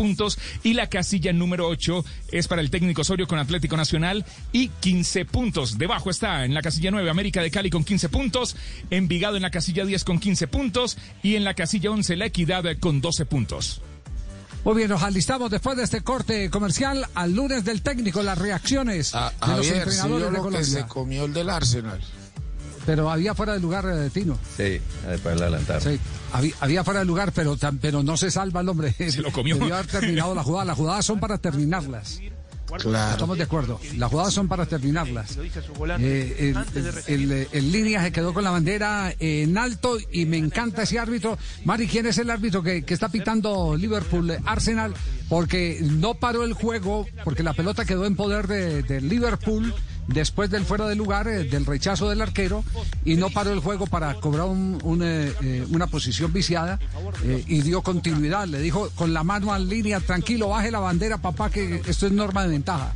[0.63, 5.25] y la casilla número 8 es para el técnico Osorio con Atlético Nacional y 15
[5.25, 5.77] puntos.
[5.77, 8.57] Debajo está en la casilla 9 América de Cali con 15 puntos,
[8.91, 12.65] Envigado en la casilla 10 con 15 puntos y en la casilla 11 La Equidad
[12.79, 13.81] con 12 puntos.
[14.65, 19.13] Muy bien, nos alistamos después de este corte comercial al lunes del técnico, las reacciones
[19.13, 20.65] de los Javier, entrenadores de lo que Colombia.
[20.65, 22.01] se comió el del Arsenal.
[22.89, 24.39] Pero había fuera de lugar, eh, Tino.
[24.57, 25.83] Sí, después la adelantaron.
[25.83, 26.01] Sí,
[26.33, 28.95] había, había fuera de lugar, pero, pero no se salva el hombre.
[29.11, 29.57] Se lo comió.
[29.59, 30.65] Debió haber terminado la jugada.
[30.65, 32.19] Las jugadas son para terminarlas.
[32.79, 33.13] Claro.
[33.13, 33.79] Estamos de acuerdo.
[33.97, 35.37] Las jugadas son para terminarlas.
[36.01, 36.55] Eh,
[37.07, 40.99] el, el- el línea se quedó con la bandera en alto y me encanta ese
[40.99, 41.37] árbitro.
[41.67, 44.95] Mari, ¿quién es el árbitro que, que está pitando Liverpool Arsenal?
[45.29, 49.75] Porque no paró el juego, porque la pelota quedó en poder de, de Liverpool
[50.09, 52.65] después del fuera de lugar, eh, del rechazo del arquero,
[53.05, 56.79] y no paró el juego para cobrar un- un, eh, eh, una posición viciada
[57.25, 58.47] eh, y dio continuidad.
[58.49, 62.13] Le dijo con la mano en línea, tranquilo, baje la bandera, papá, que esto es
[62.13, 62.93] norma de ventaja.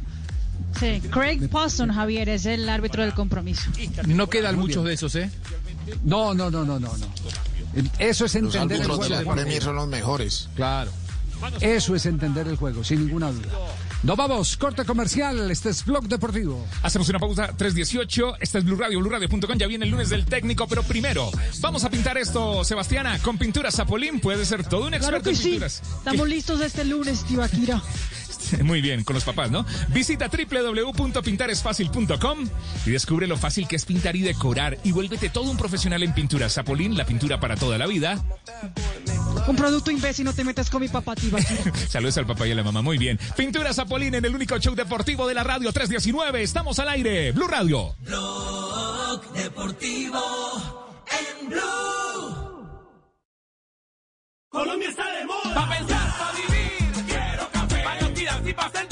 [0.81, 3.71] Sí, Craig Poston, Javier, es el árbitro del compromiso.
[4.07, 5.31] No quedan muchos de esos, ¿eh?
[6.05, 7.07] No, no, no, no, no, no.
[7.99, 9.31] Eso es Los entender el árbitros de juego.
[9.31, 9.35] la.
[9.43, 10.49] Premier son los mejores.
[10.57, 10.91] Claro.
[11.61, 13.49] Eso es entender el juego, sin ninguna duda.
[14.03, 16.67] Nos vamos, corte comercial, este es Blog Deportivo.
[16.83, 18.35] Hacemos una pausa 318.
[18.41, 19.57] Esta es Blue Radio, BlueRadio.com.
[19.57, 21.31] Ya viene el lunes del técnico, pero primero
[21.61, 24.19] vamos a pintar esto, Sebastiana, con pinturas Zapolín.
[24.19, 25.49] Puede ser todo un Claro experto que en sí.
[25.51, 25.83] pinturas.
[25.99, 27.81] Estamos listos este lunes, tío Akira.
[28.63, 29.67] Muy bien, con los papás, ¿no?
[29.89, 32.49] Visita www.pintaresfacil.com
[32.87, 36.15] y descubre lo fácil que es pintar y decorar y vuélvete todo un profesional en
[36.15, 36.49] pintura.
[36.49, 38.23] Zapolín, la pintura para toda la vida.
[39.47, 41.15] Un producto imbécil, no te metas con mi papá.
[41.89, 42.83] Saludos al papá y a la mamá.
[42.83, 43.19] Muy bien.
[43.37, 46.43] Pintura Zapolín en el único show deportivo de la radio 319.
[46.43, 47.33] Estamos al aire.
[47.33, 47.95] Blue Radio.
[48.01, 50.21] Blog Deportivo
[51.11, 51.61] en Blue.
[54.49, 55.55] Colombia está de moda.
[55.55, 56.52] Pa' pensar, pa'.
[58.55, 58.92] Pa' activarse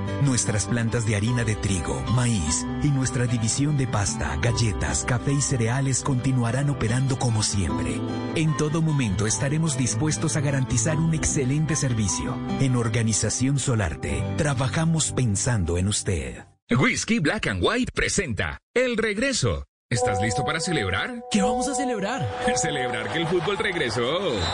[0.21, 5.41] Nuestras plantas de harina de trigo, maíz y nuestra división de pasta, galletas, café y
[5.41, 7.99] cereales continuarán operando como siempre.
[8.35, 12.37] En todo momento estaremos dispuestos a garantizar un excelente servicio.
[12.59, 16.45] En Organización Solarte, trabajamos pensando en usted.
[16.69, 19.65] Whisky Black and White presenta El Regreso.
[19.91, 21.21] ¿Estás listo para celebrar?
[21.29, 22.25] ¿Qué vamos a celebrar?
[22.55, 24.01] Celebrar que el fútbol regresó.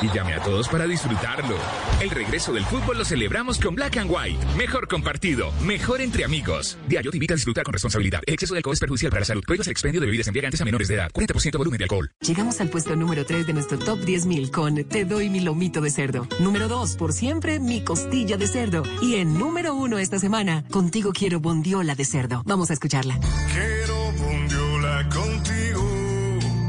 [0.01, 1.55] Y llame a todos para disfrutarlo.
[2.01, 4.43] El regreso del fútbol lo celebramos con Black and White.
[4.57, 6.79] Mejor compartido, mejor entre amigos.
[6.87, 8.21] Diario te invita a disfrutar con responsabilidad.
[8.25, 9.43] El exceso de alcohol es perjudicial para la salud.
[9.45, 11.11] Prohíbas el expendio de bebidas embriagantes a menores de edad.
[11.11, 12.09] 40% volumen de alcohol.
[12.21, 15.91] Llegamos al puesto número 3 de nuestro top 10.000 con Te doy mi lomito de
[15.91, 16.27] cerdo.
[16.39, 18.81] Número 2, por siempre, mi costilla de cerdo.
[19.03, 22.41] Y en número 1 esta semana, contigo quiero bondiola de cerdo.
[22.47, 23.19] Vamos a escucharla.
[23.53, 23.96] Quiero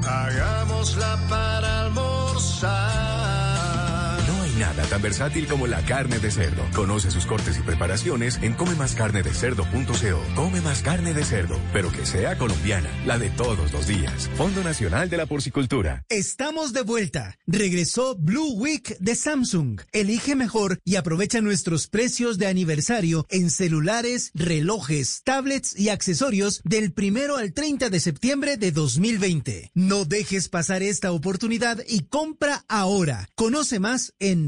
[0.09, 3.17] hagámosla para almorzar.
[4.59, 6.64] Nada tan versátil como la carne de cerdo.
[6.74, 10.35] Conoce sus cortes y preparaciones en comemascarnedecerdo.co.
[10.35, 14.28] Come más carne de cerdo, pero que sea colombiana, la de todos los días.
[14.36, 16.05] Fondo Nacional de la Porcicultura.
[16.09, 17.36] Estamos de vuelta.
[17.47, 19.80] Regresó Blue Week de Samsung.
[19.93, 26.93] Elige mejor y aprovecha nuestros precios de aniversario en celulares, relojes, tablets y accesorios del
[26.93, 29.70] primero al 30 de septiembre de 2020.
[29.74, 33.28] No dejes pasar esta oportunidad y compra ahora.
[33.36, 34.47] Conoce más en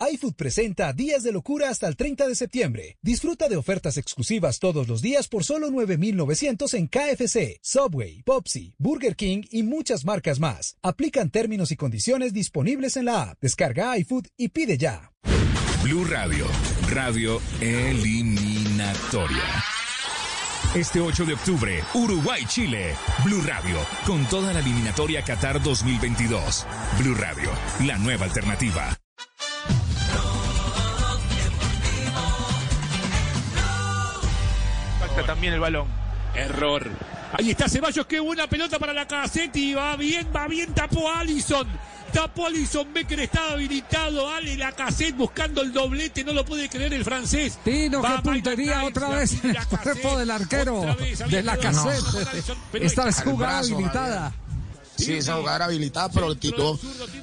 [0.00, 2.98] iFood presenta Días de Locura hasta el 30 de septiembre.
[3.02, 9.16] Disfruta de ofertas exclusivas todos los días por solo 9,900 en KFC, Subway, Popsi, Burger
[9.16, 10.76] King y muchas marcas más.
[10.82, 13.38] Aplican términos y condiciones disponibles en la app.
[13.40, 15.10] Descarga iFood y pide ya.
[15.82, 16.46] Blue Radio,
[16.90, 19.42] radio eliminatoria.
[20.76, 22.94] Este 8 de octubre, Uruguay-Chile.
[23.24, 26.66] Blue Radio, con toda la eliminatoria Qatar 2022.
[27.00, 27.50] Blue Radio,
[27.84, 28.96] la nueva alternativa.
[34.94, 35.88] Impacta también el balón.
[36.34, 36.88] Error.
[37.32, 39.74] Ahí está Ceballos, qué buena pelota para la Casetti.
[39.74, 41.66] Va bien, va bien, tapó a Allison.
[42.12, 44.30] Tapó a Allison, Becker estaba habilitado.
[44.30, 47.58] Ale la cassette buscando el doblete, no lo puede creer el francés.
[47.62, 50.96] Tino, Va qué puntería otra vez en el cuerpo del arquero
[51.28, 52.04] de la cassette.
[52.74, 54.32] Esta vez jugada habilitada.
[54.98, 56.78] Sí, esa jugada era habilitada, pero la tiró,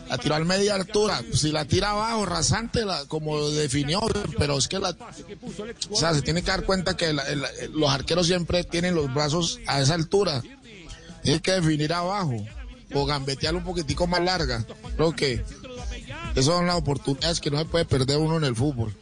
[0.09, 1.21] la tiró al media altura.
[1.33, 3.99] Si la tira abajo, rasante, la, como definió,
[4.39, 4.95] pero es que la.
[5.91, 7.25] O sea, se tiene que dar cuenta que la-
[7.73, 10.41] los arqueros siempre tienen los brazos a esa altura.
[11.21, 12.37] Tiene que definir abajo
[12.93, 14.65] o gambetear un poquitico más larga.
[14.95, 15.43] Creo que
[16.31, 18.95] esas son las oportunidades que no se puede perder uno en el fútbol.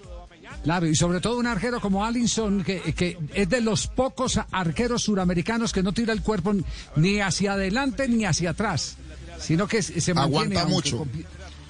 [0.64, 5.02] Claro, y sobre todo un arquero como Allinson, que, que es de los pocos arqueros
[5.04, 6.54] suramericanos que no tira el cuerpo
[6.96, 8.96] ni hacia adelante ni hacia atrás,
[9.40, 10.58] sino que se mantiene.
[10.60, 11.06] Aguanta mucho.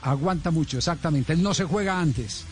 [0.02, 1.34] Aguanta mucho, exactamente.
[1.34, 2.44] Él no se juega antes.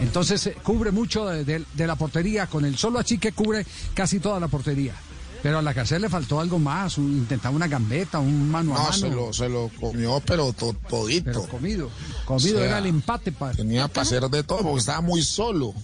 [0.00, 2.46] Entonces eh, cubre mucho de, de- de la portería.
[2.46, 4.94] Con el solo achique cubre casi toda la portería.
[5.42, 8.78] Pero a la cárcel le faltó algo más, un- intentaba una gambeta, un mano a
[8.78, 8.92] No, mano.
[8.96, 11.24] se lo, se lo comió, pero to- todito.
[11.24, 11.90] Pero comido.
[12.24, 13.32] Comido O sea, era el empate.
[13.32, 13.50] Pa.
[13.52, 15.74] Tenía para hacer de todo porque estaba muy solo.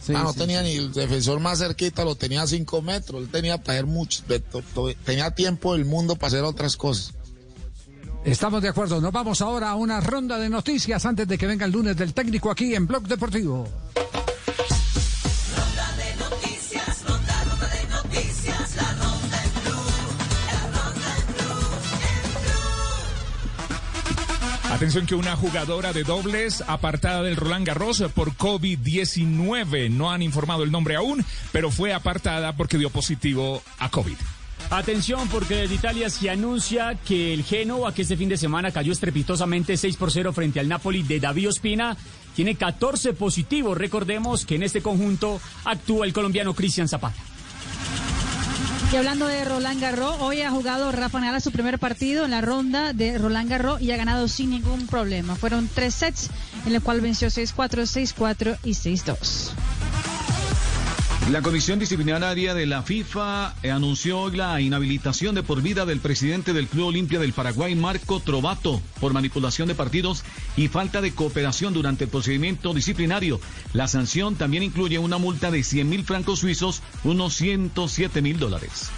[0.00, 3.22] Sí, Ah, no sí, tenía ni el defensor más cerquita, lo tenía a cinco metros.
[3.22, 4.22] Él tenía para hacer mucho.
[5.04, 7.12] Tenía tiempo del mundo para hacer otras cosas.
[8.24, 9.00] Estamos de acuerdo.
[9.00, 12.14] Nos vamos ahora a una ronda de noticias antes de que venga el lunes del
[12.14, 13.66] técnico aquí en Blog Deportivo.
[24.78, 29.90] Atención que una jugadora de dobles apartada del Roland Garros por COVID-19.
[29.90, 34.14] No han informado el nombre aún, pero fue apartada porque dio positivo a COVID.
[34.70, 38.92] Atención porque desde Italia se anuncia que el Génova, que este fin de semana cayó
[38.92, 41.96] estrepitosamente 6 por 0 frente al Napoli de David Ospina,
[42.36, 43.76] tiene 14 positivos.
[43.76, 47.20] Recordemos que en este conjunto actúa el colombiano Cristian Zapata.
[48.90, 52.40] Y hablando de Roland Garros, hoy ha jugado Rafa Nadal su primer partido en la
[52.40, 55.36] ronda de Roland Garros y ha ganado sin ningún problema.
[55.36, 56.30] Fueron tres sets
[56.64, 59.50] en el cual venció 6-4, 6-4 y 6-2.
[61.30, 66.54] La Comisión Disciplinaria de la FIFA eh, anunció la inhabilitación de por vida del presidente
[66.54, 70.24] del Club Olimpia del Paraguay, Marco Trovato, por manipulación de partidos
[70.56, 73.40] y falta de cooperación durante el procedimiento disciplinario.
[73.74, 78.88] La sanción también incluye una multa de 100 mil francos suizos, unos 107 mil dólares.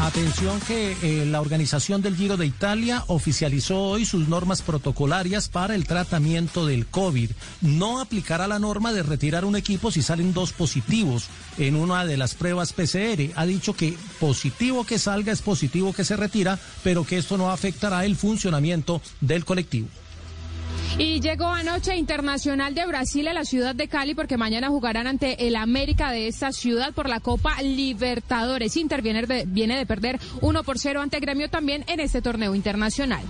[0.00, 5.74] Atención que eh, la organización del Giro de Italia oficializó hoy sus normas protocolarias para
[5.74, 7.30] el tratamiento del COVID.
[7.60, 11.28] No aplicará la norma de retirar un equipo si salen dos positivos
[11.58, 13.30] en una de las pruebas PCR.
[13.36, 17.50] Ha dicho que positivo que salga es positivo que se retira, pero que esto no
[17.50, 19.88] afectará el funcionamiento del colectivo.
[20.98, 25.46] Y llegó anoche Internacional de Brasil a la ciudad de Cali porque mañana jugarán ante
[25.46, 28.76] el América de esta ciudad por la Copa Libertadores.
[28.76, 33.22] Inter viene de, perder 1 por 0 ante Gremio también en este torneo internacional.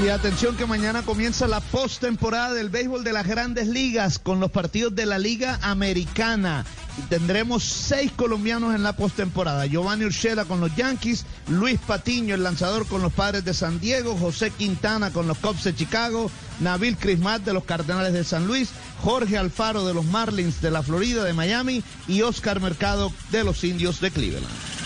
[0.00, 4.52] Y atención que mañana comienza la postemporada del béisbol de las grandes ligas con los
[4.52, 6.64] partidos de la Liga Americana.
[6.98, 9.66] Y tendremos seis colombianos en la postemporada.
[9.66, 14.16] Giovanni Urshela con los Yankees, Luis Patiño, el lanzador con los Padres de San Diego,
[14.16, 16.30] José Quintana con los Cubs de Chicago,
[16.60, 18.70] Nabil Crismat de los Cardenales de San Luis,
[19.02, 23.64] Jorge Alfaro de los Marlins de la Florida de Miami y Oscar Mercado de los
[23.64, 24.77] Indios de Cleveland.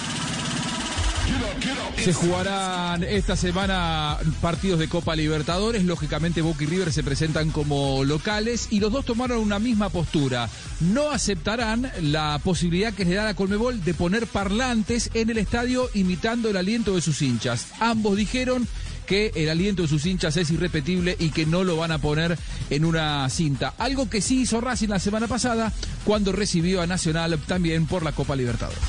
[2.02, 5.84] Se jugarán esta semana partidos de Copa Libertadores.
[5.84, 10.48] Lógicamente Boca y River se presentan como locales y los dos tomaron una misma postura.
[10.80, 15.88] No aceptarán la posibilidad que les da la Colmebol de poner parlantes en el estadio
[15.94, 17.68] imitando el aliento de sus hinchas.
[17.78, 18.66] Ambos dijeron
[19.06, 22.36] que el aliento de sus hinchas es irrepetible y que no lo van a poner
[22.70, 23.74] en una cinta.
[23.78, 25.72] Algo que sí hizo Racing la semana pasada
[26.04, 28.80] cuando recibió a Nacional también por la Copa Libertadores.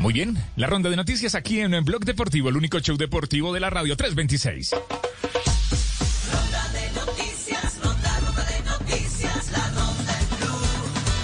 [0.00, 3.60] Muy bien, la ronda de noticias aquí en Blog Deportivo, el único show deportivo de
[3.60, 4.70] la radio 326.
[4.70, 10.62] ronda de noticias, ronda, ronda de noticias, la ronda en blue,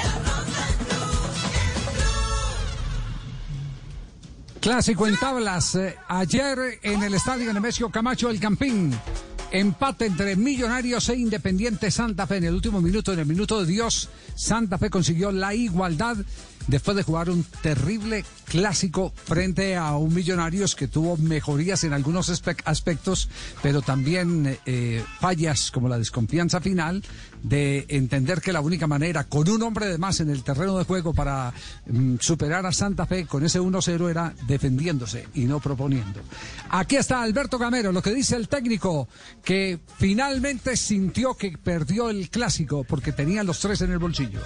[0.04, 1.16] la ronda en blue,
[1.54, 1.94] en
[4.52, 4.60] blue.
[4.60, 5.74] Clásico en tablas.
[5.76, 8.94] eh, ayer en el estadio Nemesio Camacho El Campín.
[9.52, 12.36] Empate entre Millonarios e Independiente Santa Fe.
[12.38, 16.18] En el último minuto, en el minuto de Dios, Santa Fe consiguió la igualdad
[16.66, 22.30] después de jugar un terrible clásico frente a un Millonarios que tuvo mejorías en algunos
[22.64, 23.28] aspectos,
[23.62, 27.02] pero también eh, fallas como la desconfianza final
[27.42, 30.84] de entender que la única manera, con un hombre de más en el terreno de
[30.84, 31.52] juego para
[31.86, 36.20] mm, superar a Santa Fe con ese 1-0 era defendiéndose y no proponiendo.
[36.70, 39.08] Aquí está Alberto Gamero, lo que dice el técnico,
[39.44, 44.40] que finalmente sintió que perdió el clásico porque tenía los tres en el bolsillo.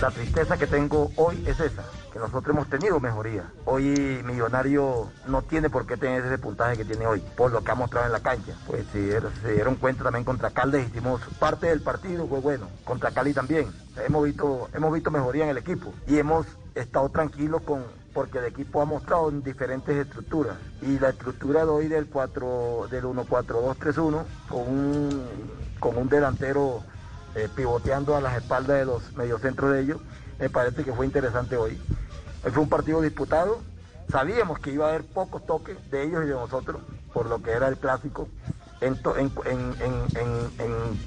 [0.00, 1.82] La tristeza que tengo hoy es esa,
[2.12, 3.50] que nosotros hemos tenido mejoría.
[3.64, 7.70] Hoy Millonario no tiene por qué tener ese puntaje que tiene hoy, por lo que
[7.70, 8.54] ha mostrado en la cancha.
[8.66, 9.10] Pues si
[9.42, 12.68] se dieron cuenta también contra Caldes, hicimos parte del partido, fue bueno.
[12.84, 13.72] Contra Cali también.
[14.06, 18.46] Hemos visto, hemos visto mejoría en el equipo y hemos estado tranquilos con, porque el
[18.46, 20.56] equipo ha mostrado en diferentes estructuras.
[20.82, 25.22] Y la estructura de hoy del 4, del 1-4-2-3-1, con un,
[25.78, 26.82] con un delantero
[27.34, 30.00] eh, pivoteando a las espaldas de los mediocentros de ellos,
[30.38, 31.80] me parece que fue interesante hoy.
[32.42, 33.60] Fue un partido disputado,
[34.10, 36.82] sabíamos que iba a haber pocos toques de ellos y de nosotros,
[37.12, 38.28] por lo que era el clásico.
[38.80, 38.96] En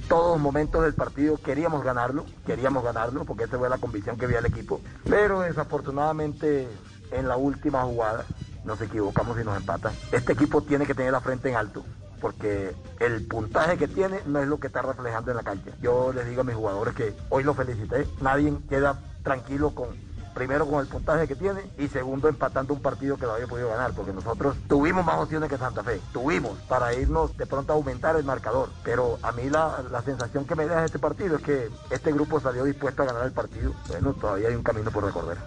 [0.07, 4.25] todos los momentos del partido queríamos ganarlo, queríamos ganarlo, porque esa fue la convicción que
[4.25, 4.81] había el equipo.
[5.03, 6.67] Pero desafortunadamente
[7.11, 8.25] en la última jugada
[8.65, 9.93] nos equivocamos y nos empatan.
[10.11, 11.85] Este equipo tiene que tener la frente en alto
[12.19, 15.71] porque el puntaje que tiene no es lo que está reflejando en la cancha.
[15.81, 20.07] Yo les digo a mis jugadores que hoy los felicité, nadie queda tranquilo con
[20.37, 23.69] primero con el puntaje que tiene y segundo empatando un partido que no había podido
[23.69, 27.75] ganar, porque nosotros tuvimos más opciones que Santa Fe, tuvimos para irnos de pronto a
[27.75, 31.41] aumentar el marcador, pero a mí la, la sensación que me deja este partido es
[31.41, 35.05] que este grupo salió dispuesto a ganar el partido, bueno, todavía hay un camino por
[35.05, 35.37] recorrer.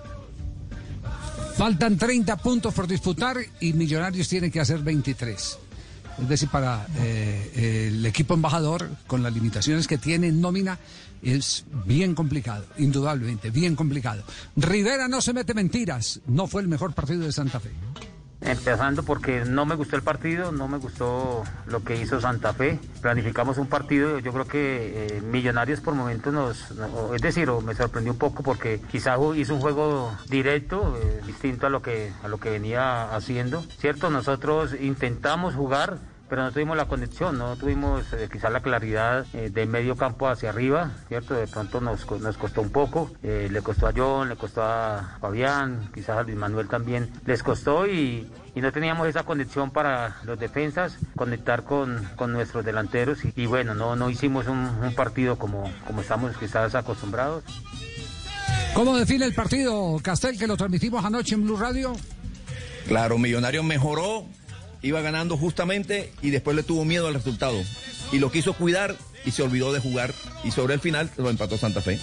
[1.56, 5.69] Faltan 30 puntos por disputar y Millonarios tiene que hacer 23.
[6.22, 10.78] Es decir, para eh, el equipo embajador, con las limitaciones que tiene en nómina,
[11.22, 14.22] es bien complicado, indudablemente, bien complicado.
[14.56, 17.70] Rivera no se mete mentiras, no fue el mejor partido de Santa Fe.
[18.42, 22.78] Empezando porque no me gustó el partido, no me gustó lo que hizo Santa Fe.
[23.02, 27.74] Planificamos un partido, yo creo que eh, Millonarios por momentos nos, no- es decir, me
[27.74, 32.28] sorprendió un poco porque quizás hizo un juego directo, eh, distinto a lo que a
[32.28, 33.62] lo que venía haciendo.
[33.78, 35.98] Cierto, nosotros intentamos jugar,
[36.30, 40.28] pero no tuvimos la conexión, no tuvimos eh, quizás la claridad eh, de medio campo
[40.28, 41.34] hacia arriba, ¿cierto?
[41.34, 45.18] De pronto nos, nos costó un poco, eh, le costó a John, le costó a
[45.20, 50.18] Fabián, quizás a Luis Manuel también les costó y, y no teníamos esa conexión para
[50.22, 54.94] los defensas, conectar con, con nuestros delanteros y, y bueno, no, no hicimos un, un
[54.94, 57.42] partido como, como estamos quizás acostumbrados.
[58.72, 61.92] ¿Cómo define el partido, Castel, que lo transmitimos anoche en Blue Radio?
[62.86, 64.26] Claro, Millonario mejoró,
[64.82, 67.60] iba ganando justamente y después le tuvo miedo al resultado.
[68.12, 70.12] Y lo quiso cuidar y se olvidó de jugar.
[70.44, 71.98] Y sobre el final lo empató Santa Fe.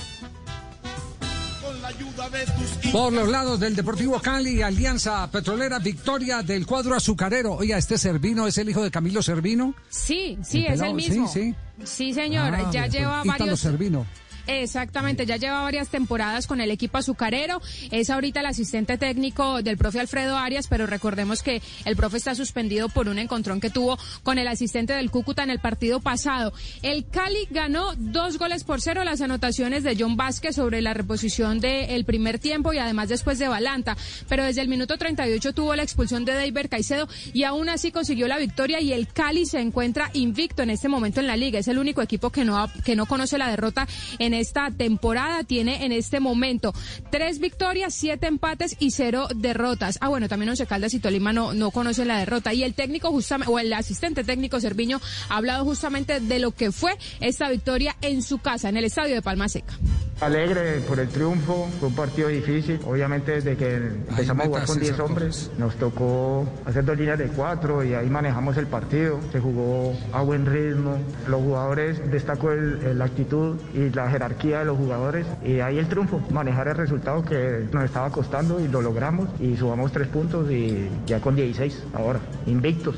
[2.92, 7.54] Por los lados del Deportivo Cali, Alianza Petrolera, victoria del cuadro azucarero.
[7.54, 9.74] Oiga, este Servino es el hijo de Camilo Servino.
[9.90, 11.28] Sí, sí, El es el mismo.
[11.28, 13.60] sí, Sí, señor, Ah, ya pues, lleva Ítalo varios...
[13.60, 14.06] Servino.
[14.48, 17.62] Exactamente, ya lleva varias temporadas con el equipo azucarero.
[17.92, 22.34] Es ahorita el asistente técnico del profe Alfredo Arias, pero recordemos que el profe está
[22.34, 26.54] suspendido por un encontrón que tuvo con el asistente del Cúcuta en el partido pasado.
[26.82, 31.60] El Cali ganó dos goles por cero las anotaciones de John Vázquez sobre la reposición
[31.60, 33.98] del primer tiempo y además después de Balanta.
[34.30, 38.28] Pero desde el minuto 38 tuvo la expulsión de David Caicedo y aún así consiguió
[38.28, 41.60] la victoria y el Cali se encuentra invicto en este momento en la liga.
[41.60, 43.88] Es el único equipo que no, que no conoce la derrota
[44.20, 45.44] en esta temporada.
[45.44, 46.74] Tiene en este momento
[47.12, 49.98] tres victorias, siete empates y cero derrotas.
[50.02, 52.54] Ah, bueno, también Once Caldas y Tolima no, no conocen la derrota.
[52.54, 56.72] Y el técnico justamente, o el asistente técnico Cerviño ha hablado justamente de lo que
[56.72, 59.78] fue esta victoria en su casa, en el estadio de Palma Seca.
[60.20, 62.80] Alegre por el triunfo, fue un partido difícil.
[62.88, 67.28] Obviamente desde que empezamos a jugar con 10 hombres, nos tocó hacer dos líneas de
[67.28, 69.20] cuatro y ahí manejamos el partido.
[69.32, 70.98] Se jugó a buen ritmo.
[71.28, 75.26] Los jugadores, destacó la actitud y la jerarquía de los jugadores.
[75.44, 79.30] Y ahí el triunfo, manejar el resultado que nos estaba costando y lo logramos.
[79.40, 82.96] Y subamos tres puntos y ya con 16 ahora, invictos.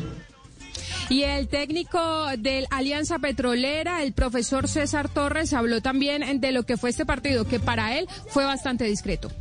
[1.09, 6.77] Y el técnico del Alianza Petrolera, el profesor César Torres, habló también de lo que
[6.77, 9.31] fue este partido, que para él fue bastante discreto.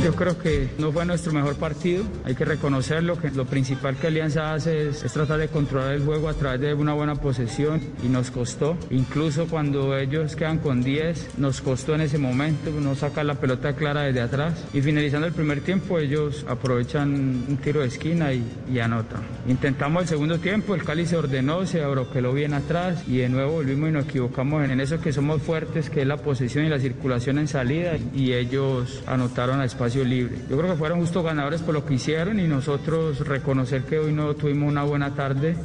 [0.00, 4.08] Yo creo que no fue nuestro mejor partido, hay que reconocerlo, que lo principal que
[4.08, 7.80] Alianza hace es, es, tratar de controlar el juego a través de una buena posesión
[8.02, 12.96] y nos costó, incluso cuando ellos quedan con 10, nos costó en ese momento no
[12.96, 17.12] sacar la pelota clara desde atrás y finalizando el primer tiempo ellos aprovechan
[17.48, 19.20] un tiro de esquina y, y anotan.
[19.46, 23.52] Intentamos el segundo tiempo, el Cali se ordenó, se abroqueló bien atrás y de nuevo
[23.52, 26.80] volvimos y nos equivocamos en eso que somos fuertes, que es la posesión y la
[26.80, 30.38] circulación en salida y ellos anotaron a espacio libre.
[30.48, 34.12] Yo creo que fueron justos ganadores por lo que hicieron y nosotros reconocer que hoy
[34.12, 35.56] no tuvimos una buena tarde.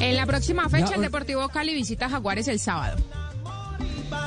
[0.00, 2.96] En la próxima fecha, el Deportivo Cali visita Jaguares el sábado.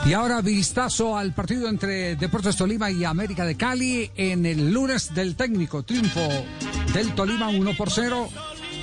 [0.05, 5.13] Y ahora vistazo al partido entre Deportes Tolima y América de Cali en el lunes
[5.13, 5.83] del técnico.
[5.83, 6.27] Triunfo
[6.93, 8.27] del Tolima 1 por 0.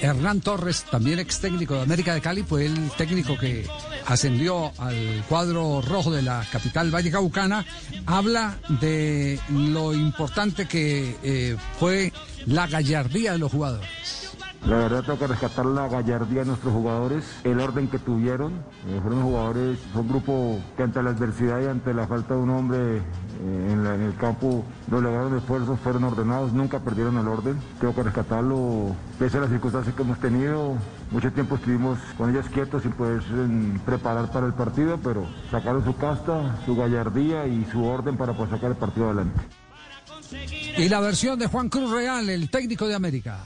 [0.01, 3.67] Hernán Torres, también ex técnico de América de Cali, fue el técnico que
[4.07, 7.65] ascendió al cuadro rojo de la capital vallecaucana,
[8.07, 12.13] habla de lo importante que eh, fue
[12.47, 14.29] la gallardía de los jugadores.
[14.67, 18.55] La verdad tengo que rescatar la gallardía de nuestros jugadores, el orden que tuvieron.
[18.89, 22.41] Eh, fueron jugadores, fue un grupo que ante la adversidad y ante la falta de
[22.41, 23.03] un hombre
[23.41, 27.59] en, el campo doblegaron esfuerzos, fueron ordenados, nunca perdieron el orden.
[27.81, 30.77] Tengo que rescatarlo, pese a las circunstancias que hemos tenido.
[31.11, 35.85] Mucho tiempo estuvimos con ellos quietos sin poder eh, preparar para el partido, pero sacaron
[35.85, 39.41] su casta, su gallardía y su orden para poder sacar el partido adelante.
[40.77, 43.39] Y la versión de Juan Cruz Real, el técnico de América.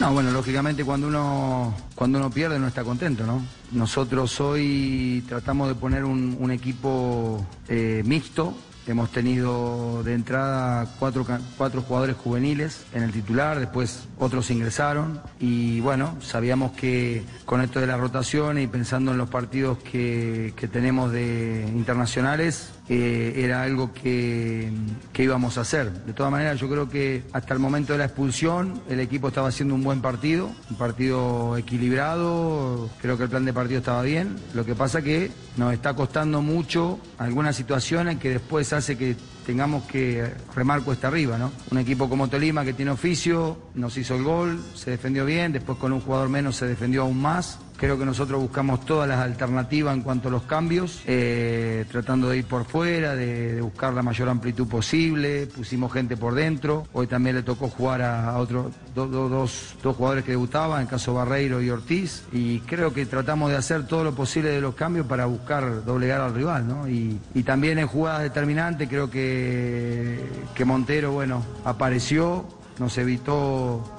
[0.00, 3.44] No, bueno, lógicamente cuando uno, cuando uno pierde no está contento, ¿no?
[3.72, 8.54] Nosotros hoy tratamos de poner un, equipo eh, mixto.
[8.86, 11.26] Hemos tenido de entrada cuatro,
[11.58, 17.80] cuatro jugadores juveniles en el titular, después otros ingresaron y bueno, sabíamos que con esto
[17.80, 23.92] de la rotación y pensando en los partidos que, que tenemos de internacionales, era algo
[23.92, 24.70] que,
[25.12, 25.92] que, íbamos a hacer.
[26.04, 29.48] De todas maneras, yo creo que hasta el momento de la expulsión el equipo estaba
[29.48, 34.36] haciendo un buen partido, un partido equilibrado, creo que el plan de partido estaba bien.
[34.54, 39.84] Lo que pasa que nos está costando mucho algunas situaciones que después hace que tengamos
[39.84, 41.50] que remar cuesta arriba, ¿no?
[41.70, 45.78] Un equipo como Tolima que tiene oficio, nos hizo el gol, se defendió bien, después
[45.78, 47.58] con un jugador menos se defendió aún más.
[47.78, 52.38] Creo que nosotros buscamos todas las alternativas en cuanto a los cambios, eh, tratando de
[52.38, 57.36] ir por fuera, de, buscar la mayor amplitud posible, pusimos gente por dentro, hoy también
[57.36, 61.62] le tocó jugar a, otros do, dos, dos jugadores que debutaban, en el caso Barreiro
[61.62, 65.26] y Ortiz, y creo que tratamos de hacer todo lo posible de los cambios para
[65.26, 66.88] buscar doblegar al rival, ¿no?
[66.88, 70.18] Y, y también en jugadas determinantes creo que,
[70.52, 72.44] que Montero, bueno, apareció,
[72.80, 73.97] nos evitó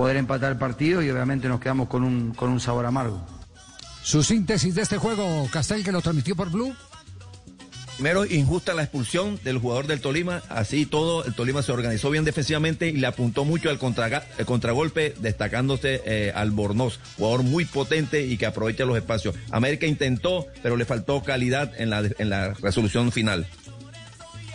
[0.00, 3.20] poder empatar el partido y obviamente nos quedamos con un, con un sabor amargo.
[4.02, 6.74] Su síntesis de este juego, Castel, que lo transmitió por Blue.
[7.96, 10.40] Primero, injusta la expulsión del jugador del Tolima.
[10.48, 14.46] Así todo, el Tolima se organizó bien defensivamente y le apuntó mucho al contra, el
[14.46, 19.34] contragolpe, destacándose eh, Albornoz, jugador muy potente y que aprovecha los espacios.
[19.50, 23.46] América intentó, pero le faltó calidad en la, en la resolución final.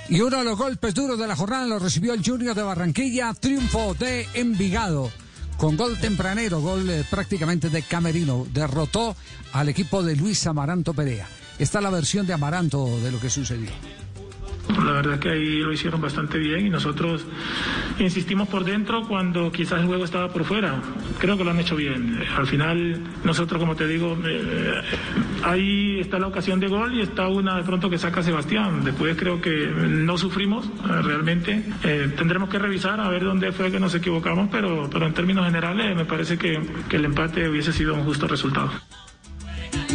[0.09, 3.31] Y uno de los golpes duros de la jornada lo recibió el Junior de Barranquilla,
[3.35, 5.11] triunfo de Envigado.
[5.57, 9.15] Con gol tempranero, gol eh, prácticamente de Camerino, derrotó
[9.53, 11.27] al equipo de Luis Amaranto Perea.
[11.57, 13.69] Esta es la versión de Amaranto de lo que sucedió.
[14.69, 17.25] La verdad que ahí lo hicieron bastante bien y nosotros
[17.99, 20.81] insistimos por dentro cuando quizás el juego estaba por fuera.
[21.19, 22.23] Creo que lo han hecho bien.
[22.35, 24.81] Al final, nosotros, como te digo, eh,
[25.43, 28.83] ahí está la ocasión de gol y está una de pronto que saca Sebastián.
[28.83, 31.63] Después creo que no sufrimos eh, realmente.
[31.83, 35.45] Eh, tendremos que revisar a ver dónde fue que nos equivocamos, pero, pero en términos
[35.45, 36.59] generales me parece que,
[36.89, 38.71] que el empate hubiese sido un justo resultado.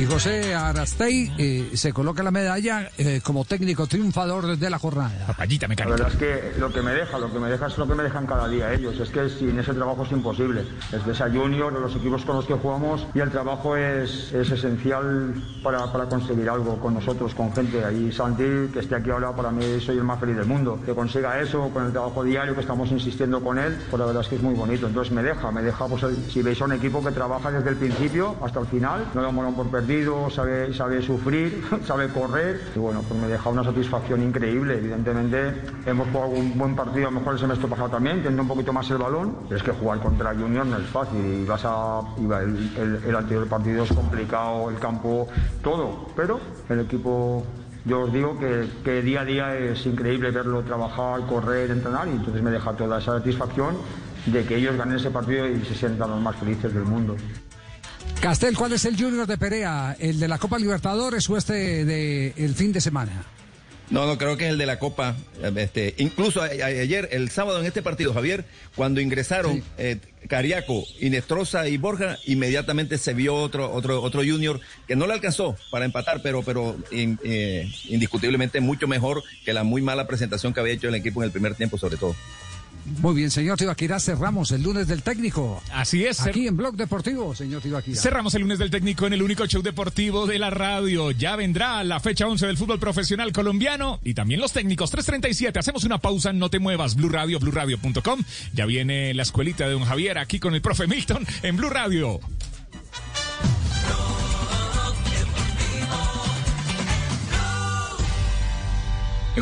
[0.01, 5.27] Y José Arastey eh, se coloca la medalla eh, como técnico triunfador de la jornada.
[5.27, 5.95] Papayita mecánica.
[5.95, 7.95] La verdad es que lo que me deja, lo que me deja es lo que
[7.95, 8.99] me dejan cada día ellos.
[8.99, 10.65] Es que sin ese trabajo es imposible.
[10.91, 15.35] Desde esa junior, los equipos con los que jugamos y el trabajo es, es esencial
[15.63, 17.85] para, para, conseguir algo con nosotros, con gente.
[17.85, 20.81] Ahí Santi, que esté aquí ahora, para mí soy el más feliz del mundo.
[20.83, 24.23] Que consiga eso con el trabajo diario que estamos insistiendo con él, pues la verdad
[24.23, 24.87] es que es muy bonito.
[24.87, 27.69] Entonces me deja, me deja, pues el, si veis a un equipo que trabaja desde
[27.69, 29.69] el principio hasta el final, no lo molan por
[30.31, 34.79] sabe, sabe sufrir, sabe correr y bueno, pues me deja una satisfacción increíble.
[34.79, 35.55] Evidentemente
[35.87, 38.73] hemos jugado un buen partido, a lo mejor el semestre pasado también, teniendo un poquito
[38.73, 43.01] más el balón, es que jugar contra Junior no es fácil y vas a, el,
[43.07, 45.29] el anterior partido es complicado, el campo,
[45.63, 47.45] todo, pero el equipo
[47.85, 52.13] yo os digo que, que, día a día es increíble verlo trabajar, correr, entrenar y
[52.13, 53.77] entonces me deja toda esa satisfacción
[54.27, 57.17] de que ellos ganen ese partido y se sientan los más felices del mundo.
[58.21, 59.97] Castel, ¿cuál es el Junior de Perea?
[59.99, 63.25] ¿El de la Copa Libertadores o este del de fin de semana?
[63.89, 65.17] No, no, creo que es el de la Copa.
[65.57, 68.45] Este, incluso a- a- ayer, el sábado en este partido, Javier,
[68.77, 69.99] cuando ingresaron eh,
[70.29, 75.57] Cariaco, Inestrosa y Borja, inmediatamente se vio otro, otro, otro junior que no le alcanzó
[75.73, 80.61] para empatar, pero, pero in- eh, indiscutiblemente mucho mejor que la muy mala presentación que
[80.61, 82.15] había hecho el equipo en el primer tiempo, sobre todo.
[82.85, 85.63] Muy bien, señor Tibaquirá, cerramos el lunes del técnico.
[85.73, 86.21] Así es.
[86.21, 88.01] Aquí en Blog Deportivo, señor Tibaquirá.
[88.01, 91.11] Cerramos el lunes del técnico en el único show deportivo de la radio.
[91.11, 94.91] Ya vendrá la fecha 11 del fútbol profesional colombiano y también los técnicos.
[94.91, 95.59] 337.
[95.59, 96.97] Hacemos una pausa, no te muevas.
[96.97, 98.23] Blue Radio, BlueRadio.com.
[98.53, 102.21] Ya viene la escuelita de don Javier aquí con el profe Milton en Blue Radio.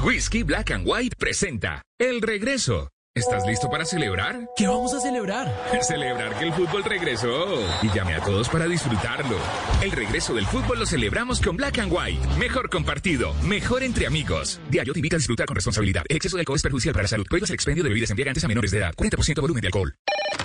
[0.01, 2.89] Whisky Black and White presenta El Regreso.
[3.19, 4.49] ¿Estás listo para celebrar?
[4.55, 5.53] ¿Qué vamos a celebrar?
[5.83, 7.47] Celebrar que el fútbol regresó.
[7.83, 9.37] Y llame a todos para disfrutarlo.
[9.83, 12.25] El regreso del fútbol lo celebramos con Black and White.
[12.39, 14.61] Mejor compartido, mejor entre amigos.
[14.71, 16.05] Diario te invita a disfrutar con responsabilidad.
[16.09, 17.27] El exceso de alcohol es perjudicial para la salud.
[17.29, 18.95] Prohíbas el expendio de bebidas embriagantes a menores de edad.
[18.95, 19.97] 40% volumen de alcohol.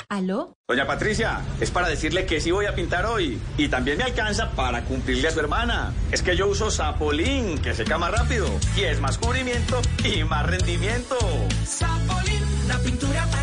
[0.10, 0.58] ¿Aló?
[0.68, 3.40] Doña Patricia, es para decirle que sí voy a pintar hoy.
[3.58, 5.92] Y también me alcanza para cumplirle a su hermana.
[6.12, 8.48] Es que yo uso Sapolín, que seca más rápido.
[8.76, 11.18] Y es más cubrimiento y más rendimiento.
[11.66, 13.43] Sapolín, la pintura para.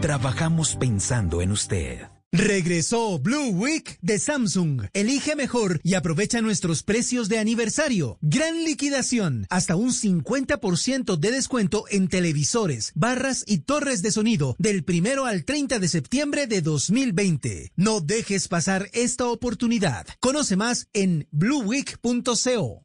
[0.00, 2.08] Trabajamos pensando en usted.
[2.36, 4.86] Regresó Blue Week de Samsung.
[4.92, 8.18] Elige mejor y aprovecha nuestros precios de aniversario.
[8.22, 9.46] Gran liquidación.
[9.50, 15.44] Hasta un 50% de descuento en televisores, barras y torres de sonido del primero al
[15.44, 17.70] 30 de septiembre de 2020.
[17.76, 20.04] No dejes pasar esta oportunidad.
[20.18, 22.84] Conoce más en blueweek.co.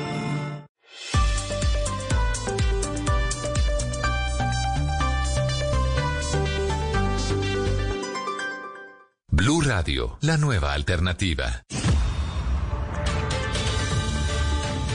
[9.43, 11.65] Blue Radio, la nueva alternativa.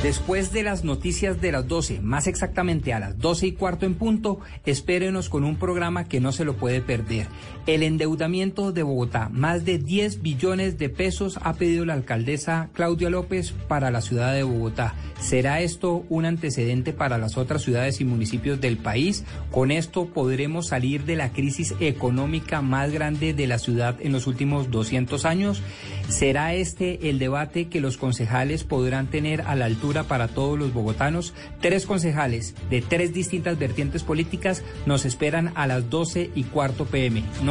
[0.04, 3.96] Después de las noticias de las 12, más exactamente a las 12 y cuarto en
[3.96, 7.26] punto, espérenos con un programa que no se lo puede perder.
[7.66, 13.10] El endeudamiento de Bogotá, más de 10 billones de pesos ha pedido la alcaldesa Claudia
[13.10, 14.94] López para la ciudad de Bogotá.
[15.18, 19.24] ¿Será esto un antecedente para las otras ciudades y municipios del país?
[19.50, 24.28] Con esto podremos salir de la crisis económica más grande de la ciudad en los
[24.28, 25.60] últimos 200 años.
[26.08, 30.72] ¿Será este el debate que los concejales podrán tener a la altura para todos los
[30.72, 31.34] bogotanos?
[31.60, 37.24] Tres concejales de tres distintas vertientes políticas nos esperan a las 12 y cuarto pm.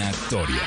[0.00, 0.62] eliminatoria.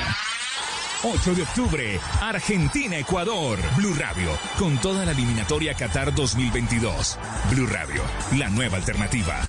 [1.02, 3.58] 8 de octubre, Argentina-Ecuador.
[3.76, 7.18] Blue Radio, con toda la eliminatoria Qatar 2022.
[7.50, 8.02] Blue Radio,
[8.38, 9.46] la nueva alternativa.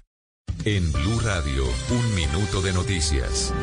[0.65, 3.53] En Blue Radio, un minuto de noticias.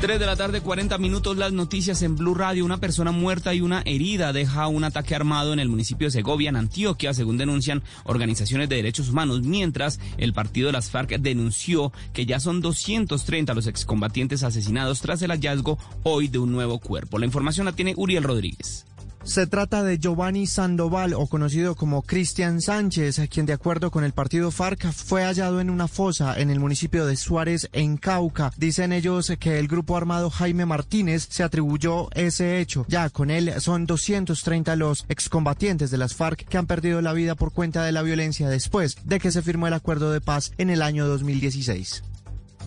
[0.00, 2.64] 3 de la tarde, 40 minutos, las noticias en Blue Radio.
[2.64, 6.50] Una persona muerta y una herida deja un ataque armado en el municipio de Segovia,
[6.50, 11.92] en Antioquia, según denuncian organizaciones de derechos humanos, mientras el partido de las FARC denunció
[12.12, 17.18] que ya son 230 los excombatientes asesinados tras el hallazgo hoy de un nuevo cuerpo.
[17.18, 18.86] La información la tiene Uriel Rodríguez.
[19.24, 24.12] Se trata de Giovanni Sandoval, o conocido como Cristian Sánchez, quien de acuerdo con el
[24.12, 28.52] partido FARC fue hallado en una fosa en el municipio de Suárez, en Cauca.
[28.56, 32.86] Dicen ellos que el grupo armado Jaime Martínez se atribuyó ese hecho.
[32.88, 37.34] Ya con él son 230 los excombatientes de las FARC que han perdido la vida
[37.34, 40.70] por cuenta de la violencia después de que se firmó el acuerdo de paz en
[40.70, 42.02] el año 2016.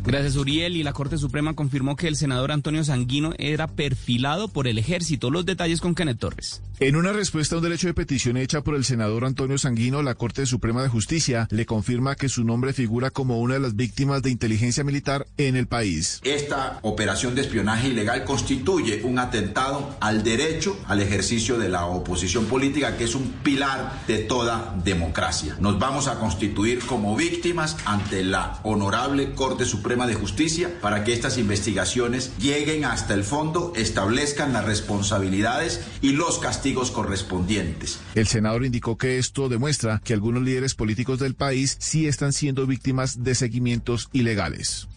[0.03, 0.77] Gracias, Uriel.
[0.77, 5.29] Y la Corte Suprema confirmó que el senador Antonio Sanguino era perfilado por el ejército.
[5.29, 6.61] Los detalles con Kenneth Torres.
[6.79, 10.15] En una respuesta a un derecho de petición hecha por el senador Antonio Sanguino, la
[10.15, 14.23] Corte Suprema de Justicia le confirma que su nombre figura como una de las víctimas
[14.23, 16.19] de inteligencia militar en el país.
[16.23, 22.45] Esta operación de espionaje ilegal constituye un atentado al derecho al ejercicio de la oposición
[22.45, 25.57] política, que es un pilar de toda democracia.
[25.59, 31.11] Nos vamos a constituir como víctimas ante la honorable Corte Suprema de Justicia para que
[31.11, 37.99] estas investigaciones lleguen hasta el fondo, establezcan las responsabilidades y los castigos correspondientes.
[38.15, 42.65] El senador indicó que esto demuestra que algunos líderes políticos del país sí están siendo
[42.65, 44.87] víctimas de seguimientos ilegales.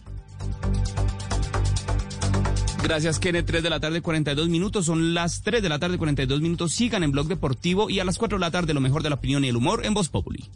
[2.81, 3.47] Gracias, Kenneth.
[3.47, 4.85] 3 de la tarde, 42 minutos.
[4.85, 6.71] Son las 3 de la tarde, 42 minutos.
[6.71, 9.15] Sigan en Blog Deportivo y a las 4 de la tarde, lo mejor de la
[9.15, 10.49] opinión y el humor en Voz Populi.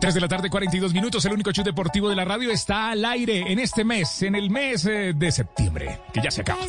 [0.00, 1.24] Tres de la tarde, 42 minutos.
[1.24, 4.48] El único show deportivo de la radio está al aire en este mes, en el
[4.48, 6.60] mes eh, de septiembre, que ya se acaba.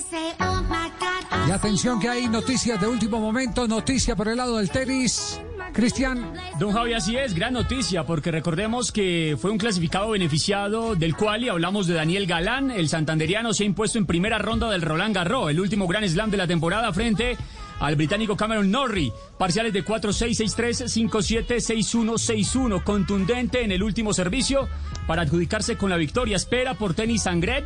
[1.47, 5.39] Y atención que hay noticias de último momento, noticia por el lado del tenis.
[5.73, 6.33] Cristian.
[6.57, 11.43] Don Javi, así es, gran noticia, porque recordemos que fue un clasificado beneficiado del cual,
[11.43, 15.15] y hablamos de Daniel Galán, el santanderiano se ha impuesto en primera ronda del Roland
[15.15, 17.37] Garros, el último gran slam de la temporada frente
[17.79, 19.11] al británico Cameron Norrie.
[19.37, 22.83] Parciales de 4-6, 6-3, 5-7, 6-1, 6-1.
[22.83, 24.67] Contundente en el último servicio
[25.07, 26.35] para adjudicarse con la victoria.
[26.35, 27.65] Espera por Tenis Sangret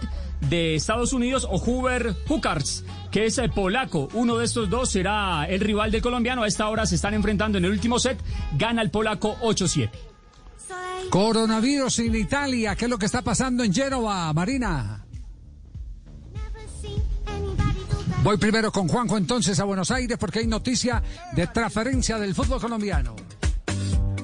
[0.50, 4.10] de Estados Unidos o Hoover Hookarts, que es el polaco.
[4.14, 6.44] Uno de estos dos será el rival del colombiano.
[6.44, 8.20] A esta hora se están enfrentando en el último set.
[8.58, 9.90] Gana el polaco 8-7.
[11.10, 12.76] Coronavirus en Italia.
[12.76, 15.03] ¿Qué es lo que está pasando en Génova, Marina?
[18.24, 22.62] Voy primero con Juanjo entonces a Buenos Aires porque hay noticia de transferencia del fútbol
[22.62, 23.18] colombiano.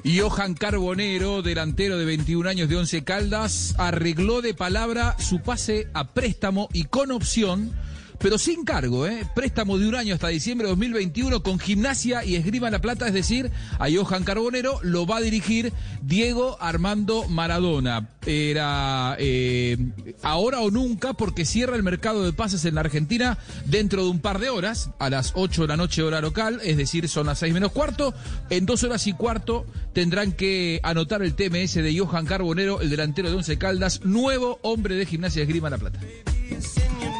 [0.05, 6.13] Johan Carbonero, delantero de 21 años de Once Caldas, arregló de palabra su pase a
[6.13, 7.73] préstamo y con opción
[8.19, 9.25] pero sin cargo, ¿eh?
[9.33, 13.13] Préstamo de un año hasta diciembre de 2021 con Gimnasia y Esgrima La Plata, es
[13.13, 15.71] decir, a Johan Carbonero lo va a dirigir
[16.01, 18.09] Diego Armando Maradona.
[18.25, 19.77] Era eh,
[20.21, 24.19] ahora o nunca porque cierra el mercado de pases en la Argentina dentro de un
[24.19, 27.39] par de horas, a las 8 de la noche hora local, es decir, son las
[27.39, 28.13] 6 menos cuarto.
[28.49, 33.29] En dos horas y cuarto tendrán que anotar el TMS de Johan Carbonero, el delantero
[33.29, 35.99] de Once Caldas, nuevo hombre de Gimnasia Esgrima La Plata.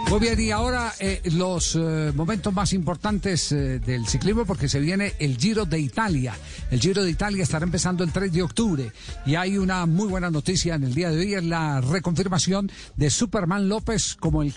[0.10, 4.80] Muy bien, y ahora eh, los eh, momentos más importantes eh, del ciclismo porque se
[4.80, 6.36] viene el Giro de Italia.
[6.72, 8.92] El Giro de Italia estará empezando el 3 de octubre
[9.28, 13.12] y hay una muy buena noticia en el día de hoy, es la reconfirmación de
[13.12, 14.52] Superman López como el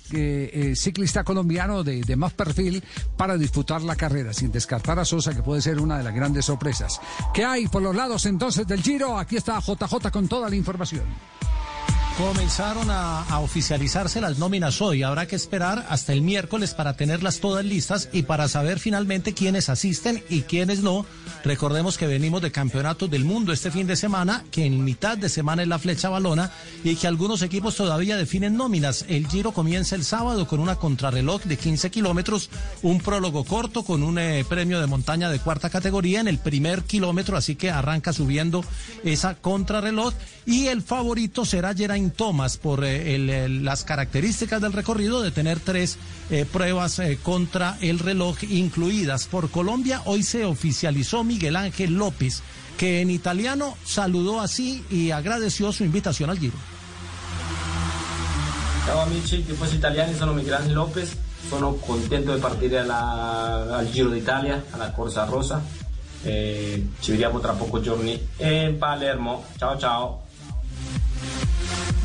[0.75, 2.83] ciclista colombiano de, de, más perfil
[3.19, 6.47] para disputar la carrera, sin descartar a Sosa que puede ser una de las grandes
[6.47, 6.99] sorpresas.
[7.35, 9.19] ¿Qué hay por los lados entonces del Giro?
[9.19, 11.05] Aquí está JJ con toda la información.
[12.19, 15.03] Comenzaron a, oficializarse las nóminas hoy.
[15.03, 19.71] Habrá que esperar hasta el miércoles para tenerlas todas listas y para saber finalmente quiénes
[19.71, 21.07] asisten y quiénes no.
[21.43, 25.31] Recordemos que venimos de campeonatos del mundo este fin de semana, que en mitad de
[25.31, 26.53] semana es la flecha balona
[26.85, 29.07] y que algunos equipos todavía definen nóminas.
[29.09, 32.51] El giro comienza el sábado con una contrarreloj de 15 kilómetros,
[32.83, 36.83] un prólogo corto con un eh, premio de montaña de cuarta categoría en el primer
[36.83, 38.63] kilómetro, así que arranca subiendo
[39.03, 40.13] esa contrarreloj
[40.45, 45.99] y el favorito será Geraint Thomas por eh, las características del recorrido de tener tres
[46.31, 49.27] eh, pruebas eh, contra el reloj incluidas.
[49.27, 52.43] Por Colombia hoy se oficializó Miguel Ángel López,
[52.77, 56.57] que en italiano saludó así y agradeció su invitación al Giro.
[58.85, 61.17] Ciao amici, tifosi italiani, sono Miguel Ángel López,
[61.49, 65.63] sono contento di partire alla, al Giro d'Italia, alla Corsa Rosa.
[66.25, 69.45] Eh, ci tra pochi giorni in Palermo.
[69.57, 70.22] Ciao ciao.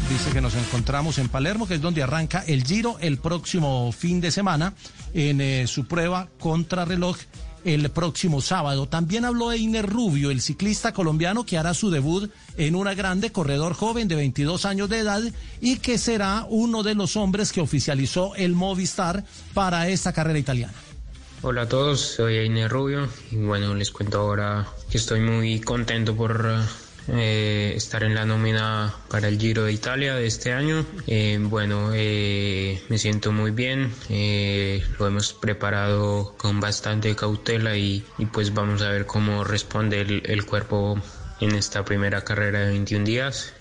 [0.09, 4.21] Dice que nos encontramos en Palermo, que es donde arranca el Giro el próximo fin
[4.21, 4.73] de semana
[5.13, 7.17] en eh, su prueba contrarreloj
[7.65, 8.87] el próximo sábado.
[8.87, 13.73] También habló Einer Rubio, el ciclista colombiano que hará su debut en una grande corredor
[13.73, 15.21] joven de 22 años de edad
[15.59, 20.73] y que será uno de los hombres que oficializó el Movistar para esta carrera italiana.
[21.41, 26.15] Hola a todos, soy Einer Rubio y bueno, les cuento ahora que estoy muy contento
[26.15, 26.49] por
[27.09, 30.85] eh, estar en la nómina para el Giro de Italia de este año.
[31.07, 38.03] Eh, bueno, eh, me siento muy bien, eh, lo hemos preparado con bastante cautela y,
[38.17, 41.01] y, pues vamos a ver cómo responde el, el cuerpo
[41.39, 43.53] en esta primera carrera de 21 días.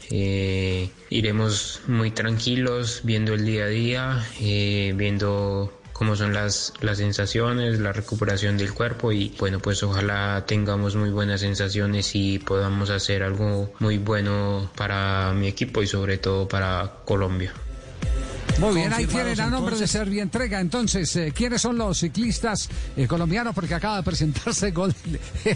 [1.10, 7.90] Iremos muy tranquilos, viendo el día a día, viendo cómo son las, las sensaciones, la
[7.90, 13.72] recuperación del cuerpo y bueno, pues ojalá tengamos muy buenas sensaciones y podamos hacer algo
[13.78, 17.52] muy bueno para mi equipo y sobre todo para Colombia.
[18.58, 19.80] Muy bien, ahí tienen a nombre entonces.
[19.80, 20.60] de Servia Entrega.
[20.60, 23.54] Entonces, eh, ¿quiénes son los ciclistas eh, colombianos?
[23.54, 24.94] Porque acaba de presentarse gol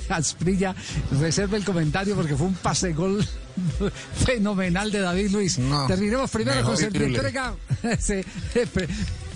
[0.09, 0.75] Asprilla.
[1.19, 3.27] Reserve el comentario porque fue un pase gol
[4.25, 5.59] fenomenal de David Luis.
[5.87, 7.17] Terminemos primero con increíble.
[7.17, 7.55] Entrega.
[7.99, 8.21] Sí,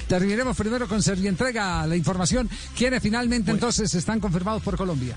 [0.09, 2.48] Terminemos primero con Servia Entrega la información.
[2.76, 5.16] ¿Quiénes finalmente entonces están confirmados por Colombia?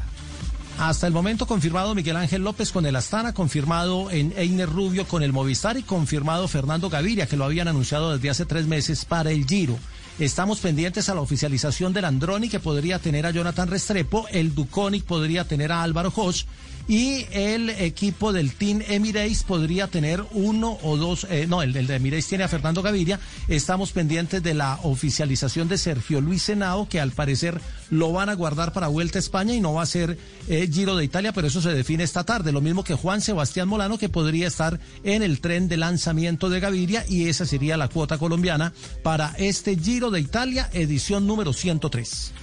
[0.79, 5.23] Hasta el momento confirmado Miguel Ángel López con el Astana, confirmado en Einer Rubio con
[5.23, 9.31] el Movistar y confirmado Fernando Gaviria, que lo habían anunciado desde hace tres meses para
[9.31, 9.77] el Giro.
[10.19, 15.03] Estamos pendientes a la oficialización del Androni, que podría tener a Jonathan Restrepo, el Duconic
[15.03, 16.45] podría tener a Álvaro Hosch
[16.87, 21.95] y el equipo del Team Emirates podría tener uno o dos, eh, no, el, de
[21.95, 23.19] Emirates tiene a Fernando Gaviria.
[23.47, 27.59] Estamos pendientes de la oficialización de Sergio Luis Henao, que al parecer
[27.89, 30.95] lo van a guardar para Vuelta a España y no va a ser eh, Giro
[30.95, 32.51] de Italia, pero eso se define esta tarde.
[32.51, 36.61] Lo mismo que Juan Sebastián Molano, que podría estar en el tren de lanzamiento de
[36.61, 38.73] Gaviria y esa sería la cuota colombiana
[39.03, 42.33] para este Giro de Italia, edición número 103.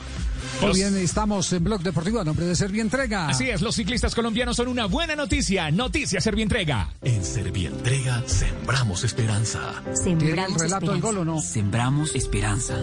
[0.61, 3.29] Muy bien, estamos en Blog Deportivo a nombre de Servia Entrega.
[3.29, 5.71] Así es, los ciclistas colombianos son una buena noticia.
[5.71, 6.91] Noticia Servientrega.
[7.03, 9.83] En Servientrega sembramos esperanza.
[10.03, 11.41] ¿Tiene el relato del gol o no?
[11.41, 12.77] Sembramos esperanza.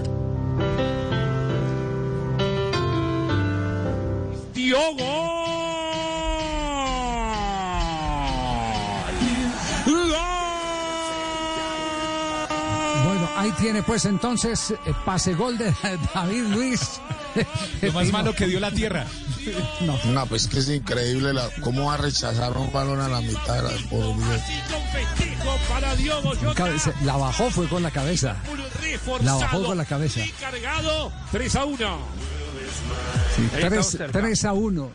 [13.05, 15.73] Bueno, ahí tiene pues entonces eh, pase gol de
[16.13, 17.01] David Luis.
[17.81, 19.05] Lo más malo que dio la tierra.
[19.81, 19.97] No.
[20.05, 23.63] No, pues que es increíble la, cómo va a rechazar un balón a la mitad,
[23.89, 24.41] por Dios.
[25.67, 28.35] para Diogo Cabeza- La bajó, fue con la cabeza.
[29.23, 30.21] La bajó con la cabeza.
[30.39, 31.77] cargado 3 a 1.
[33.35, 34.49] Sí, Ahí está 3, observando.
[34.49, 34.91] a 1.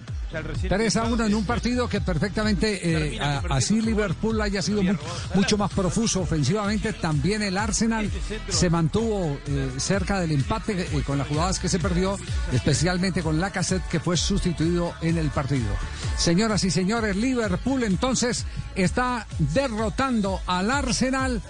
[0.68, 2.80] 3 a 1 en un partido que perfectamente
[3.14, 3.18] eh,
[3.50, 4.98] así Liverpool haya sido mu-
[5.34, 6.92] mucho más profuso ofensivamente.
[6.92, 8.10] También el Arsenal
[8.48, 12.18] se mantuvo eh, cerca del empate eh, con las jugadas que se perdió,
[12.52, 15.68] especialmente con la cassette que fue sustituido en el partido.
[16.16, 21.40] Señoras y señores, Liverpool entonces está derrotando al Arsenal.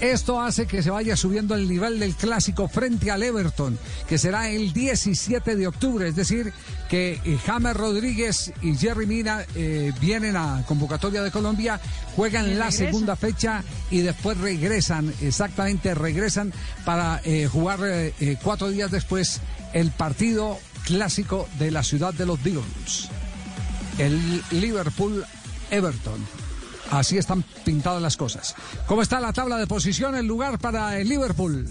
[0.00, 4.50] Esto hace que se vaya subiendo el nivel del clásico frente al Everton, que será
[4.50, 6.08] el 17 de octubre.
[6.08, 6.52] Es decir,
[6.88, 11.80] que eh, James Rodríguez y Jerry Mina eh, vienen a convocatoria de Colombia,
[12.16, 16.52] juegan la segunda fecha y después regresan, exactamente regresan
[16.84, 19.40] para eh, jugar eh, cuatro días después
[19.72, 23.08] el partido clásico de la ciudad de los Beatles,
[23.98, 25.24] el Liverpool
[25.70, 26.43] Everton.
[26.90, 28.54] Así están pintadas las cosas.
[28.86, 30.14] ¿Cómo está la tabla de posición?
[30.14, 31.66] El lugar para el Liverpool.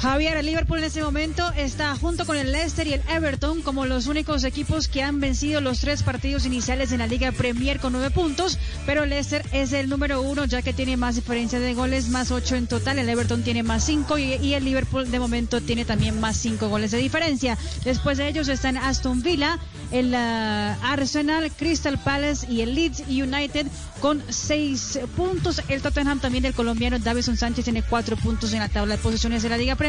[0.00, 3.86] Javier, el Liverpool en este momento está junto con el Leicester y el Everton como
[3.86, 7.94] los únicos equipos que han vencido los tres partidos iniciales en la Liga Premier con
[7.94, 11.72] nueve puntos, pero el Leicester es el número uno ya que tiene más diferencia de
[11.72, 15.62] goles, más ocho en total, el Everton tiene más cinco y, el Liverpool de momento
[15.62, 17.56] tiene también más cinco goles de diferencia.
[17.84, 19.58] Después de ellos están Aston Villa,
[19.92, 23.66] el ah, Arsenal, Crystal Palace y el Leeds United
[24.00, 25.62] con seis puntos.
[25.68, 29.42] El Tottenham también del colombiano Davison Sánchez tiene cuatro puntos en la tabla de posiciones
[29.42, 29.85] de la Liga Premier.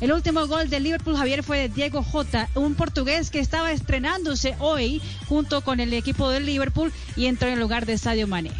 [0.00, 4.54] El último gol del Liverpool Javier fue de Diego Jota, un portugués que estaba estrenándose
[4.58, 8.52] hoy junto con el equipo del Liverpool y entró en el lugar de Sadio Mané.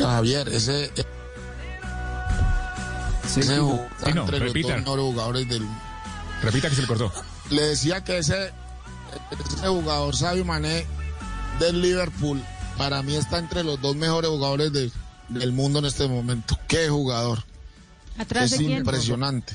[0.00, 0.90] Javier, ese,
[3.24, 4.76] ese jugador Sí, no, entre repita.
[4.78, 5.66] los jugadores del
[6.42, 7.12] Repita que se le cortó.
[7.50, 8.52] Le decía que ese,
[9.56, 10.86] ese jugador Sadio Mané
[11.58, 12.42] del Liverpool
[12.76, 14.92] para mí está entre los dos mejores jugadores de-
[15.28, 16.58] del mundo en este momento.
[16.68, 17.44] Qué jugador.
[18.18, 18.78] ¿Atrás es de quién?
[18.78, 19.54] impresionante.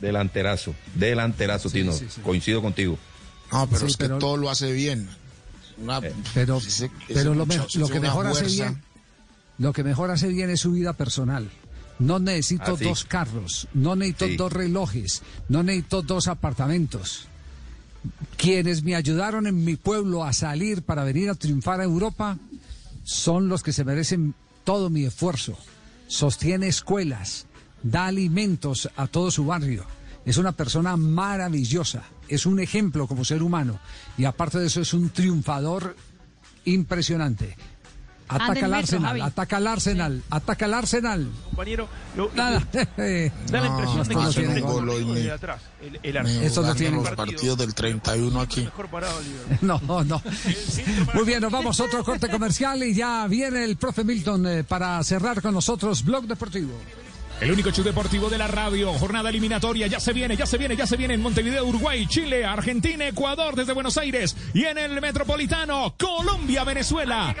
[0.00, 1.92] Delanterazo, delanterazo, Tino.
[2.22, 2.98] Coincido contigo.
[3.52, 5.08] No, pero Sí, es que pero- todo lo hace bien.
[5.78, 6.00] Una-
[6.34, 8.64] Pero, ese- ese pero lo, muchacho que mejor hace fuerza.
[8.70, 8.82] bien,
[9.58, 11.50] lo que mejor hace bien es su vida personal.
[11.98, 12.84] No necesito Ah, sí.
[12.84, 14.36] dos carros, no necesito Sí.
[14.36, 17.26] dos relojes, no necesito dos apartamentos.
[18.36, 22.38] Quienes me ayudaron en mi pueblo a salir para venir a triunfar a Europa
[23.04, 25.58] son los que se merecen todo mi esfuerzo.
[26.08, 27.46] Sostiene escuelas,
[27.82, 29.84] da alimentos a todo su barrio.
[30.24, 33.78] Es una persona maravillosa, es un ejemplo como ser humano
[34.18, 35.96] y aparte de eso es un triunfador
[36.64, 37.56] impresionante.
[38.28, 39.20] Anda Ataca al Arsenal, Javi.
[39.22, 41.28] ataca al Arsenal, ataca al Arsenal.
[41.46, 42.60] Compañero, lo- Nada.
[42.72, 45.30] da la impresión de que tiene gol.
[45.32, 45.62] atrás.
[45.82, 46.16] El.
[46.16, 47.16] Esto no tiene los gol.
[47.16, 48.60] partidos del 31 aquí.
[48.62, 49.58] Mejor parado Liverpool.
[49.88, 50.22] No, no.
[51.14, 54.62] Muy bien, nos vamos a otro corte comercial y ya viene el profe Milton eh,
[54.64, 56.74] para cerrar con nosotros Blog Deportivo.
[57.40, 58.92] El único show deportivo de la radio.
[58.94, 59.86] Jornada eliminatoria.
[59.86, 63.56] Ya se viene, ya se viene, ya se viene en Montevideo, Uruguay, Chile, Argentina, Ecuador,
[63.56, 64.36] desde Buenos Aires.
[64.52, 67.34] Y en el Metropolitano, Colombia, Venezuela.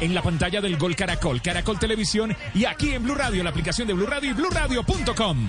[0.00, 3.86] En la pantalla del Gol Caracol, Caracol Televisión y aquí en Blue Radio, la aplicación
[3.86, 5.46] de Blue Radio y BlueRadio.com.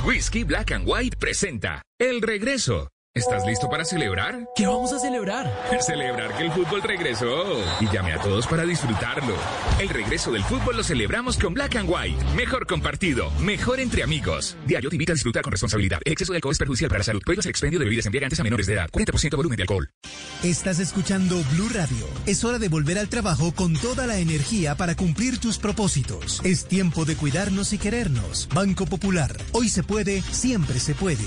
[0.00, 2.88] Whisky Black and White presenta El Regreso.
[3.18, 4.48] ¿Estás listo para celebrar?
[4.54, 5.52] ¿Qué vamos a celebrar?
[5.80, 7.26] Celebrar que el fútbol regresó.
[7.80, 9.34] Y llame a todos para disfrutarlo.
[9.80, 12.24] El regreso del fútbol lo celebramos con Black and White.
[12.36, 14.56] Mejor compartido, mejor entre amigos.
[14.66, 15.98] Diario te invita a disfrutar con responsabilidad.
[16.04, 17.20] El exceso de alcohol es perjudicial para la salud.
[17.24, 18.88] Prohíbas el expendio de bebidas embriagantes a menores de edad.
[18.88, 19.90] 40% volumen de alcohol.
[20.44, 22.06] Estás escuchando Blue Radio.
[22.24, 26.40] Es hora de volver al trabajo con toda la energía para cumplir tus propósitos.
[26.44, 28.48] Es tiempo de cuidarnos y querernos.
[28.54, 29.36] Banco Popular.
[29.50, 31.26] Hoy se puede, siempre se puede.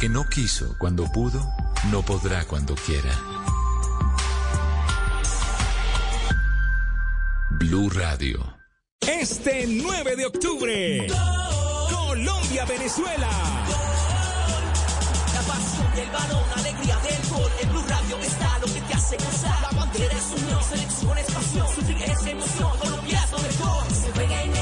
[0.00, 1.46] Que no quiso cuando pudo,
[1.90, 3.14] no podrá cuando quiera.
[7.50, 8.56] Blue Radio.
[9.00, 11.06] Este 9 de octubre,
[11.90, 13.28] Colombia-Venezuela.
[15.34, 17.52] La pasión del balón, alegría del gol.
[17.60, 19.60] En Blue Radio está lo que te hace gozar.
[19.60, 21.66] La bandera es unión, selección es pasión.
[21.74, 23.92] Sufrir es emoción, Colombia es lo mejor.
[23.92, 24.59] Se juega en el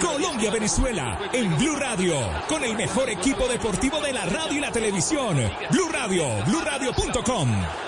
[0.00, 2.16] Colombia-Venezuela en Blue Radio,
[2.48, 5.36] con el mejor equipo deportivo de la radio y la televisión.
[5.70, 7.87] Blue Radio, BlueRadio.com.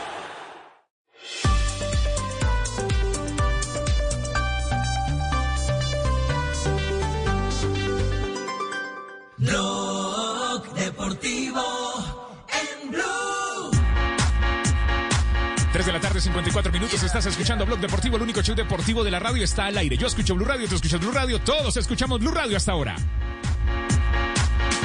[16.21, 17.03] tarde, 54 minutos.
[17.03, 19.97] Estás escuchando Blog Deportivo, el único show deportivo de la radio está al aire.
[19.97, 22.97] Yo escucho Blue Radio, tú escuchas Blue Radio, todos escuchamos Blue Radio hasta ahora.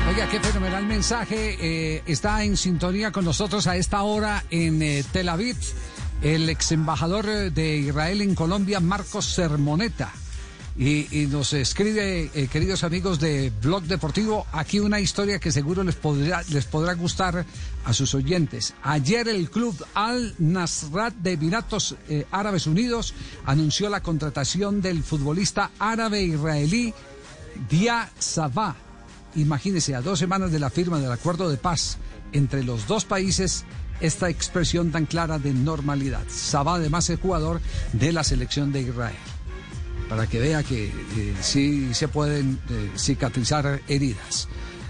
[0.07, 1.57] Oiga, qué fenomenal mensaje.
[1.59, 5.57] eh, está en sintonía con nosotros a esta hora en eh, Tel Aviv
[6.21, 10.11] el ex embajador eh, de Israel en Colombia, Marcos Sermoneta.
[10.77, 15.95] Y, nos escribe, eh, queridos amigos de Blog Deportivo, aquí una historia que seguro les
[15.95, 17.45] podrá, les podrá gustar
[17.85, 18.73] a sus oyentes.
[18.83, 23.13] Ayer el club Al Nasrat de Emiratos eh, Árabes Unidos
[23.45, 26.93] anunció la contratación del futbolista árabe-israelí
[27.69, 28.75] Dia Sabah.
[29.35, 31.97] Imagínense, a dos semanas de la firma del acuerdo de paz
[32.33, 33.63] entre los dos países,
[34.01, 36.23] esta expresión tan clara de normalidad.
[36.27, 37.61] Sabah además es jugador
[37.93, 39.15] de la selección de Israel.
[40.09, 44.47] Para que vea que eh, sí se pueden eh, cicatrizar heridas.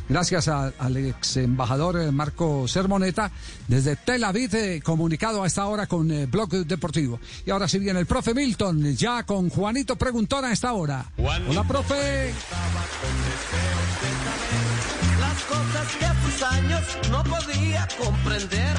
[0.08, 3.32] Gracias a- al ex embajador eh, Marco Sermoneta,
[3.68, 7.20] desde Tel Aviv, eh, comunicado a esta hora con eh, Blog Deportivo.
[7.46, 11.06] Y ahora sí viene el profe Milton, ya con Juanito Preguntón a esta hora.
[11.18, 12.32] Hola, profe.
[15.20, 18.76] Las cosas que a tus años no podía comprender.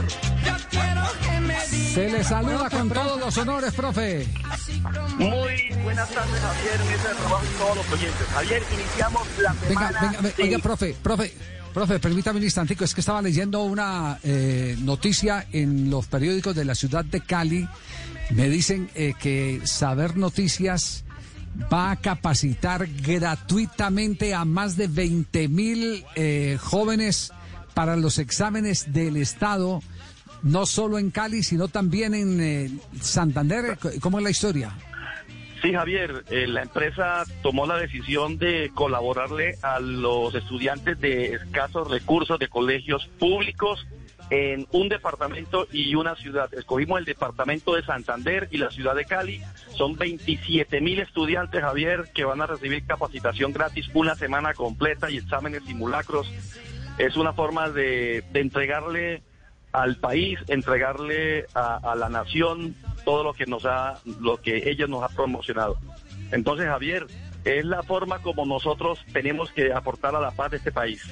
[1.97, 4.27] Se le saluda con todos los honores, profe.
[5.19, 8.27] Muy buenas tardes, Javier, mesa de trabajo y todos los oyentes.
[8.35, 10.01] Javier, iniciamos la Venga, semana.
[10.03, 11.33] venga, venga, de- oiga, profe, profe,
[11.73, 16.67] profe, permítame un instantico, es que estaba leyendo una eh, noticia en los periódicos de
[16.67, 17.67] la ciudad de Cali.
[18.29, 21.03] Me dicen eh, que Saber Noticias
[21.73, 27.33] va a capacitar gratuitamente a más de 20 mil eh, jóvenes
[27.73, 29.81] para los exámenes del Estado,
[30.47, 32.71] no solo en Cali, sino también en eh,
[33.01, 33.77] Santander.
[34.01, 34.73] ¿Cómo es la historia?
[35.61, 41.91] Sí, Javier, eh, la empresa tomó la decisión de colaborarle a los estudiantes de escasos
[41.91, 43.87] recursos de colegios públicos
[44.31, 46.53] en un departamento y una ciudad.
[46.55, 49.41] Escogimos el departamento de Santander y la ciudad de Cali.
[49.77, 55.17] Son 27 mil estudiantes, Javier, que van a recibir capacitación gratis una semana completa y
[55.17, 56.31] exámenes simulacros.
[56.99, 59.23] Es una forma de, de entregarle
[59.77, 62.75] al país, entregarle a, a la nación
[63.05, 65.77] todo lo que nos ha, lo que ella nos ha promocionado.
[66.33, 67.07] Entonces, Javier,
[67.45, 71.03] es la forma como nosotros tenemos que aportar a la paz de este país.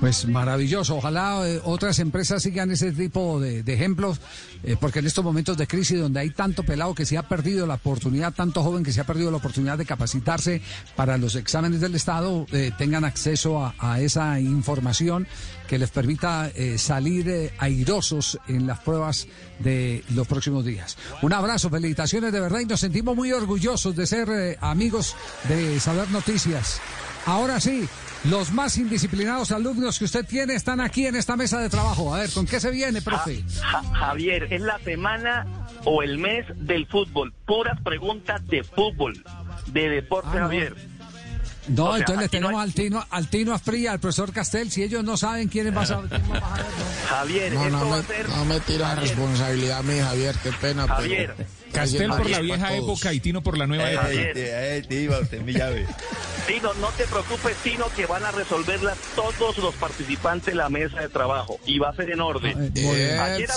[0.00, 0.96] Pues maravilloso.
[0.96, 4.20] Ojalá eh, otras empresas sigan ese tipo de, ejemplos,
[4.62, 7.66] eh, porque en estos momentos de crisis donde hay tanto pelado que se ha perdido
[7.66, 10.60] la oportunidad, tanto joven que se ha perdido la oportunidad de capacitarse
[10.96, 15.26] para los exámenes del Estado, eh, tengan acceso a, a esa información
[15.66, 19.26] que les permita salir airosos en las pruebas
[19.58, 20.96] de los próximos días.
[21.22, 25.16] Un abrazo, felicitaciones de verdad y nos sentimos muy orgullosos de ser amigos
[25.48, 26.80] de Saber Noticias.
[27.26, 27.88] Ahora sí,
[28.30, 32.14] los más indisciplinados alumnos que usted tiene están aquí en esta mesa de trabajo.
[32.14, 33.44] A ver, ¿con qué se viene, profe?
[33.62, 35.46] Ja- Javier, es la semana
[35.84, 37.32] o el mes del fútbol.
[37.46, 39.22] Puras preguntas de fútbol,
[39.66, 40.40] de deporte, Ah.
[40.42, 40.74] Javier.
[41.68, 44.32] No, O sea, entonces le no tenemos hay- al Tino, al Tino Asprilla, al profesor
[44.32, 44.70] Castel.
[44.70, 46.08] Si ellos no saben quiénes va a saber.
[46.10, 47.08] quién va a saber, no.
[47.08, 48.28] Javier, No, esto no va a me, ser...
[48.28, 50.86] no me tira responsabilidad a mí, Javier, qué pena.
[50.86, 51.34] Javier.
[51.36, 54.06] pero- Castel por la vieja época y Tino por la nueva Eh, época.
[54.06, 54.92] Javier.
[54.92, 55.86] iba usted mi llave.
[56.46, 61.00] Tino, no te preocupes, Tino, que van a resolverlas todos los participantes de la mesa
[61.00, 62.72] de trabajo y va a ser en orden.
[63.20, 63.48] Ayer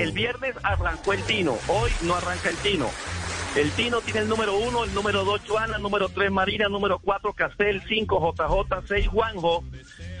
[0.00, 2.90] el viernes arrancó el Tino, hoy no arranca el Tino.
[3.54, 6.72] El Tino tiene el número uno, el número dos Joana, el número tres Marina, el
[6.72, 9.62] número cuatro Castel, cinco JJ, seis Juanjo,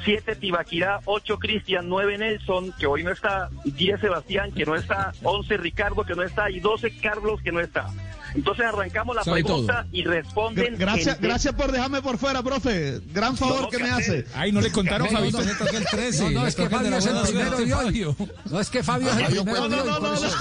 [0.04, 5.12] siete Tibaquirá, ocho Cristian, nueve Nelson, que hoy no está, diez Sebastián, que no está,
[5.22, 7.86] once Ricardo, que no está, y doce Carlos, que no está.
[8.34, 10.76] Entonces arrancamos la Sabe pregunta y responden.
[10.78, 12.98] Gracias, en- gracias por dejarme por fuera, profe.
[13.12, 14.24] Gran favor No, que me hace.
[14.34, 15.42] Ay, no le contaron, No, Fabito.
[15.44, 16.30] no, toca el 13.
[16.30, 17.84] No, no, es que el Fabio es el primero de hoy.
[17.84, 18.16] Fabio.
[18.46, 19.88] No, es que Fabio es el Fabio, primero de no, hoy.
[19.88, 20.26] no, no, no.
[20.26, 20.36] es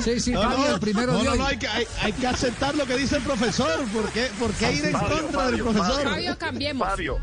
[0.00, 1.38] Sí, sí, No, Fabio no, el primero no, de no, hoy.
[1.38, 3.84] no, hay que, hay, hay que aceptar lo que dice el profesor.
[3.92, 6.02] ¿Por qué, por qué ir en Fabio, contra del Fabio, profesor?
[6.02, 6.88] Fabio, cambiemos.
[6.88, 7.18] Fabio.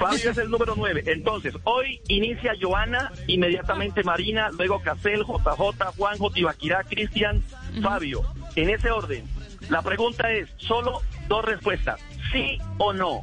[0.00, 1.02] Fabio es el número 9.
[1.08, 7.44] Entonces, hoy inicia Joana, inmediatamente Marina, luego Casel, JJ, Juanjo, Tibaquirá, Cristian,
[7.82, 8.22] Fabio.
[8.56, 9.28] En ese orden.
[9.68, 12.00] La pregunta es, solo dos respuestas,
[12.32, 13.20] sí o no.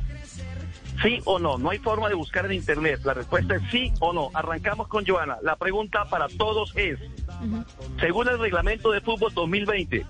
[1.02, 3.02] Sí o no, no hay forma de buscar en internet.
[3.04, 4.30] La respuesta es sí o no.
[4.36, 5.38] Arrancamos con Joana.
[5.42, 7.00] La pregunta para todos es,
[8.00, 10.06] según el reglamento de fútbol 2020,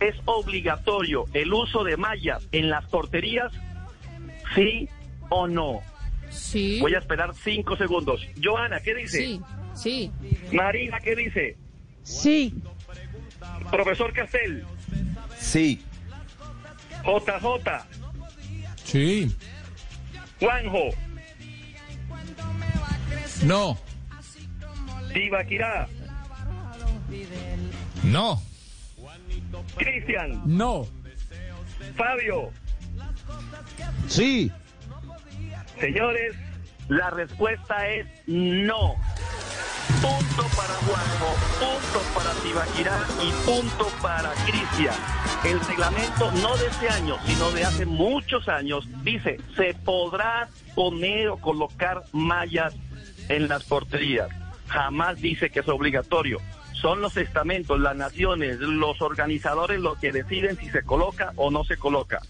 [0.00, 3.52] ¿es obligatorio el uso de mallas en las porterías?
[4.56, 4.88] ¿Sí
[5.28, 5.80] o no?
[6.32, 6.80] Sí.
[6.80, 8.26] Voy a esperar cinco segundos.
[8.42, 9.18] Joana, ¿qué dice?
[9.18, 9.40] Sí,
[9.74, 10.10] sí.
[10.52, 11.56] Marina, ¿qué dice?
[12.02, 12.54] Sí.
[13.70, 14.64] Profesor Castel,
[15.38, 15.80] Sí.
[17.04, 17.86] JJ,
[18.84, 19.34] Sí.
[20.40, 20.88] Juanjo,
[23.44, 23.78] No.
[25.12, 25.88] Tibaquirá,
[28.04, 28.42] No.
[29.76, 30.86] Cristian, No.
[31.96, 32.50] Fabio.
[34.08, 34.50] Sí.
[35.82, 36.36] Señores,
[36.86, 38.94] la respuesta es no.
[40.00, 44.94] Punto para Juanjo, punto para Tibaquirá y punto para Cristian.
[45.42, 51.30] El reglamento no de este año, sino de hace muchos años, dice, se podrá poner
[51.30, 52.76] o colocar mallas
[53.28, 54.28] en las porterías.
[54.68, 56.38] Jamás dice que es obligatorio.
[56.74, 61.64] Son los estamentos, las naciones, los organizadores los que deciden si se coloca o no
[61.64, 62.20] se coloca.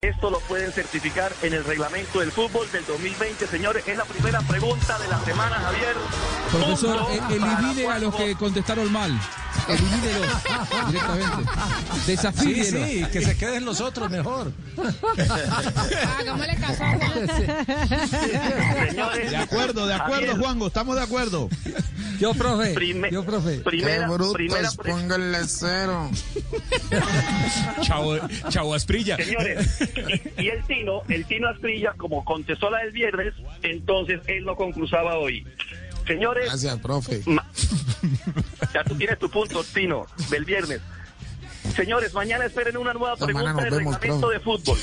[0.00, 3.84] Esto lo pueden certificar en el reglamento del fútbol del 2020, señores.
[3.86, 5.94] Es la primera pregunta de la semana, Javier.
[6.50, 9.18] Profesor, eh, elimine a los que contestaron mal.
[9.68, 10.26] Elimínelos
[10.88, 11.50] directamente.
[11.94, 12.88] Sí, Desafíelos.
[12.88, 14.52] sí, que se queden los otros mejor.
[16.18, 17.28] Hagámosle caso a Juan.
[18.88, 21.48] Señores, De acuerdo, de acuerdo, Javier, Juanjo, estamos de acuerdo.
[22.18, 22.72] Yo, profe.
[22.74, 23.58] prime- Yo, profe.
[23.58, 26.08] Primera, Qué brutos, primera pre- pónganle cero.
[27.82, 28.16] Chavo,
[28.48, 29.16] chavo Asprilla.
[29.16, 29.71] Señores,
[30.36, 34.56] y, y el Tino, el Tino Asprilla, como contestó la del viernes, entonces él no
[34.56, 35.46] concursaba hoy.
[36.06, 37.22] Señores, Gracias, profe.
[38.74, 40.80] ya tú tienes tu punto, Tino, del viernes.
[41.76, 44.34] Señores, mañana esperen una nueva pregunta semana de nos vemos, reglamento profe.
[44.34, 44.78] de fútbol.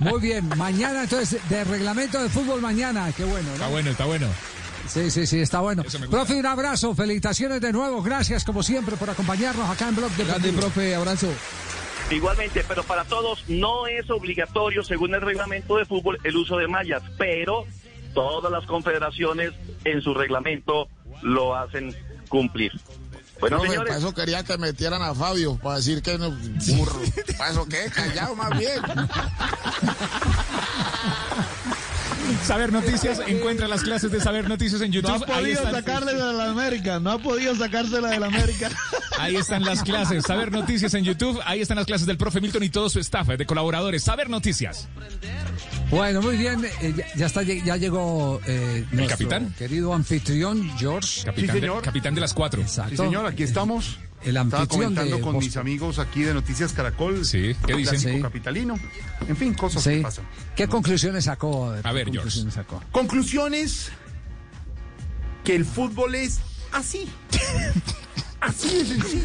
[0.00, 0.48] Muy bien.
[0.56, 3.10] Mañana, entonces, de reglamento de fútbol mañana.
[3.16, 3.70] Qué bueno, Está ¿no?
[3.70, 4.26] bueno, está bueno.
[4.88, 5.84] Sí, sí, sí, está bueno.
[6.10, 6.94] Profe, un abrazo.
[6.94, 8.02] Felicitaciones de nuevo.
[8.02, 11.28] Gracias, como siempre, por acompañarnos acá en Blog de Grande, profe, abrazo.
[12.10, 16.68] Igualmente, pero para todos no es obligatorio, según el reglamento de fútbol, el uso de
[16.68, 17.64] mallas, pero
[18.12, 19.52] todas las confederaciones
[19.84, 20.88] en su reglamento
[21.22, 21.96] lo hacen
[22.28, 22.72] cumplir.
[23.40, 27.00] Bueno, Profe, señores, para eso quería que metieran a Fabio, para decir que no, burro.
[27.38, 28.80] Para eso que callado más bien.
[32.44, 35.24] Saber Noticias, encuentra las clases de Saber Noticias en No YouTube.
[35.28, 38.70] ha Ahí podido están, sacarle de la América, no ha podido sacársela de la América.
[39.18, 40.24] ahí están las clases.
[40.24, 41.40] Saber Noticias en YouTube.
[41.46, 44.02] Ahí están las clases del profe Milton y todo su staff de colaboradores.
[44.04, 44.88] Saber Noticias.
[45.90, 46.64] Bueno, muy bien.
[46.80, 49.54] eh, ya, ya está, ya llegó eh, nuestro capitán?
[49.58, 51.24] querido anfitrión, George.
[51.24, 52.60] Capitán, de, capitán de las cuatro.
[52.60, 52.90] Exacto.
[52.90, 53.98] Sí, señor, aquí estamos.
[54.24, 57.24] El Estaba comentando de con mis amigos aquí de Noticias Caracol.
[57.24, 57.98] Sí, ¿qué dicen?
[58.00, 58.20] Sí.
[58.22, 58.78] capitalino.
[59.28, 59.90] En fin, cosas Sí.
[59.96, 60.24] que pasan.
[60.56, 61.70] ¿Qué conclusiones sacó?
[61.82, 62.16] A ver, ¿qué George.
[62.18, 62.82] conclusiones sacó?
[62.90, 63.90] Conclusiones
[65.44, 66.40] que el fútbol es
[66.72, 67.06] así.
[68.40, 69.24] Así de sencillo.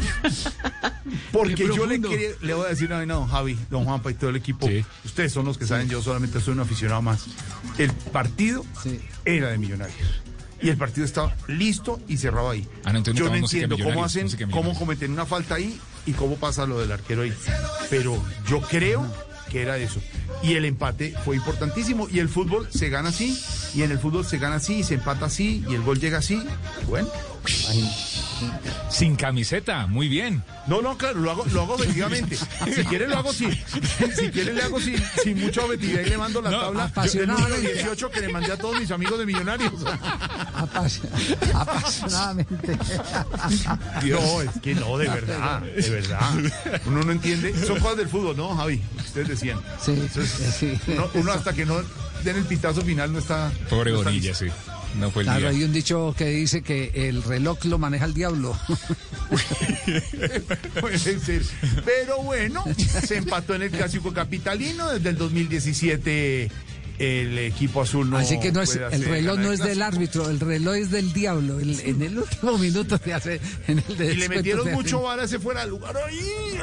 [1.32, 4.30] Porque yo le, quería- le voy a decir, no, no, Javi, don Juanpa y todo
[4.30, 4.66] el equipo,
[5.04, 7.26] ustedes son los que saben, yo solamente soy un aficionado más.
[7.76, 8.64] El partido
[9.26, 10.22] era de millonarios.
[10.62, 12.66] Y el partido estaba listo y cerrado ahí.
[12.84, 16.66] Ah, no, yo no entiendo cómo hacen, cómo cometen una falta ahí y cómo pasa
[16.66, 17.32] lo del arquero ahí.
[17.88, 19.06] Pero yo creo
[19.50, 20.00] que era eso.
[20.42, 22.08] Y el empate fue importantísimo.
[22.10, 23.38] Y el fútbol se gana así,
[23.74, 26.18] y en el fútbol se gana así, y se empata así, y el gol llega
[26.18, 26.42] así.
[26.88, 27.08] Bueno,
[27.68, 27.90] ahí.
[28.90, 30.42] Sin camiseta, muy bien.
[30.66, 32.36] No, no, claro, lo hago, lo hago objetivamente.
[32.74, 36.18] Si quiere lo hago sin, si quiere le hago sin, sin mucha objetividad y le
[36.18, 37.58] mando la No, tabla del apasionadamente.
[37.58, 39.72] número 18 que le mandé a todos mis amigos de Millonarios.
[40.54, 41.00] Apas-
[41.54, 42.78] apasionadamente.
[44.04, 46.20] No, es que no, de verdad, de verdad.
[46.86, 47.54] Uno no entiende.
[47.66, 48.80] Son cosas del fútbol, ¿no, Javi?
[48.98, 49.60] Ustedes decían.
[49.80, 50.78] Sí, Entonces, sí.
[50.88, 51.76] uno, uno hasta que no
[52.24, 53.50] den el pitazo final no está.
[53.68, 54.46] Pobre no está Bonilla, sí.
[54.98, 55.48] No fue el Claro, día.
[55.50, 58.58] hay un dicho que dice que el reloj lo maneja el diablo.
[60.80, 61.42] Puede ser.
[61.84, 64.88] Pero bueno, se empató en el clásico capitalino.
[64.90, 66.50] Desde el 2017
[67.00, 68.18] el equipo azul no.
[68.18, 71.58] Así que no es, el reloj no es del árbitro, el reloj es del diablo.
[71.58, 73.40] El- en el último minuto se hace.
[73.66, 75.96] En el Y le metieron se mucho vara ese fuera de lugar.
[76.06, 76.18] Ay,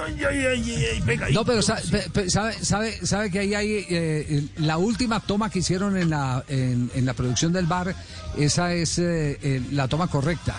[0.06, 1.34] ay, ay, ay, ay, pega ahí.
[1.34, 5.50] No, pero sa- pe- pe- sabe, sabe, sabe que ahí hay eh, la última toma
[5.50, 7.96] que hicieron en la, en, en la producción del bar,
[8.38, 10.56] esa es eh, eh, la toma correcta.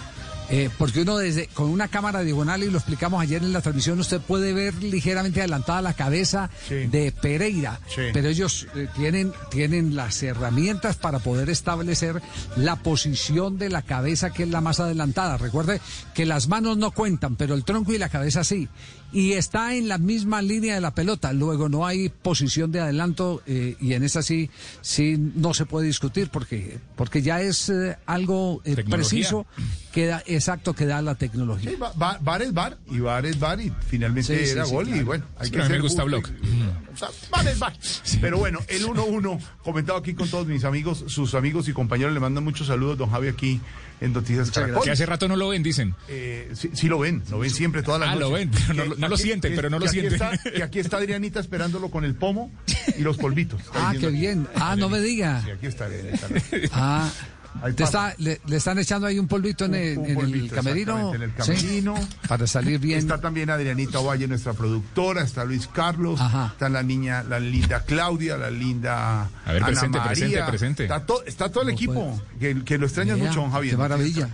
[0.50, 3.98] Eh, porque uno desde con una cámara diagonal y lo explicamos ayer en la transmisión,
[4.00, 8.02] usted puede ver ligeramente adelantada la cabeza de Pereira, Sí.
[8.14, 12.22] pero ellos eh, tienen tienen las herramientas para poder establecer
[12.56, 15.36] la posición de la cabeza que es la más adelantada.
[15.36, 15.80] Recuerde
[16.14, 18.68] que las manos no cuentan, pero el tronco y la cabeza sí.
[19.10, 21.32] Y está en la misma línea de la pelota.
[21.32, 24.50] Luego no hay posición de adelanto eh, y en esa sí
[24.82, 29.46] sí no se puede discutir porque porque ya es eh, algo eh, preciso
[29.92, 31.70] que da exacto que da la tecnología.
[31.70, 34.66] Sí, va- va- bar es bar y bar es bar y finalmente Sí, sí, era
[34.66, 35.06] sí, gol y claro.
[35.06, 36.30] bueno, hay Sí, que me gusta justo Block.
[36.42, 37.72] y- o sea, bar es bar.
[38.20, 42.20] Pero bueno, el 1-1 comentado aquí con todos mis amigos, sus amigos y compañeros le
[42.20, 43.60] mandan muchos saludos don Javi aquí
[44.00, 44.82] en Noticias Caracol.
[44.84, 45.94] Que hace rato no lo ven, dicen.
[46.08, 48.94] Eh, sí, sí lo ven, lo ven siempre todas las Ah, lo ven, pero no-
[48.94, 50.14] Que no lo sienten, pero no lo sienten.
[50.14, 52.50] está- que aquí está Adrianita esperándolo con el pomo
[52.96, 53.60] y los polvitos.
[53.74, 54.46] Ah, qué bien.
[54.54, 55.42] Ah, no me diga.
[55.44, 56.26] Sí, aquí está Adrianita.
[56.72, 57.37] Ah, Ahí
[57.74, 60.54] te está, le, le están echando ahí un polvito en el, Un en el polvito,
[60.54, 61.14] camerino.
[61.14, 61.36] En el ¿sí?
[61.36, 61.94] camerino.
[62.28, 62.98] Para salir bien.
[62.98, 66.20] Está también Adrianita Valle, nuestra productora, está Luis Carlos,
[66.52, 70.12] está la niña, la linda Claudia, la linda A ver, Ana presente, María.
[70.14, 70.82] presente, presente.
[70.84, 73.74] Está, to- está todo el equipo, que, que lo extraña Vea, mucho, don Javier.
[73.74, 74.28] qué maravilla.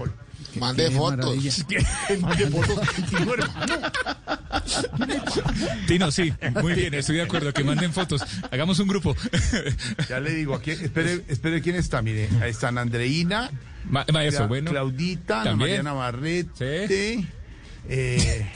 [0.56, 1.36] Mande fotos.
[2.20, 2.81] mande fotos.
[3.10, 3.90] Tino, hermano.
[5.86, 6.32] Tino, sí,
[6.62, 8.22] muy bien, estoy de acuerdo, que manden fotos.
[8.51, 9.16] Hagamos un grupo.
[10.09, 13.51] Ya le digo, aquí, espere, espere quién está, mire, ahí están Andreina,
[13.89, 14.70] Ma- Cla- bueno.
[14.70, 15.70] Claudita, Ana También.
[15.70, 17.26] María Navarrete,
[17.89, 18.51] eh,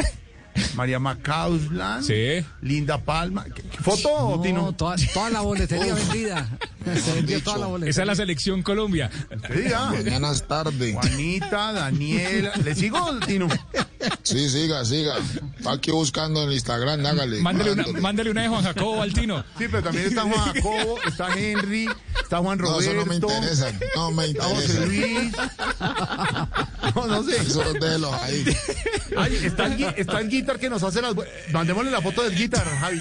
[0.74, 2.44] María Macauslan, Sí.
[2.62, 3.44] Linda Palma.
[3.44, 4.72] ¿Qué- qué ¿Foto, No, Tino?
[4.72, 6.48] toda, toda la boletería vendida.
[7.04, 7.90] Se vendió toda la boletería.
[7.90, 9.10] Esa es la selección Colombia.
[9.92, 10.92] Mañana es tarde.
[10.94, 12.52] Juanita, Daniela.
[12.64, 13.48] ¿Le sigo, Tino?
[14.22, 15.16] Sí, siga, siga.
[15.58, 17.40] Está aquí buscando en el Instagram, hágale.
[17.42, 18.30] Mándale una, Mándale.
[18.30, 19.40] una de Juan Jacobo al Tino.
[19.58, 21.88] Sí, pero también está Juan Jacobo, está Henry,
[22.22, 22.80] está Juan No, Roberto.
[22.90, 23.72] eso no me interesa.
[23.96, 24.86] No me Está José interesa.
[24.86, 25.32] Luis.
[26.94, 27.36] No, no sé.
[27.36, 28.44] Eso déjelo ahí.
[29.16, 31.14] Ay, está, el, está el guitar que nos hace las...
[31.52, 33.00] Mandémosle la foto del guitar, Javi.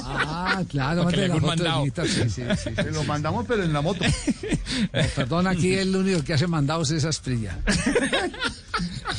[0.00, 1.84] Ah, claro, mándale le la foto de mandado.
[1.84, 2.74] Guita, sí, sí, sí, sí.
[2.74, 4.04] Se lo mandamos, pero en la moto.
[4.04, 7.58] No, perdón, aquí el único que hace mandados es Asprilla.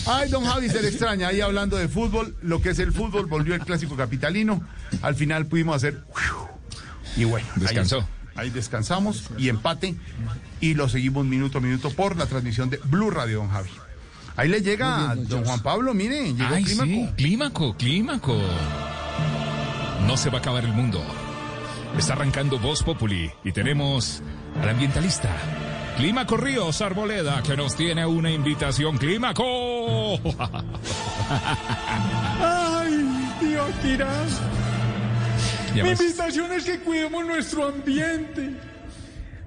[0.06, 1.30] Ay, don Javi, se le extraña.
[1.30, 4.62] Ahí hablando de fútbol, lo que es el fútbol, volvió el clásico capitalino.
[5.02, 6.04] Al final pudimos hacer.
[7.16, 7.48] Y bueno.
[7.56, 8.08] Descansó.
[8.36, 9.96] Ahí, descansamos y empate.
[10.60, 13.70] Y lo seguimos minuto a minuto por la transmisión de Blue Radio, don Javi.
[14.36, 15.46] Ahí le llega bien, don.
[15.46, 16.86] Juan Pablo, mire, llegó Ay, Clímaco.
[16.90, 18.38] sí, clímaco, clímaco.
[20.08, 21.02] No se va a acabar el mundo.
[21.98, 24.22] Está arrancando Voz Populi y tenemos
[24.62, 25.30] al ambientalista.
[25.98, 28.98] Clímaco Ríos Arboleda, que nos tiene una invitación.
[28.98, 30.16] ¡Clímaco!
[32.42, 33.64] Ay, tío
[35.76, 36.02] Ya Mi ves.
[36.02, 38.60] invitación es que cuidemos nuestro ambiente.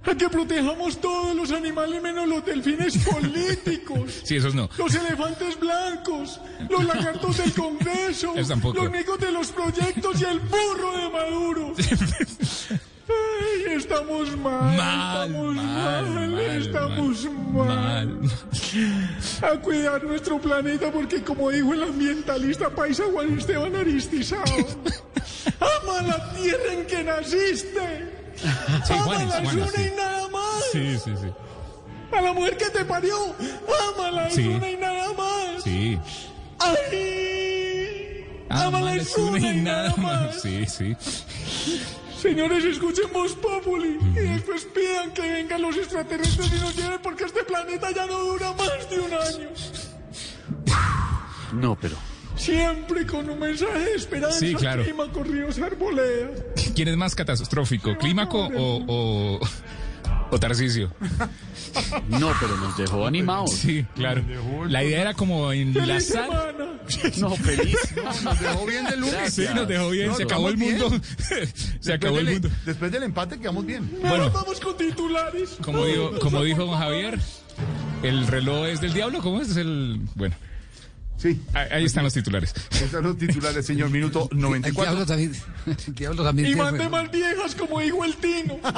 [0.07, 4.23] A que protejamos todos los animales menos los delfines políticos.
[4.25, 4.69] Sí, esos no.
[4.79, 10.97] Los elefantes blancos, los lagartos del Congreso, los micos de los proyectos y el burro
[10.97, 11.75] de Maduro.
[13.09, 18.21] Ay, estamos mal, Mal, estamos mal, mal, mal, estamos mal.
[19.43, 24.43] A cuidar nuestro planeta porque como dijo el ambientalista paisa Juan Esteban Aristizao,
[25.61, 28.16] ama la tierra en que naciste.
[28.37, 29.83] Sí, Juanes, Juanes, una sí.
[29.93, 30.65] y nada más.
[30.73, 31.29] Sí, sí, sí.
[32.17, 33.17] A la mujer que te parió,
[33.95, 34.47] ámala, es Sí.
[34.49, 35.63] una y nada más.
[35.65, 35.99] Sí.
[36.59, 38.25] ¡Ay!
[38.49, 40.41] Ámala, Ámala, es una y nada más.
[40.43, 40.97] Sí, sí.
[42.21, 47.25] Señores, escuchen Voz Populi y después pidan que vengan los extraterrestres y nos lleven porque
[47.25, 49.49] este planeta ya no dura más de un año.
[51.53, 51.97] No, pero.
[52.47, 54.39] Siempre con un mensaje de esperanza.
[54.39, 54.85] Sí, claro.
[54.85, 56.31] Clima, corridos, arboleda.
[56.75, 59.41] ¿Quién es más catastrófico, Clímaco o, o,
[60.31, 60.93] o Tarcisio?
[62.09, 63.51] No, pero nos dejó animados.
[63.53, 64.23] Sí, claro.
[64.69, 66.55] La idea era como enlazar.
[67.19, 67.77] No, feliz.
[67.97, 69.35] No, nos dejó bien de lunes.
[69.35, 70.09] Sí, nos dejó bien.
[70.09, 70.89] No, Se acabó el mundo.
[70.91, 71.03] bien.
[71.81, 72.49] Se acabó el mundo.
[72.65, 73.91] Después del empate quedamos bien.
[74.05, 75.57] Ahora vamos con titulares.
[75.63, 77.19] Como dijo, como dijo Javier,
[78.05, 79.21] el reloj es del diablo.
[79.21, 79.51] ¿Cómo es?
[79.51, 80.01] Es el.
[80.15, 80.37] Bueno.
[81.19, 81.41] Sí.
[81.55, 82.53] Ahí, ahí están los titulares.
[82.81, 83.91] Están los titulares, señor.
[83.91, 84.83] Minuto El 94.
[84.95, 85.33] diablo también.
[85.67, 86.49] El diablo también.
[86.51, 88.59] Y mande más viejas como dijo el Tino.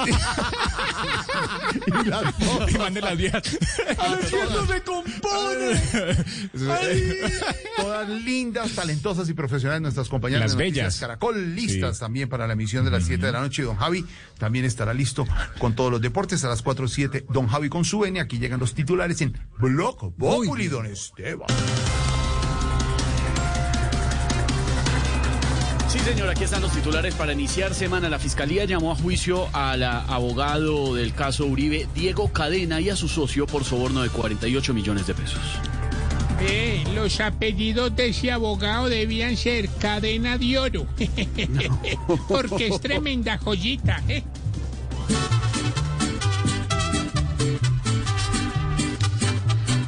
[2.68, 3.42] Y manden las viejas.
[3.98, 5.80] A ver si esto se compone.
[6.72, 7.14] Ay.
[7.76, 11.00] Todas lindas, talentosas y profesionales nuestras compañeras Las de Noticias bellas.
[11.00, 12.00] Caracol, listas Sí.
[12.00, 13.62] también para la emisión de las 7 de la noche.
[13.62, 14.04] Don Javi
[14.38, 15.26] también estará listo
[15.58, 17.26] con todos los deportes a las 4 o 7.
[17.30, 18.20] Don Javi con su N.
[18.20, 21.46] Aquí llegan los titulares en Block Populi, Don Esteban.
[25.88, 28.10] Sí, señor, aquí están los titulares para iniciar semana.
[28.10, 33.08] La Fiscalía llamó a juicio al abogado del caso Uribe, Diego Cadena, y a su
[33.08, 35.40] socio por soborno de 48 millones de pesos.
[36.40, 40.86] Eh, los apellidos de ese abogado debían ser cadena de oro.
[42.28, 44.02] Porque es tremenda joyita.
[44.08, 44.22] ¿eh?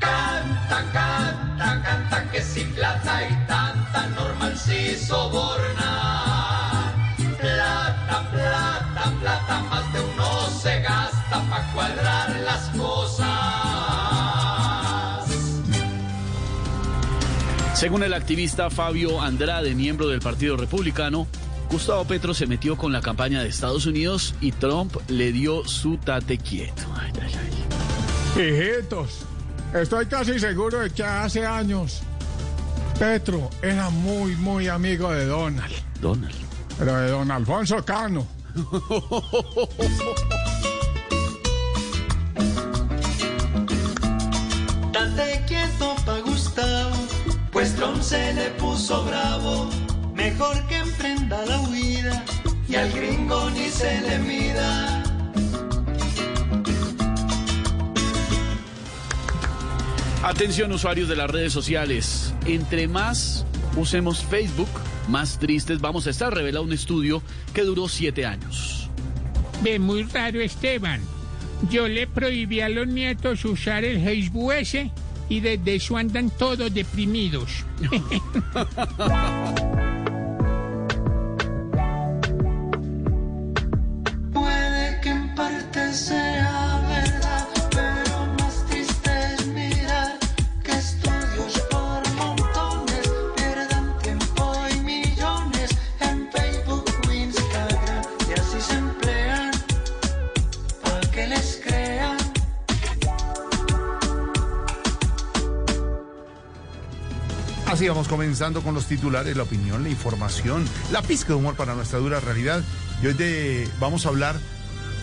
[0.01, 5.80] Canta, canta, canta que sin plata y tanta normal si soborna.
[17.81, 21.27] Según el activista Fabio Andrade, miembro del Partido Republicano,
[21.71, 25.97] Gustavo Petro se metió con la campaña de Estados Unidos y Trump le dio su
[25.97, 26.83] tate quieto.
[26.95, 27.33] Ay, ay,
[28.37, 28.43] ay.
[28.43, 29.21] Hijitos,
[29.73, 32.03] estoy casi seguro de que hace años
[32.99, 35.73] Petro era muy, muy amigo de Donald.
[36.03, 36.35] Donald.
[36.79, 38.27] Pero de don Alfonso Cano.
[44.93, 47.00] Date quieto pa' Gustavo,
[47.53, 49.71] pues Trump se le puso bravo.
[50.15, 52.25] Mejor que emprenda la huida
[52.69, 55.03] y al gringo ni se le mida.
[60.23, 62.35] Atención usuarios de las redes sociales.
[62.47, 63.47] Entre más
[63.77, 64.69] usemos Facebook,
[65.09, 67.23] más tristes vamos a estar, revela un estudio
[67.55, 68.89] que duró siete años.
[69.63, 71.01] Ve, muy raro, Esteban.
[71.71, 74.91] Yo le prohibí a los nietos usar el Facebook ese
[75.31, 77.65] y desde eso andan todos deprimidos.
[108.11, 112.19] comenzando con los titulares, la opinión, la información, la pizca de humor para nuestra dura
[112.19, 112.61] realidad.
[113.01, 114.35] Y hoy vamos a hablar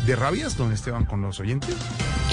[0.05, 1.73] de rabias, don Esteban, con los oyentes.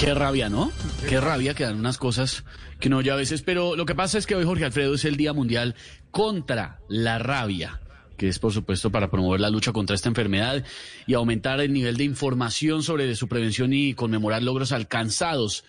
[0.01, 0.73] Qué rabia, ¿no?
[1.07, 2.43] Qué rabia que dan unas cosas
[2.81, 3.41] que no oye a veces.
[3.41, 5.75] Pero lo que pasa es que hoy, Jorge Alfredo, es el Día Mundial
[6.11, 7.79] contra la Rabia,
[8.17, 10.61] que es, por supuesto, para promover la lucha contra esta enfermedad
[11.07, 15.63] y aumentar el nivel de información sobre su prevención y conmemorar logros alcanzados.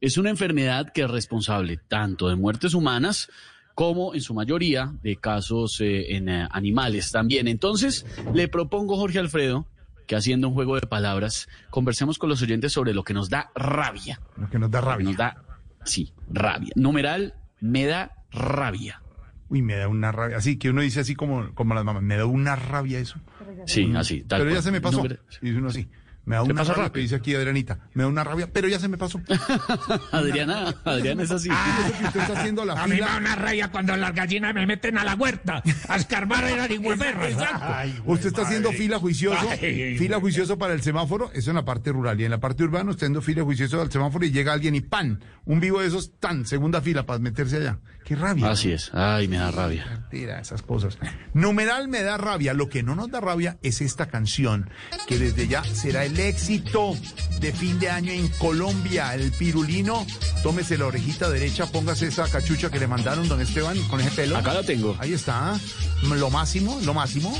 [0.00, 3.28] Es una enfermedad que es responsable tanto de muertes humanas
[3.74, 7.48] como en su mayoría de casos eh, en eh, animales también.
[7.48, 9.66] Entonces, le propongo, Jorge Alfredo,
[10.06, 13.50] que haciendo un juego de palabras, conversemos con los oyentes sobre lo que nos da
[13.54, 14.20] rabia.
[14.36, 15.04] Lo que nos da rabia.
[15.04, 15.42] Nos da,
[15.84, 16.72] sí, rabia.
[16.76, 19.00] Numeral, me da rabia.
[19.48, 20.38] Uy, me da una rabia.
[20.38, 23.20] Así que uno dice así como, como las mamás, me da una rabia eso.
[23.66, 24.62] Sí, así, tal Pero ya cual.
[24.62, 25.04] se me pasó.
[25.42, 25.88] Y uno así,
[26.24, 27.78] Me da ¿Qué una pasa, rabia que dice aquí Adrianita.
[27.94, 29.20] Me da una rabia, pero ya se me pasó.
[30.12, 31.48] Adriana, Adriana es así.
[31.48, 34.54] Eso que usted está haciendo la A mí me da una raya cuando las gallinas
[34.54, 37.24] me meten a la huerta a escarbar el arigüeperro.
[37.26, 38.02] Exacto.
[38.06, 39.96] Usted está haciendo fila juicioso, Ay.
[39.98, 42.20] fila juicioso para el semáforo, eso en la parte rural.
[42.20, 44.80] Y en la parte urbana, usted haciendo fila juicioso al semáforo y llega alguien y
[44.80, 45.20] ¡pan!
[45.44, 47.78] Un vivo de esos, tan, segunda fila para meterse allá.
[48.04, 48.50] ¡Qué rabia!
[48.50, 48.90] Así es.
[48.94, 49.86] Ay, me da rabia.
[49.86, 50.98] Mentira, esas cosas.
[51.34, 52.54] Numeral me da rabia.
[52.54, 54.70] Lo que no nos da rabia es esta canción,
[55.08, 56.96] que desde ya será el éxito
[57.40, 59.14] de fin de año en Colombia.
[59.14, 60.06] El pirulino,
[60.42, 64.36] tómese la orejita derecha, póngase esa cachucha que le mandaron, don Esteban, con ese pelo.
[64.36, 64.96] Acá la tengo.
[65.00, 65.58] Ahí está.
[66.02, 67.36] Lo máximo, lo máximo.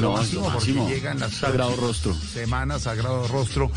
[0.00, 0.88] Lo máximo, porque máximo.
[0.88, 2.14] llegan las Sagrado rostro.
[2.14, 3.70] Semana Sagrado Rostro.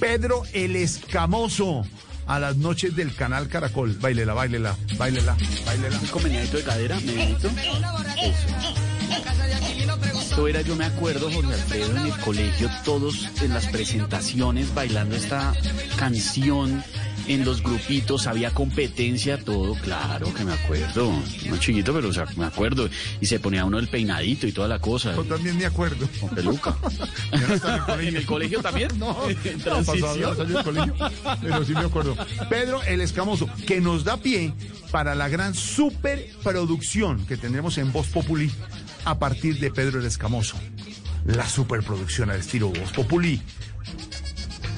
[0.00, 1.84] Pedro el Escamoso.
[2.24, 3.96] A las noches del canal Caracol.
[4.00, 5.36] Báilela, báilela, báilela,
[5.66, 5.98] báilela.
[6.10, 7.50] Con meneadito de cadera, meneadito.
[10.32, 15.14] Esto era, yo me acuerdo, Jorge Alfredo, en el colegio, todos en las presentaciones bailando
[15.14, 15.52] esta
[15.98, 16.82] canción,
[17.28, 21.12] en los grupitos, había competencia, todo, claro que me acuerdo.
[21.50, 22.88] No chiquito, pero o sea, me acuerdo.
[23.20, 25.14] Y se ponía uno el peinadito y toda la cosa.
[25.14, 26.08] Yo también me acuerdo.
[26.18, 26.76] Con peluca.
[27.86, 28.58] No en el colegio.
[28.58, 28.90] ¿En el también?
[28.98, 29.18] No,
[29.66, 30.94] no salió del colegio,
[31.42, 32.16] pero sí me acuerdo.
[32.48, 34.54] Pedro el Escamoso, que nos da pie
[34.90, 38.50] para la gran superproducción que tendremos en Voz Populi
[39.04, 40.56] a partir de Pedro el Escamoso.
[41.24, 43.40] La superproducción al estilo Voz Populi.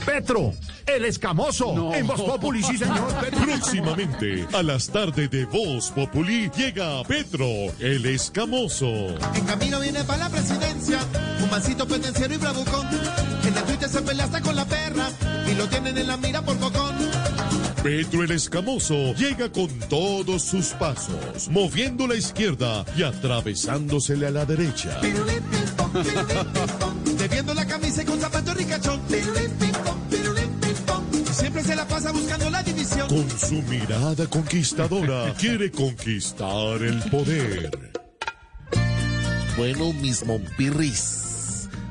[0.04, 0.54] Petro
[0.86, 3.12] el Escamoso en Voz Populi, sí señor.
[3.20, 3.42] Petro.
[3.42, 7.46] Próximamente, a las tardes de Voz Populi, llega Petro,
[7.78, 8.86] el escamoso.
[9.34, 10.98] En camino viene para la presidencia,
[11.42, 12.86] un mancito pendenciero y bravucón.
[13.44, 15.10] En el Twitter se pelea hasta con la perra
[15.50, 16.94] y lo tienen en la mira por bocón.
[17.84, 24.46] Petro el escamoso llega con todos sus pasos, moviendo la izquierda y atravesándosele a la
[24.46, 24.98] derecha.
[27.18, 29.02] Bebiendo la camisa y con zapato ricachón.
[31.30, 33.06] Siempre se la pasa buscando la división.
[33.06, 37.70] Con su mirada conquistadora, quiere conquistar el poder.
[39.58, 41.23] Bueno, mis Mompirris,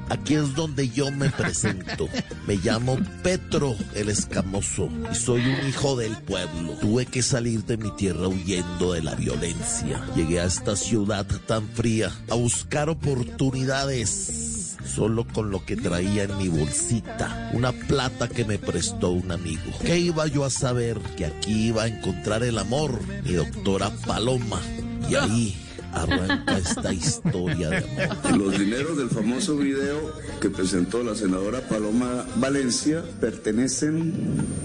[0.09, 2.09] aquí es donde yo me presento.
[2.47, 6.73] Me llamo Petro el Escamoso y soy un hijo del pueblo.
[6.81, 10.05] Tuve que salir de mi tierra huyendo de la violencia.
[10.15, 14.77] Llegué a esta ciudad tan fría a buscar oportunidades.
[14.85, 19.71] Solo con lo que traía en mi bolsita, una plata que me prestó un amigo.
[19.81, 20.99] ¿Qué iba yo a saber?
[21.17, 24.61] Que aquí iba a encontrar el amor, mi doctora Paloma.
[25.09, 25.62] Y ahí
[25.93, 28.37] arranca esta historia de amor.
[28.37, 34.13] Los dineros del famoso video que presentó la senadora Paloma Valencia pertenecen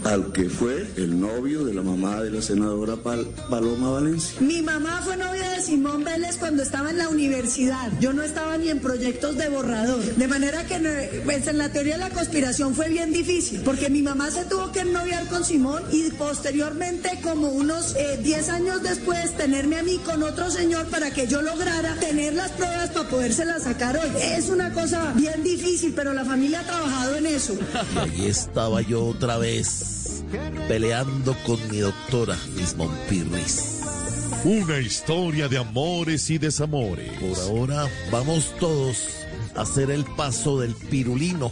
[0.05, 4.41] al que fue el novio de la mamá de la senadora Pal- Paloma Valencia.
[4.41, 7.93] Mi mamá fue novia de Simón Vélez cuando estaba en la universidad.
[8.01, 10.03] Yo no estaba ni en proyectos de borrador.
[10.03, 10.89] De manera que no-
[11.25, 14.73] pues, en la teoría de la conspiración fue bien difícil, porque mi mamá se tuvo
[14.73, 19.99] que noviar con Simón y posteriormente, como unos eh, 10 años después, tenerme a mí
[20.05, 24.11] con otro señor para que yo lograra tener las pruebas para podérselas sacar hoy.
[24.21, 27.55] Es una cosa bien difícil, pero la familia ha trabajado en eso.
[27.95, 30.23] Y ahí estaba yo otra vez,
[30.69, 33.81] peleando con mi doctora, mis Mompirris.
[34.45, 37.11] Una historia de amores y desamores.
[37.19, 38.99] Por ahora vamos todos
[39.57, 41.51] a hacer el paso del pirulino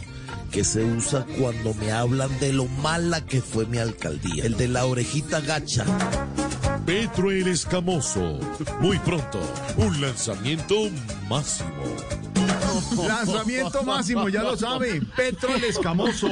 [0.51, 4.45] que se usa cuando me hablan de lo mala que fue mi alcaldía.
[4.45, 5.85] El de la orejita gacha.
[6.87, 8.39] Petro el escamoso.
[8.79, 9.41] Muy pronto,
[9.75, 10.89] un lanzamiento
[11.27, 11.83] máximo.
[13.05, 15.01] Lanzamiento máximo, ya lo sabe.
[15.17, 16.29] Petro el Escamoso.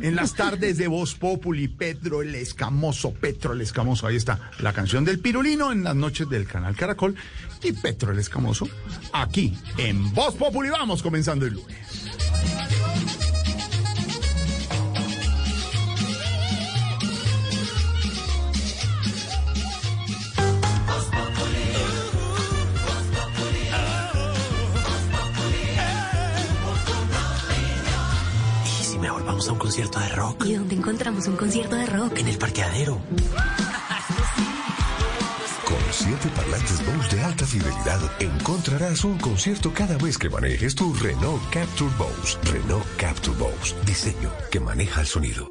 [0.00, 4.08] En las tardes de Voz Populi, Pedro el Escamoso, Petro el Escamoso.
[4.08, 7.14] Ahí está la canción del Pirulino en las noches del canal Caracol.
[7.62, 8.68] Y Petro el Escamoso
[9.12, 10.70] aquí en Voz Populi.
[10.70, 11.78] Vamos comenzando el lunes.
[29.34, 30.44] Vamos a un concierto de rock?
[30.46, 32.18] ¿Y dónde encontramos un concierto de rock?
[32.18, 33.00] En el parqueadero.
[35.64, 40.94] Con siete parlantes Bose de alta fidelidad encontrarás un concierto cada vez que manejes tu
[40.94, 42.38] Renault Capture Bose.
[42.44, 43.74] Renault Capture Bose.
[43.84, 45.50] Diseño que maneja el sonido.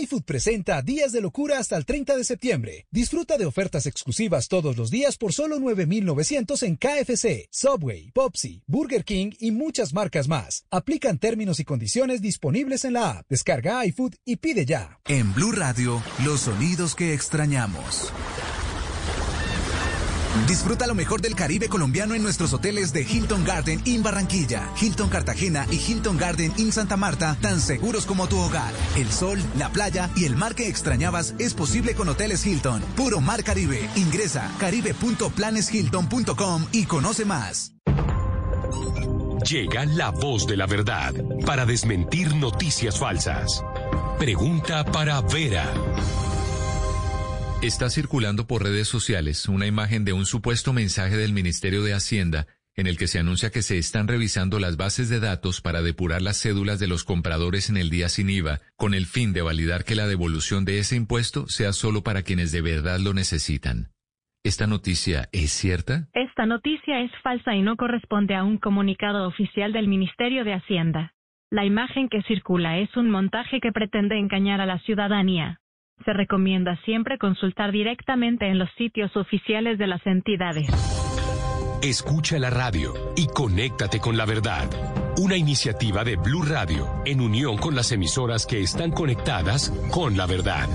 [0.00, 2.86] iFood presenta Días de Locura hasta el 30 de septiembre.
[2.90, 9.04] Disfruta de ofertas exclusivas todos los días por solo 9,900 en KFC, Subway, Popsi, Burger
[9.04, 10.64] King y muchas marcas más.
[10.70, 13.26] Aplican términos y condiciones disponibles en la app.
[13.28, 14.98] Descarga iFood y pide ya.
[15.06, 18.12] En Blue Radio, los sonidos que extrañamos.
[20.46, 25.08] Disfruta lo mejor del Caribe colombiano en nuestros hoteles de Hilton Garden in Barranquilla, Hilton
[25.08, 28.72] Cartagena y Hilton Garden in Santa Marta, tan seguros como tu hogar.
[28.96, 32.82] El sol, la playa y el mar que extrañabas es posible con Hoteles Hilton.
[32.96, 33.88] Puro Mar Caribe.
[33.96, 37.72] Ingresa caribe.planeshilton.com y conoce más.
[39.48, 41.12] Llega la voz de la verdad
[41.44, 43.62] para desmentir noticias falsas.
[44.18, 45.66] Pregunta para Vera.
[47.62, 52.46] Está circulando por redes sociales una imagen de un supuesto mensaje del Ministerio de Hacienda
[52.74, 56.22] en el que se anuncia que se están revisando las bases de datos para depurar
[56.22, 59.84] las cédulas de los compradores en el día sin IVA, con el fin de validar
[59.84, 63.92] que la devolución de ese impuesto sea solo para quienes de verdad lo necesitan.
[64.42, 66.08] ¿Esta noticia es cierta?
[66.14, 71.14] Esta noticia es falsa y no corresponde a un comunicado oficial del Ministerio de Hacienda.
[71.48, 75.61] La imagen que circula es un montaje que pretende engañar a la ciudadanía.
[76.04, 80.68] Se recomienda siempre consultar directamente en los sitios oficiales de las entidades.
[81.82, 84.68] Escucha la radio y conéctate con la verdad.
[85.18, 90.26] Una iniciativa de Blue Radio en unión con las emisoras que están conectadas con la
[90.26, 90.68] verdad.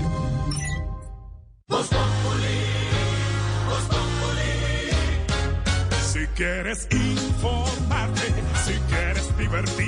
[6.00, 8.26] Si quieres informarte,
[8.64, 9.87] si quieres divertirte,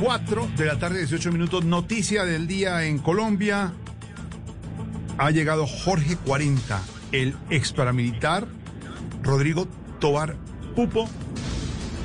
[0.00, 1.64] 4 de la tarde, 18 minutos.
[1.64, 3.72] Noticia del día en Colombia.
[5.18, 8.46] Ha llegado Jorge 40, el ex paramilitar
[9.22, 9.66] Rodrigo
[9.98, 10.36] Tobar
[10.74, 11.08] Pupo,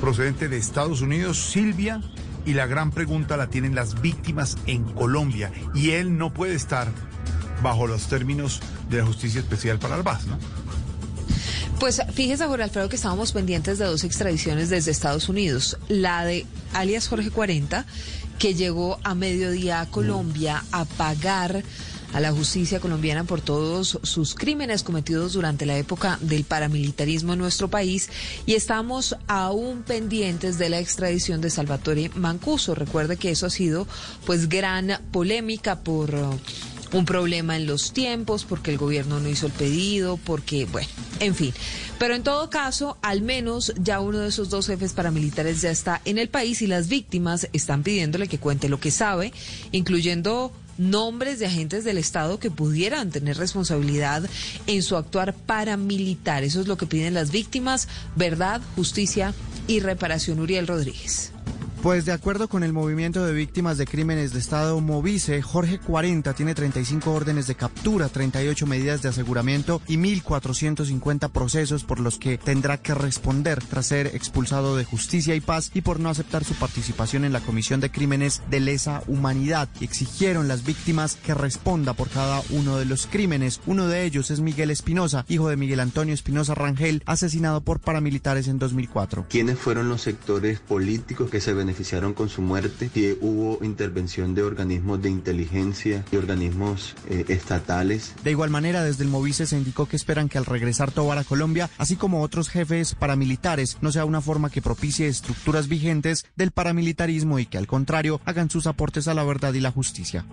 [0.00, 2.00] procedente de Estados Unidos, Silvia.
[2.44, 5.52] Y la gran pregunta la tienen las víctimas en Colombia.
[5.74, 6.88] Y él no puede estar
[7.62, 10.38] bajo los términos de la Justicia Especial para el VAS, ¿no?
[11.82, 15.78] Pues fíjese, Jorge Alfredo, que estábamos pendientes de dos extradiciones desde Estados Unidos.
[15.88, 17.84] La de alias Jorge 40,
[18.38, 21.64] que llegó a mediodía a Colombia a pagar
[22.12, 27.40] a la justicia colombiana por todos sus crímenes cometidos durante la época del paramilitarismo en
[27.40, 28.10] nuestro país
[28.46, 32.76] y estamos aún pendientes de la extradición de Salvatore Mancuso.
[32.76, 33.88] Recuerde que eso ha sido
[34.24, 36.14] pues gran polémica por
[36.92, 40.88] un problema en los tiempos, porque el gobierno no hizo el pedido, porque, bueno,
[41.20, 41.54] en fin.
[41.98, 46.00] Pero en todo caso, al menos ya uno de esos dos jefes paramilitares ya está
[46.04, 49.32] en el país y las víctimas están pidiéndole que cuente lo que sabe,
[49.72, 54.28] incluyendo nombres de agentes del Estado que pudieran tener responsabilidad
[54.66, 56.44] en su actuar paramilitar.
[56.44, 59.34] Eso es lo que piden las víctimas, verdad, justicia
[59.66, 60.40] y reparación.
[60.40, 61.31] Uriel Rodríguez.
[61.82, 66.32] Pues de acuerdo con el movimiento de víctimas de crímenes de Estado Movice, Jorge 40
[66.32, 72.38] tiene 35 órdenes de captura, 38 medidas de aseguramiento y 1.450 procesos por los que
[72.38, 76.54] tendrá que responder tras ser expulsado de justicia y paz y por no aceptar su
[76.54, 79.68] participación en la comisión de crímenes de lesa humanidad.
[79.80, 83.60] Exigieron las víctimas que responda por cada uno de los crímenes.
[83.66, 88.46] Uno de ellos es Miguel Espinosa, hijo de Miguel Antonio Espinosa Rangel, asesinado por paramilitares
[88.46, 89.26] en 2004.
[89.28, 91.71] ¿Quiénes fueron los sectores políticos que se beneficiaron?
[91.72, 98.14] Beneficiaron con su muerte, si hubo intervención de organismos de inteligencia y organismos eh, estatales.
[98.22, 101.24] De igual manera, desde el Movice se indicó que esperan que al regresar Tobar a
[101.24, 106.50] Colombia, así como otros jefes paramilitares, no sea una forma que propicie estructuras vigentes del
[106.50, 110.26] paramilitarismo y que al contrario hagan sus aportes a la verdad y la justicia.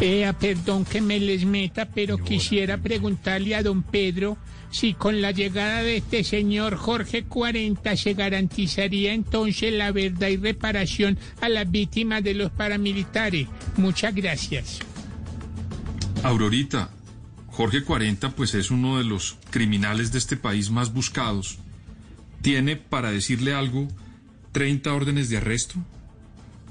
[0.00, 4.38] Eh, perdón que me les meta, pero quisiera preguntarle a don Pedro
[4.74, 10.36] si con la llegada de este señor Jorge 40 se garantizaría entonces la verdad y
[10.36, 13.46] reparación a las víctimas de los paramilitares.
[13.76, 14.80] Muchas gracias.
[16.24, 16.90] Aurorita,
[17.46, 21.58] Jorge 40 pues es uno de los criminales de este país más buscados.
[22.42, 23.86] Tiene, para decirle algo,
[24.50, 25.76] 30 órdenes de arresto,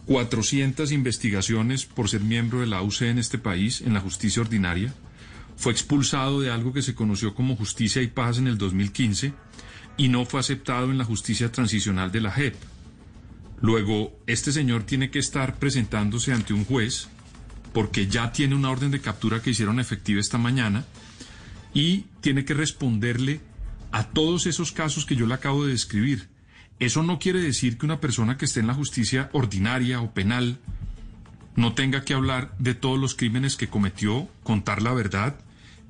[0.07, 4.93] 400 investigaciones por ser miembro de la UC en este país, en la justicia ordinaria.
[5.55, 9.33] Fue expulsado de algo que se conoció como justicia y paz en el 2015
[9.97, 12.55] y no fue aceptado en la justicia transicional de la JEP.
[13.61, 17.07] Luego, este señor tiene que estar presentándose ante un juez
[17.73, 20.85] porque ya tiene una orden de captura que hicieron efectiva esta mañana
[21.73, 23.41] y tiene que responderle
[23.91, 26.29] a todos esos casos que yo le acabo de describir.
[26.79, 30.59] Eso no quiere decir que una persona que esté en la justicia ordinaria o penal
[31.55, 35.35] no tenga que hablar de todos los crímenes que cometió, contar la verdad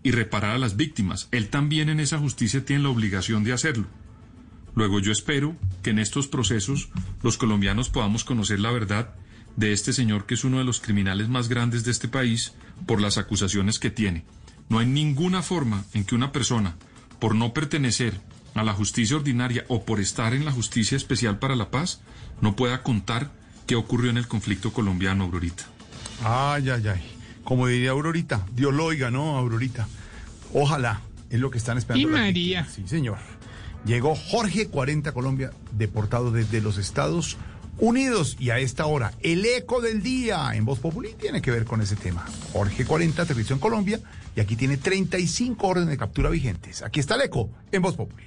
[0.03, 1.30] y reparar a las víctimas.
[1.32, 3.88] Él también en esa justicia tiene la obligación de hacerlo.
[4.75, 6.90] Luego yo espero que en estos procesos
[7.22, 9.14] los colombianos podamos conocer la verdad
[9.56, 12.53] de este señor que es uno de los criminales más grandes de este país
[12.85, 14.25] por las acusaciones que tiene.
[14.69, 16.75] No hay ninguna forma en que una persona,
[17.19, 18.19] por no pertenecer
[18.56, 22.01] a la justicia ordinaria o por estar en la justicia especial para la paz,
[22.42, 23.32] no pueda contar
[23.66, 25.64] qué ocurrió en el conflicto colombiano, Aurorita.
[26.24, 27.01] Ay, ay, ay.
[27.43, 29.88] Como diría Aurorita, Dios lo oiga, ¿no, Aurorita?
[30.53, 32.08] Ojalá, es lo que están esperando.
[32.08, 32.66] Y María.
[32.66, 33.17] Sí, señor.
[33.85, 37.38] Llegó Jorge 40 Colombia, deportado desde los Estados
[37.80, 38.38] Unidos.
[38.40, 41.82] Y a esta hora, el eco del día en Voz Populi tiene que ver con
[41.82, 42.25] ese tema.
[42.53, 44.00] Jorge 40 aterrizó en Colombia
[44.35, 46.82] y aquí tiene 35 órdenes de captura vigentes.
[46.82, 48.24] Aquí está el eco en Voz Populi.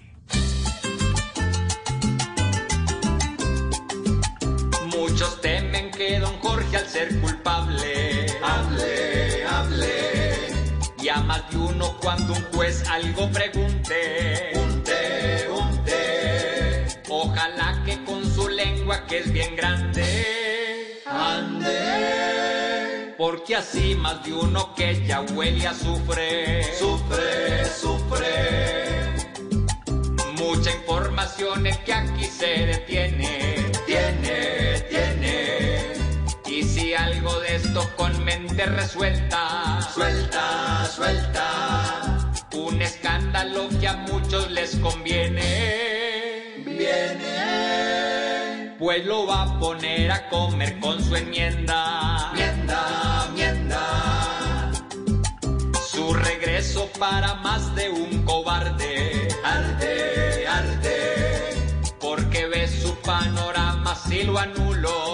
[6.97, 9.94] Ser culpable hable, hable.
[11.02, 16.86] Y a más de uno cuando un juez algo pregunte, unte, unte.
[17.10, 21.75] Ojalá que con su lengua que es bien grande, ande.
[23.18, 29.16] Porque así más de uno que ya huele a sufre, sufre, sufre.
[30.39, 33.55] Mucha información es que aquí se detiene,
[36.97, 42.33] algo de esto con mente resuelta, suelta, suelta.
[42.55, 47.36] Un escándalo que a muchos les conviene, viene.
[48.78, 54.73] Pues lo va a poner a comer con su enmienda, enmienda, enmienda.
[55.91, 59.28] Su regreso para más de un cobarde.
[59.44, 61.81] Arde, arde.
[62.00, 65.05] Porque ve su panorama si lo anulo.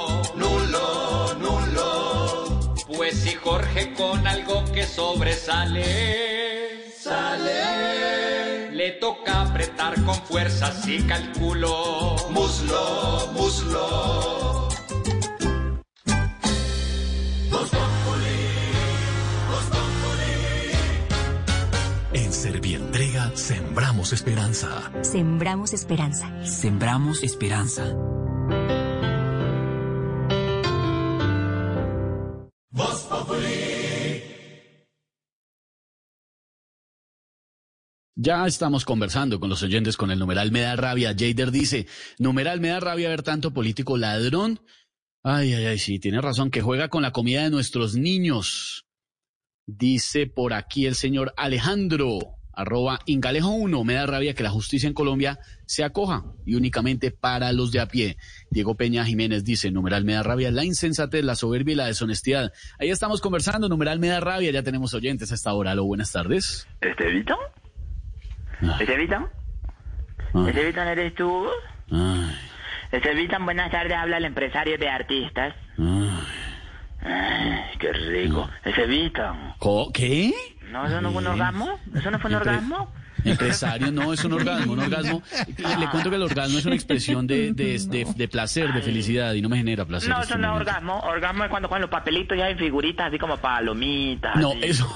[3.53, 5.85] Jorge con algo que sobresale.
[6.99, 8.71] Sale.
[8.73, 12.17] Le toca apretar con fuerza si calculo.
[12.31, 14.69] Muslo, muslo.
[22.15, 24.91] En Servientrega sembramos esperanza.
[25.03, 26.33] Sembramos esperanza.
[26.47, 27.85] Sembramos esperanza.
[32.73, 33.07] Voz
[38.15, 41.11] Ya estamos conversando con los oyentes con el numeral Me da rabia.
[41.11, 41.87] Jader dice,
[42.19, 44.61] numeral me da rabia ver tanto político ladrón.
[45.23, 48.87] Ay, ay, ay, sí, tiene razón, que juega con la comida de nuestros niños.
[49.67, 54.87] Dice por aquí el señor Alejandro, arroba Ingalejo 1, me da rabia que la justicia
[54.87, 55.39] en Colombia
[55.73, 58.17] se acoja y únicamente para los de a pie.
[58.51, 62.53] Diego Peña Jiménez dice, numeral me da rabia, la insensatez, la soberbia y la deshonestidad.
[62.79, 65.71] Ahí estamos conversando, numeral me da rabia, ya tenemos oyentes a esta hora.
[65.71, 66.67] Aló, buenas tardes.
[66.81, 67.37] ¿Estevito?
[68.81, 69.31] ¿Estevito?
[70.47, 71.47] ¿Estevito no eres tú?
[72.93, 75.55] Estevito, buenas tardes, habla el empresario de artistas.
[77.05, 78.49] Ay, qué rico.
[78.65, 79.23] Estevito.
[79.59, 80.33] Co- ¿Qué?
[80.71, 81.79] ¿No, eso no fue un orgasmo?
[81.95, 82.93] ¿Eso no fue un orgasmo?
[83.25, 85.23] Empresario, no, es un orgasmo, un orgasmo.
[85.79, 89.33] Le, cuento que el orgasmo es una expresión de, de, de- de placer, de felicidad,
[89.35, 90.09] y no me genera placer.
[90.11, 90.99] No, este eso no es orgasmo.
[91.01, 94.37] Orgasmo es cuando con los papelitos ya hay figuritas así como palomitas.
[94.37, 94.61] No, así.
[94.63, 94.93] eso,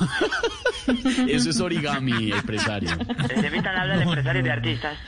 [1.29, 2.91] eso es origami, empresario.
[3.29, 4.99] Se evitan hablar de empresarios y de artistas.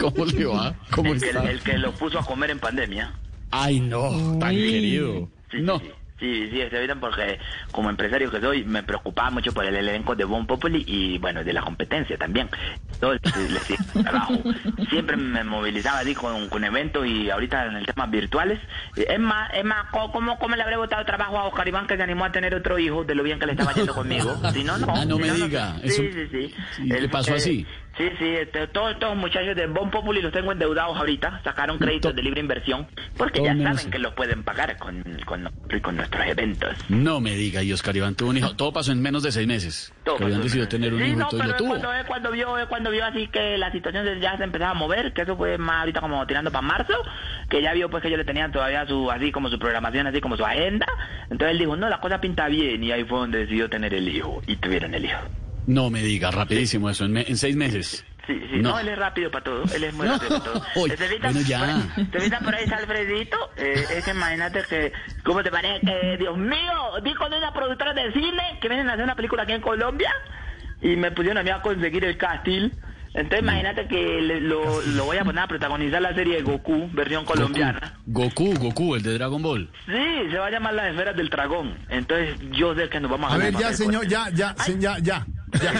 [0.00, 0.74] ¿Cómo le va?
[0.90, 1.50] ¿Cómo el, que, está?
[1.50, 3.12] el que lo puso a comer en pandemia.
[3.50, 5.28] Ay, no, tan querido.
[5.50, 5.78] Sí, No.
[5.78, 5.92] Sí, sí,
[6.50, 7.38] sí, se evitan porque
[7.72, 11.44] como empresario que soy me preocupaba mucho por el elenco de Bon Populi y bueno,
[11.44, 12.48] de la competencia también.
[13.00, 13.20] Todo el
[13.50, 14.34] les hacía trabajo.
[14.88, 18.58] Siempre me movilizaba así con, con eventos y ahorita en el tema virtuales.
[18.96, 22.02] Es más, es más, ¿cómo, cómo le habré botado trabajo a Oscar Iván que se
[22.02, 24.34] animó a tener otro hijo de lo bien que le estaba yendo conmigo?
[24.52, 24.86] Si no, no.
[24.88, 25.76] Ah, no si me no, diga.
[25.82, 26.54] Sí, Eso- sí, sí.
[26.84, 27.66] ¿Y qué pasó así?
[27.96, 32.14] Sí, sí, este, todos estos muchachos de Bon Populi los tengo endeudados ahorita, sacaron créditos
[32.14, 35.48] de libre inversión, porque Todo ya menos- saben que los pueden pagar con, con,
[35.80, 36.76] con nuestros eventos.
[36.90, 38.54] No me diga, y Oscar Iván tuvo un hijo.
[38.54, 39.94] Todo pasó en menos de seis meses.
[40.04, 41.68] Todo Oscar Iván decidió tener un Sí, hijo y lo tuvo.
[41.70, 44.74] cuando, es cuando vio, es cuando vio así que la situación ya se empezaba a
[44.74, 46.92] mover, que eso fue más ahorita como tirando para marzo,
[47.48, 50.20] que ya vio pues que ellos le tenían todavía su, así como su programación, así
[50.20, 50.86] como su agenda,
[51.30, 54.06] entonces él dijo, no, la cosa pinta bien, y ahí fue donde decidió tener el
[54.06, 55.20] hijo, y tuvieron el hijo.
[55.66, 58.04] No me diga, rapidísimo eso, en, me- en seis meses.
[58.26, 58.76] Sí, sí, no.
[58.78, 60.62] él es rápido para todo, él es muy rápido para todo.
[60.76, 61.86] Uy, Te bueno, ya.
[61.94, 64.92] por- te evitan por ahí, Alfredito, eh, es que imagínate que,
[65.24, 65.80] ¿cómo te parece?
[65.86, 66.72] que, Dios mío,
[67.04, 70.10] di con una productora de cine que vienen a hacer una película aquí en Colombia
[70.82, 72.70] y me pusieron a mí a conseguir el casting.
[73.14, 76.90] Entonces imagínate que le- lo, lo voy a poner a protagonizar la serie de Goku,
[76.92, 77.94] versión colombiana.
[78.06, 79.70] Goku, Goku, el de Dragon Ball.
[79.86, 81.78] Sí, se va a llamar Las Esferas del Dragón.
[81.88, 84.98] Entonces yo sé que nos vamos a A ver, ya, señor, ya, ya, se- ya,
[85.52, 85.72] ya.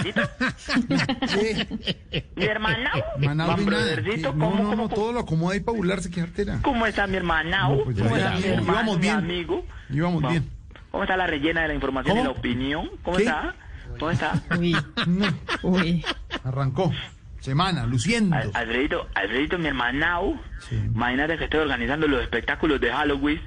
[2.35, 3.55] Mi hermana, Manao.
[3.57, 6.59] Brothercito, Sí, No, ¿cómo, no, cómo, no, todo lo acomoda ahí para burlarse, qué artera.
[6.61, 7.69] ¿Cómo está mi hermana?
[7.69, 9.15] No, pues ya, ¿Cómo está mi hermano, Íbamos mi bien.
[9.15, 9.65] amigo?
[9.89, 10.49] Íbamos ¿Cómo- bien.
[10.91, 12.31] ¿Cómo está la rellena de la información y ¿Cómo?
[12.33, 12.89] la opinión?
[13.03, 13.23] ¿Cómo ¿Qué?
[13.23, 13.55] está?
[13.99, 14.41] ¿Cómo está?
[14.57, 14.75] Uy,
[15.07, 15.27] No,
[15.63, 16.05] uy.
[16.43, 16.91] arrancó.
[17.39, 18.35] Semana, luciendo.
[18.35, 20.39] Al- Alfredito, Alfredito, mi hermanao,
[20.71, 23.39] imagínate que estoy organizando los espectáculos de Halloween.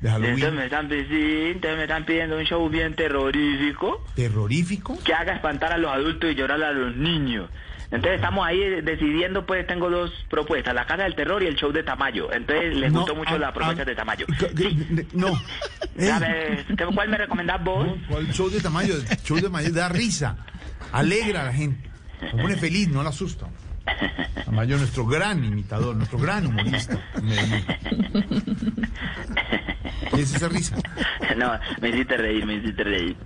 [0.00, 0.34] De Halloween.
[0.34, 4.98] Entonces me están, sí, entonces me están pidiendo un show bien terrorífico ¿Terrorífico?
[5.04, 7.50] que haga espantar a los adultos y llorar a los niños.
[7.92, 11.72] Entonces estamos ahí decidiendo, pues tengo dos propuestas, la Casa del Terror y el show
[11.72, 12.32] de Tamayo.
[12.32, 14.26] Entonces les No, gustó mucho ah, la propuesta ah, de Tamayo.
[15.12, 15.28] No.
[16.02, 17.86] Eh, ¿Sabes cuál me recomendás vos?
[18.08, 18.94] ¿Cuál show de tamaño?
[18.94, 20.36] El show de tamaño da risa.
[20.92, 21.90] Alegra a la gente.
[22.32, 23.48] Lo pone feliz, no la asusta.
[24.44, 26.98] Tamayo, nuestro gran imitador, nuestro gran humorista.
[30.14, 30.76] ¿Qué es esa risa?
[31.36, 33.16] no, me hiciste reír, me hiciste reír.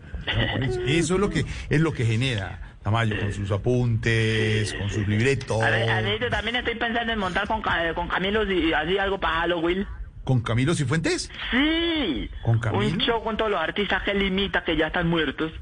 [0.87, 5.63] Eso es lo que es lo que genera Tamayo con sus apuntes, con sus libretos,
[5.63, 9.41] A ver, también estoy pensando en montar con, Ca- con Camilo y así algo para
[9.41, 9.87] Halloween.
[10.25, 11.31] con Camilo Cifuentes.
[11.51, 12.31] Sí.
[12.43, 12.87] ¿Con Camilo?
[12.87, 15.53] Un show con todos los artistas que él imita que ya están muertos.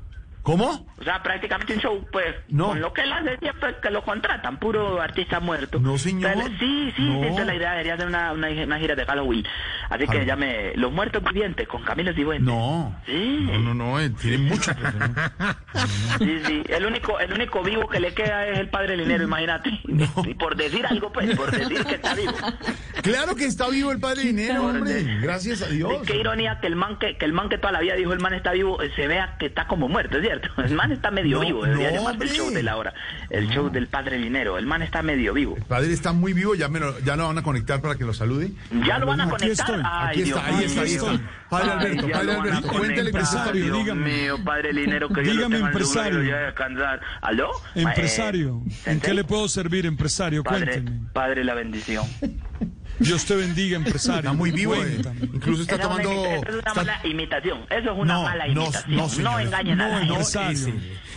[0.42, 0.86] ¿Cómo?
[0.98, 2.68] O sea, prácticamente un show, pues, No.
[2.68, 5.78] con lo que él hace siempre que lo contratan, puro artista muerto.
[5.78, 6.32] No, señor.
[6.32, 7.12] Entonces, sí, sí, No.
[7.14, 9.44] sí, entonces la idea debería ser una, una, una gira de Halloween.
[9.88, 12.46] Así que llame Los Muertos Vivientes con Camilo Cifuentes.
[12.46, 12.94] No.
[13.06, 13.46] Sí.
[13.52, 15.14] No, no, no, eh, tiene mucha presión.
[16.18, 19.70] Sí, sí, el único, el único vivo que le queda es el padre Linero, imagínate.
[20.24, 22.32] Y por decir algo, pues, por decir que está vivo.
[23.02, 25.02] Claro que está vivo el padre Dinero, hombre.
[25.20, 25.92] Gracias a Dios.
[26.00, 28.12] Sí, qué ironía que el man que, que el man que toda la vida dijo
[28.12, 30.62] el man está vivo, eh, se vea que está como muerto, ¿es cierto?
[30.62, 32.94] El man está medio No, vivo, debería no, llamarse el show de la hora.
[33.30, 35.56] El show del padre Linero, el man está medio vivo.
[35.56, 38.04] El padre está muy vivo, ya, me lo, ya lo van a conectar para que
[38.04, 38.50] lo salude.
[38.86, 39.66] ¿Ya lo van a Aquí conectar?
[39.68, 41.20] estoy, Ay, aquí Dios está, ahí está, ahí está.
[41.48, 43.12] Padre Alberto, padre Alberto, cuéntele
[43.52, 43.78] vivo.
[43.78, 44.10] dígame.
[44.22, 46.36] mío, padre Linero, que Dios lo Dígame, empresario.
[46.36, 47.00] a descansar.
[47.20, 47.50] ¿Aló?
[47.74, 50.42] Empresario, Eh, ¿en qué le puedo servir, empresario?
[50.42, 51.08] Padre, Cuénteme.
[51.12, 52.04] padre, la bendición.
[52.98, 54.20] Dios te bendiga, empresario.
[54.20, 55.00] Está muy vivo, eh.
[55.32, 56.10] Incluso está es una tomando...
[56.10, 57.58] imita- es una está- mala imitación.
[57.70, 58.96] Eso es una No, mala no, imitación.
[58.96, 59.40] no, No, señor.
[59.42, 60.38] engañen a la No, gente.
[60.38, 60.74] empresario.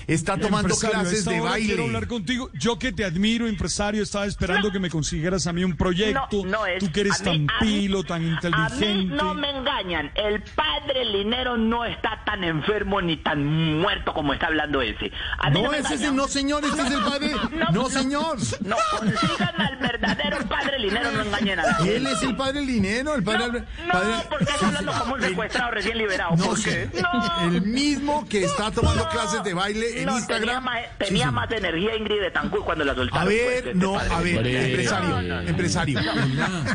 [0.08, 0.14] Ese.
[0.14, 1.68] Está tomando Empresario, clases de baile.
[1.68, 2.50] Quiero hablar contigo.
[2.54, 6.44] Yo que te admiro, empresario, estaba esperando que me consiguieras a mí un proyecto.
[6.44, 6.80] No, no es.
[6.80, 9.16] Tú que eres mí- tan mí- pilo, tan A mí inteligente.
[9.16, 10.12] no me engañan.
[10.16, 13.44] El padre Linero no está tan enfermo ni tan
[13.80, 15.12] muerto como está hablando ese.
[15.40, 17.32] A mí No, ese es el, no señor, este es el padre.
[17.74, 18.38] No, señor.
[18.62, 21.96] No, consigan al verdadero padre Linero, no engañen a la gente.
[21.98, 23.64] Él es el padre Linero, el padre...
[23.86, 26.36] No, padre- porque estás hablando como un secuestrado recién liberado.
[26.36, 26.90] No ¿Por sé.
[26.94, 27.02] qué?
[27.02, 27.52] No.
[27.56, 30.42] El mismo que está tomando clases de baile en No, Instagram.
[30.48, 31.34] Tenía, más, Sí, tenía señor.
[31.34, 33.22] más energía Ingrid de Tancur cuando la soltaron.
[33.22, 35.50] A pues, ver, no, padre a ver, empresario, No, no, no.
[35.50, 36.00] empresario.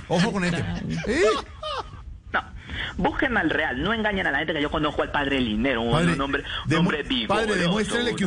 [0.08, 0.58] Ojo con este.
[1.07, 1.23] ¿Eh?
[2.32, 2.44] No,
[2.97, 5.94] busquen al real, no engañen a la gente que yo conozco al padre Linero, un
[6.20, 7.34] hombre, un hombre vivo.
[7.34, 8.26] padre, demuéstrele que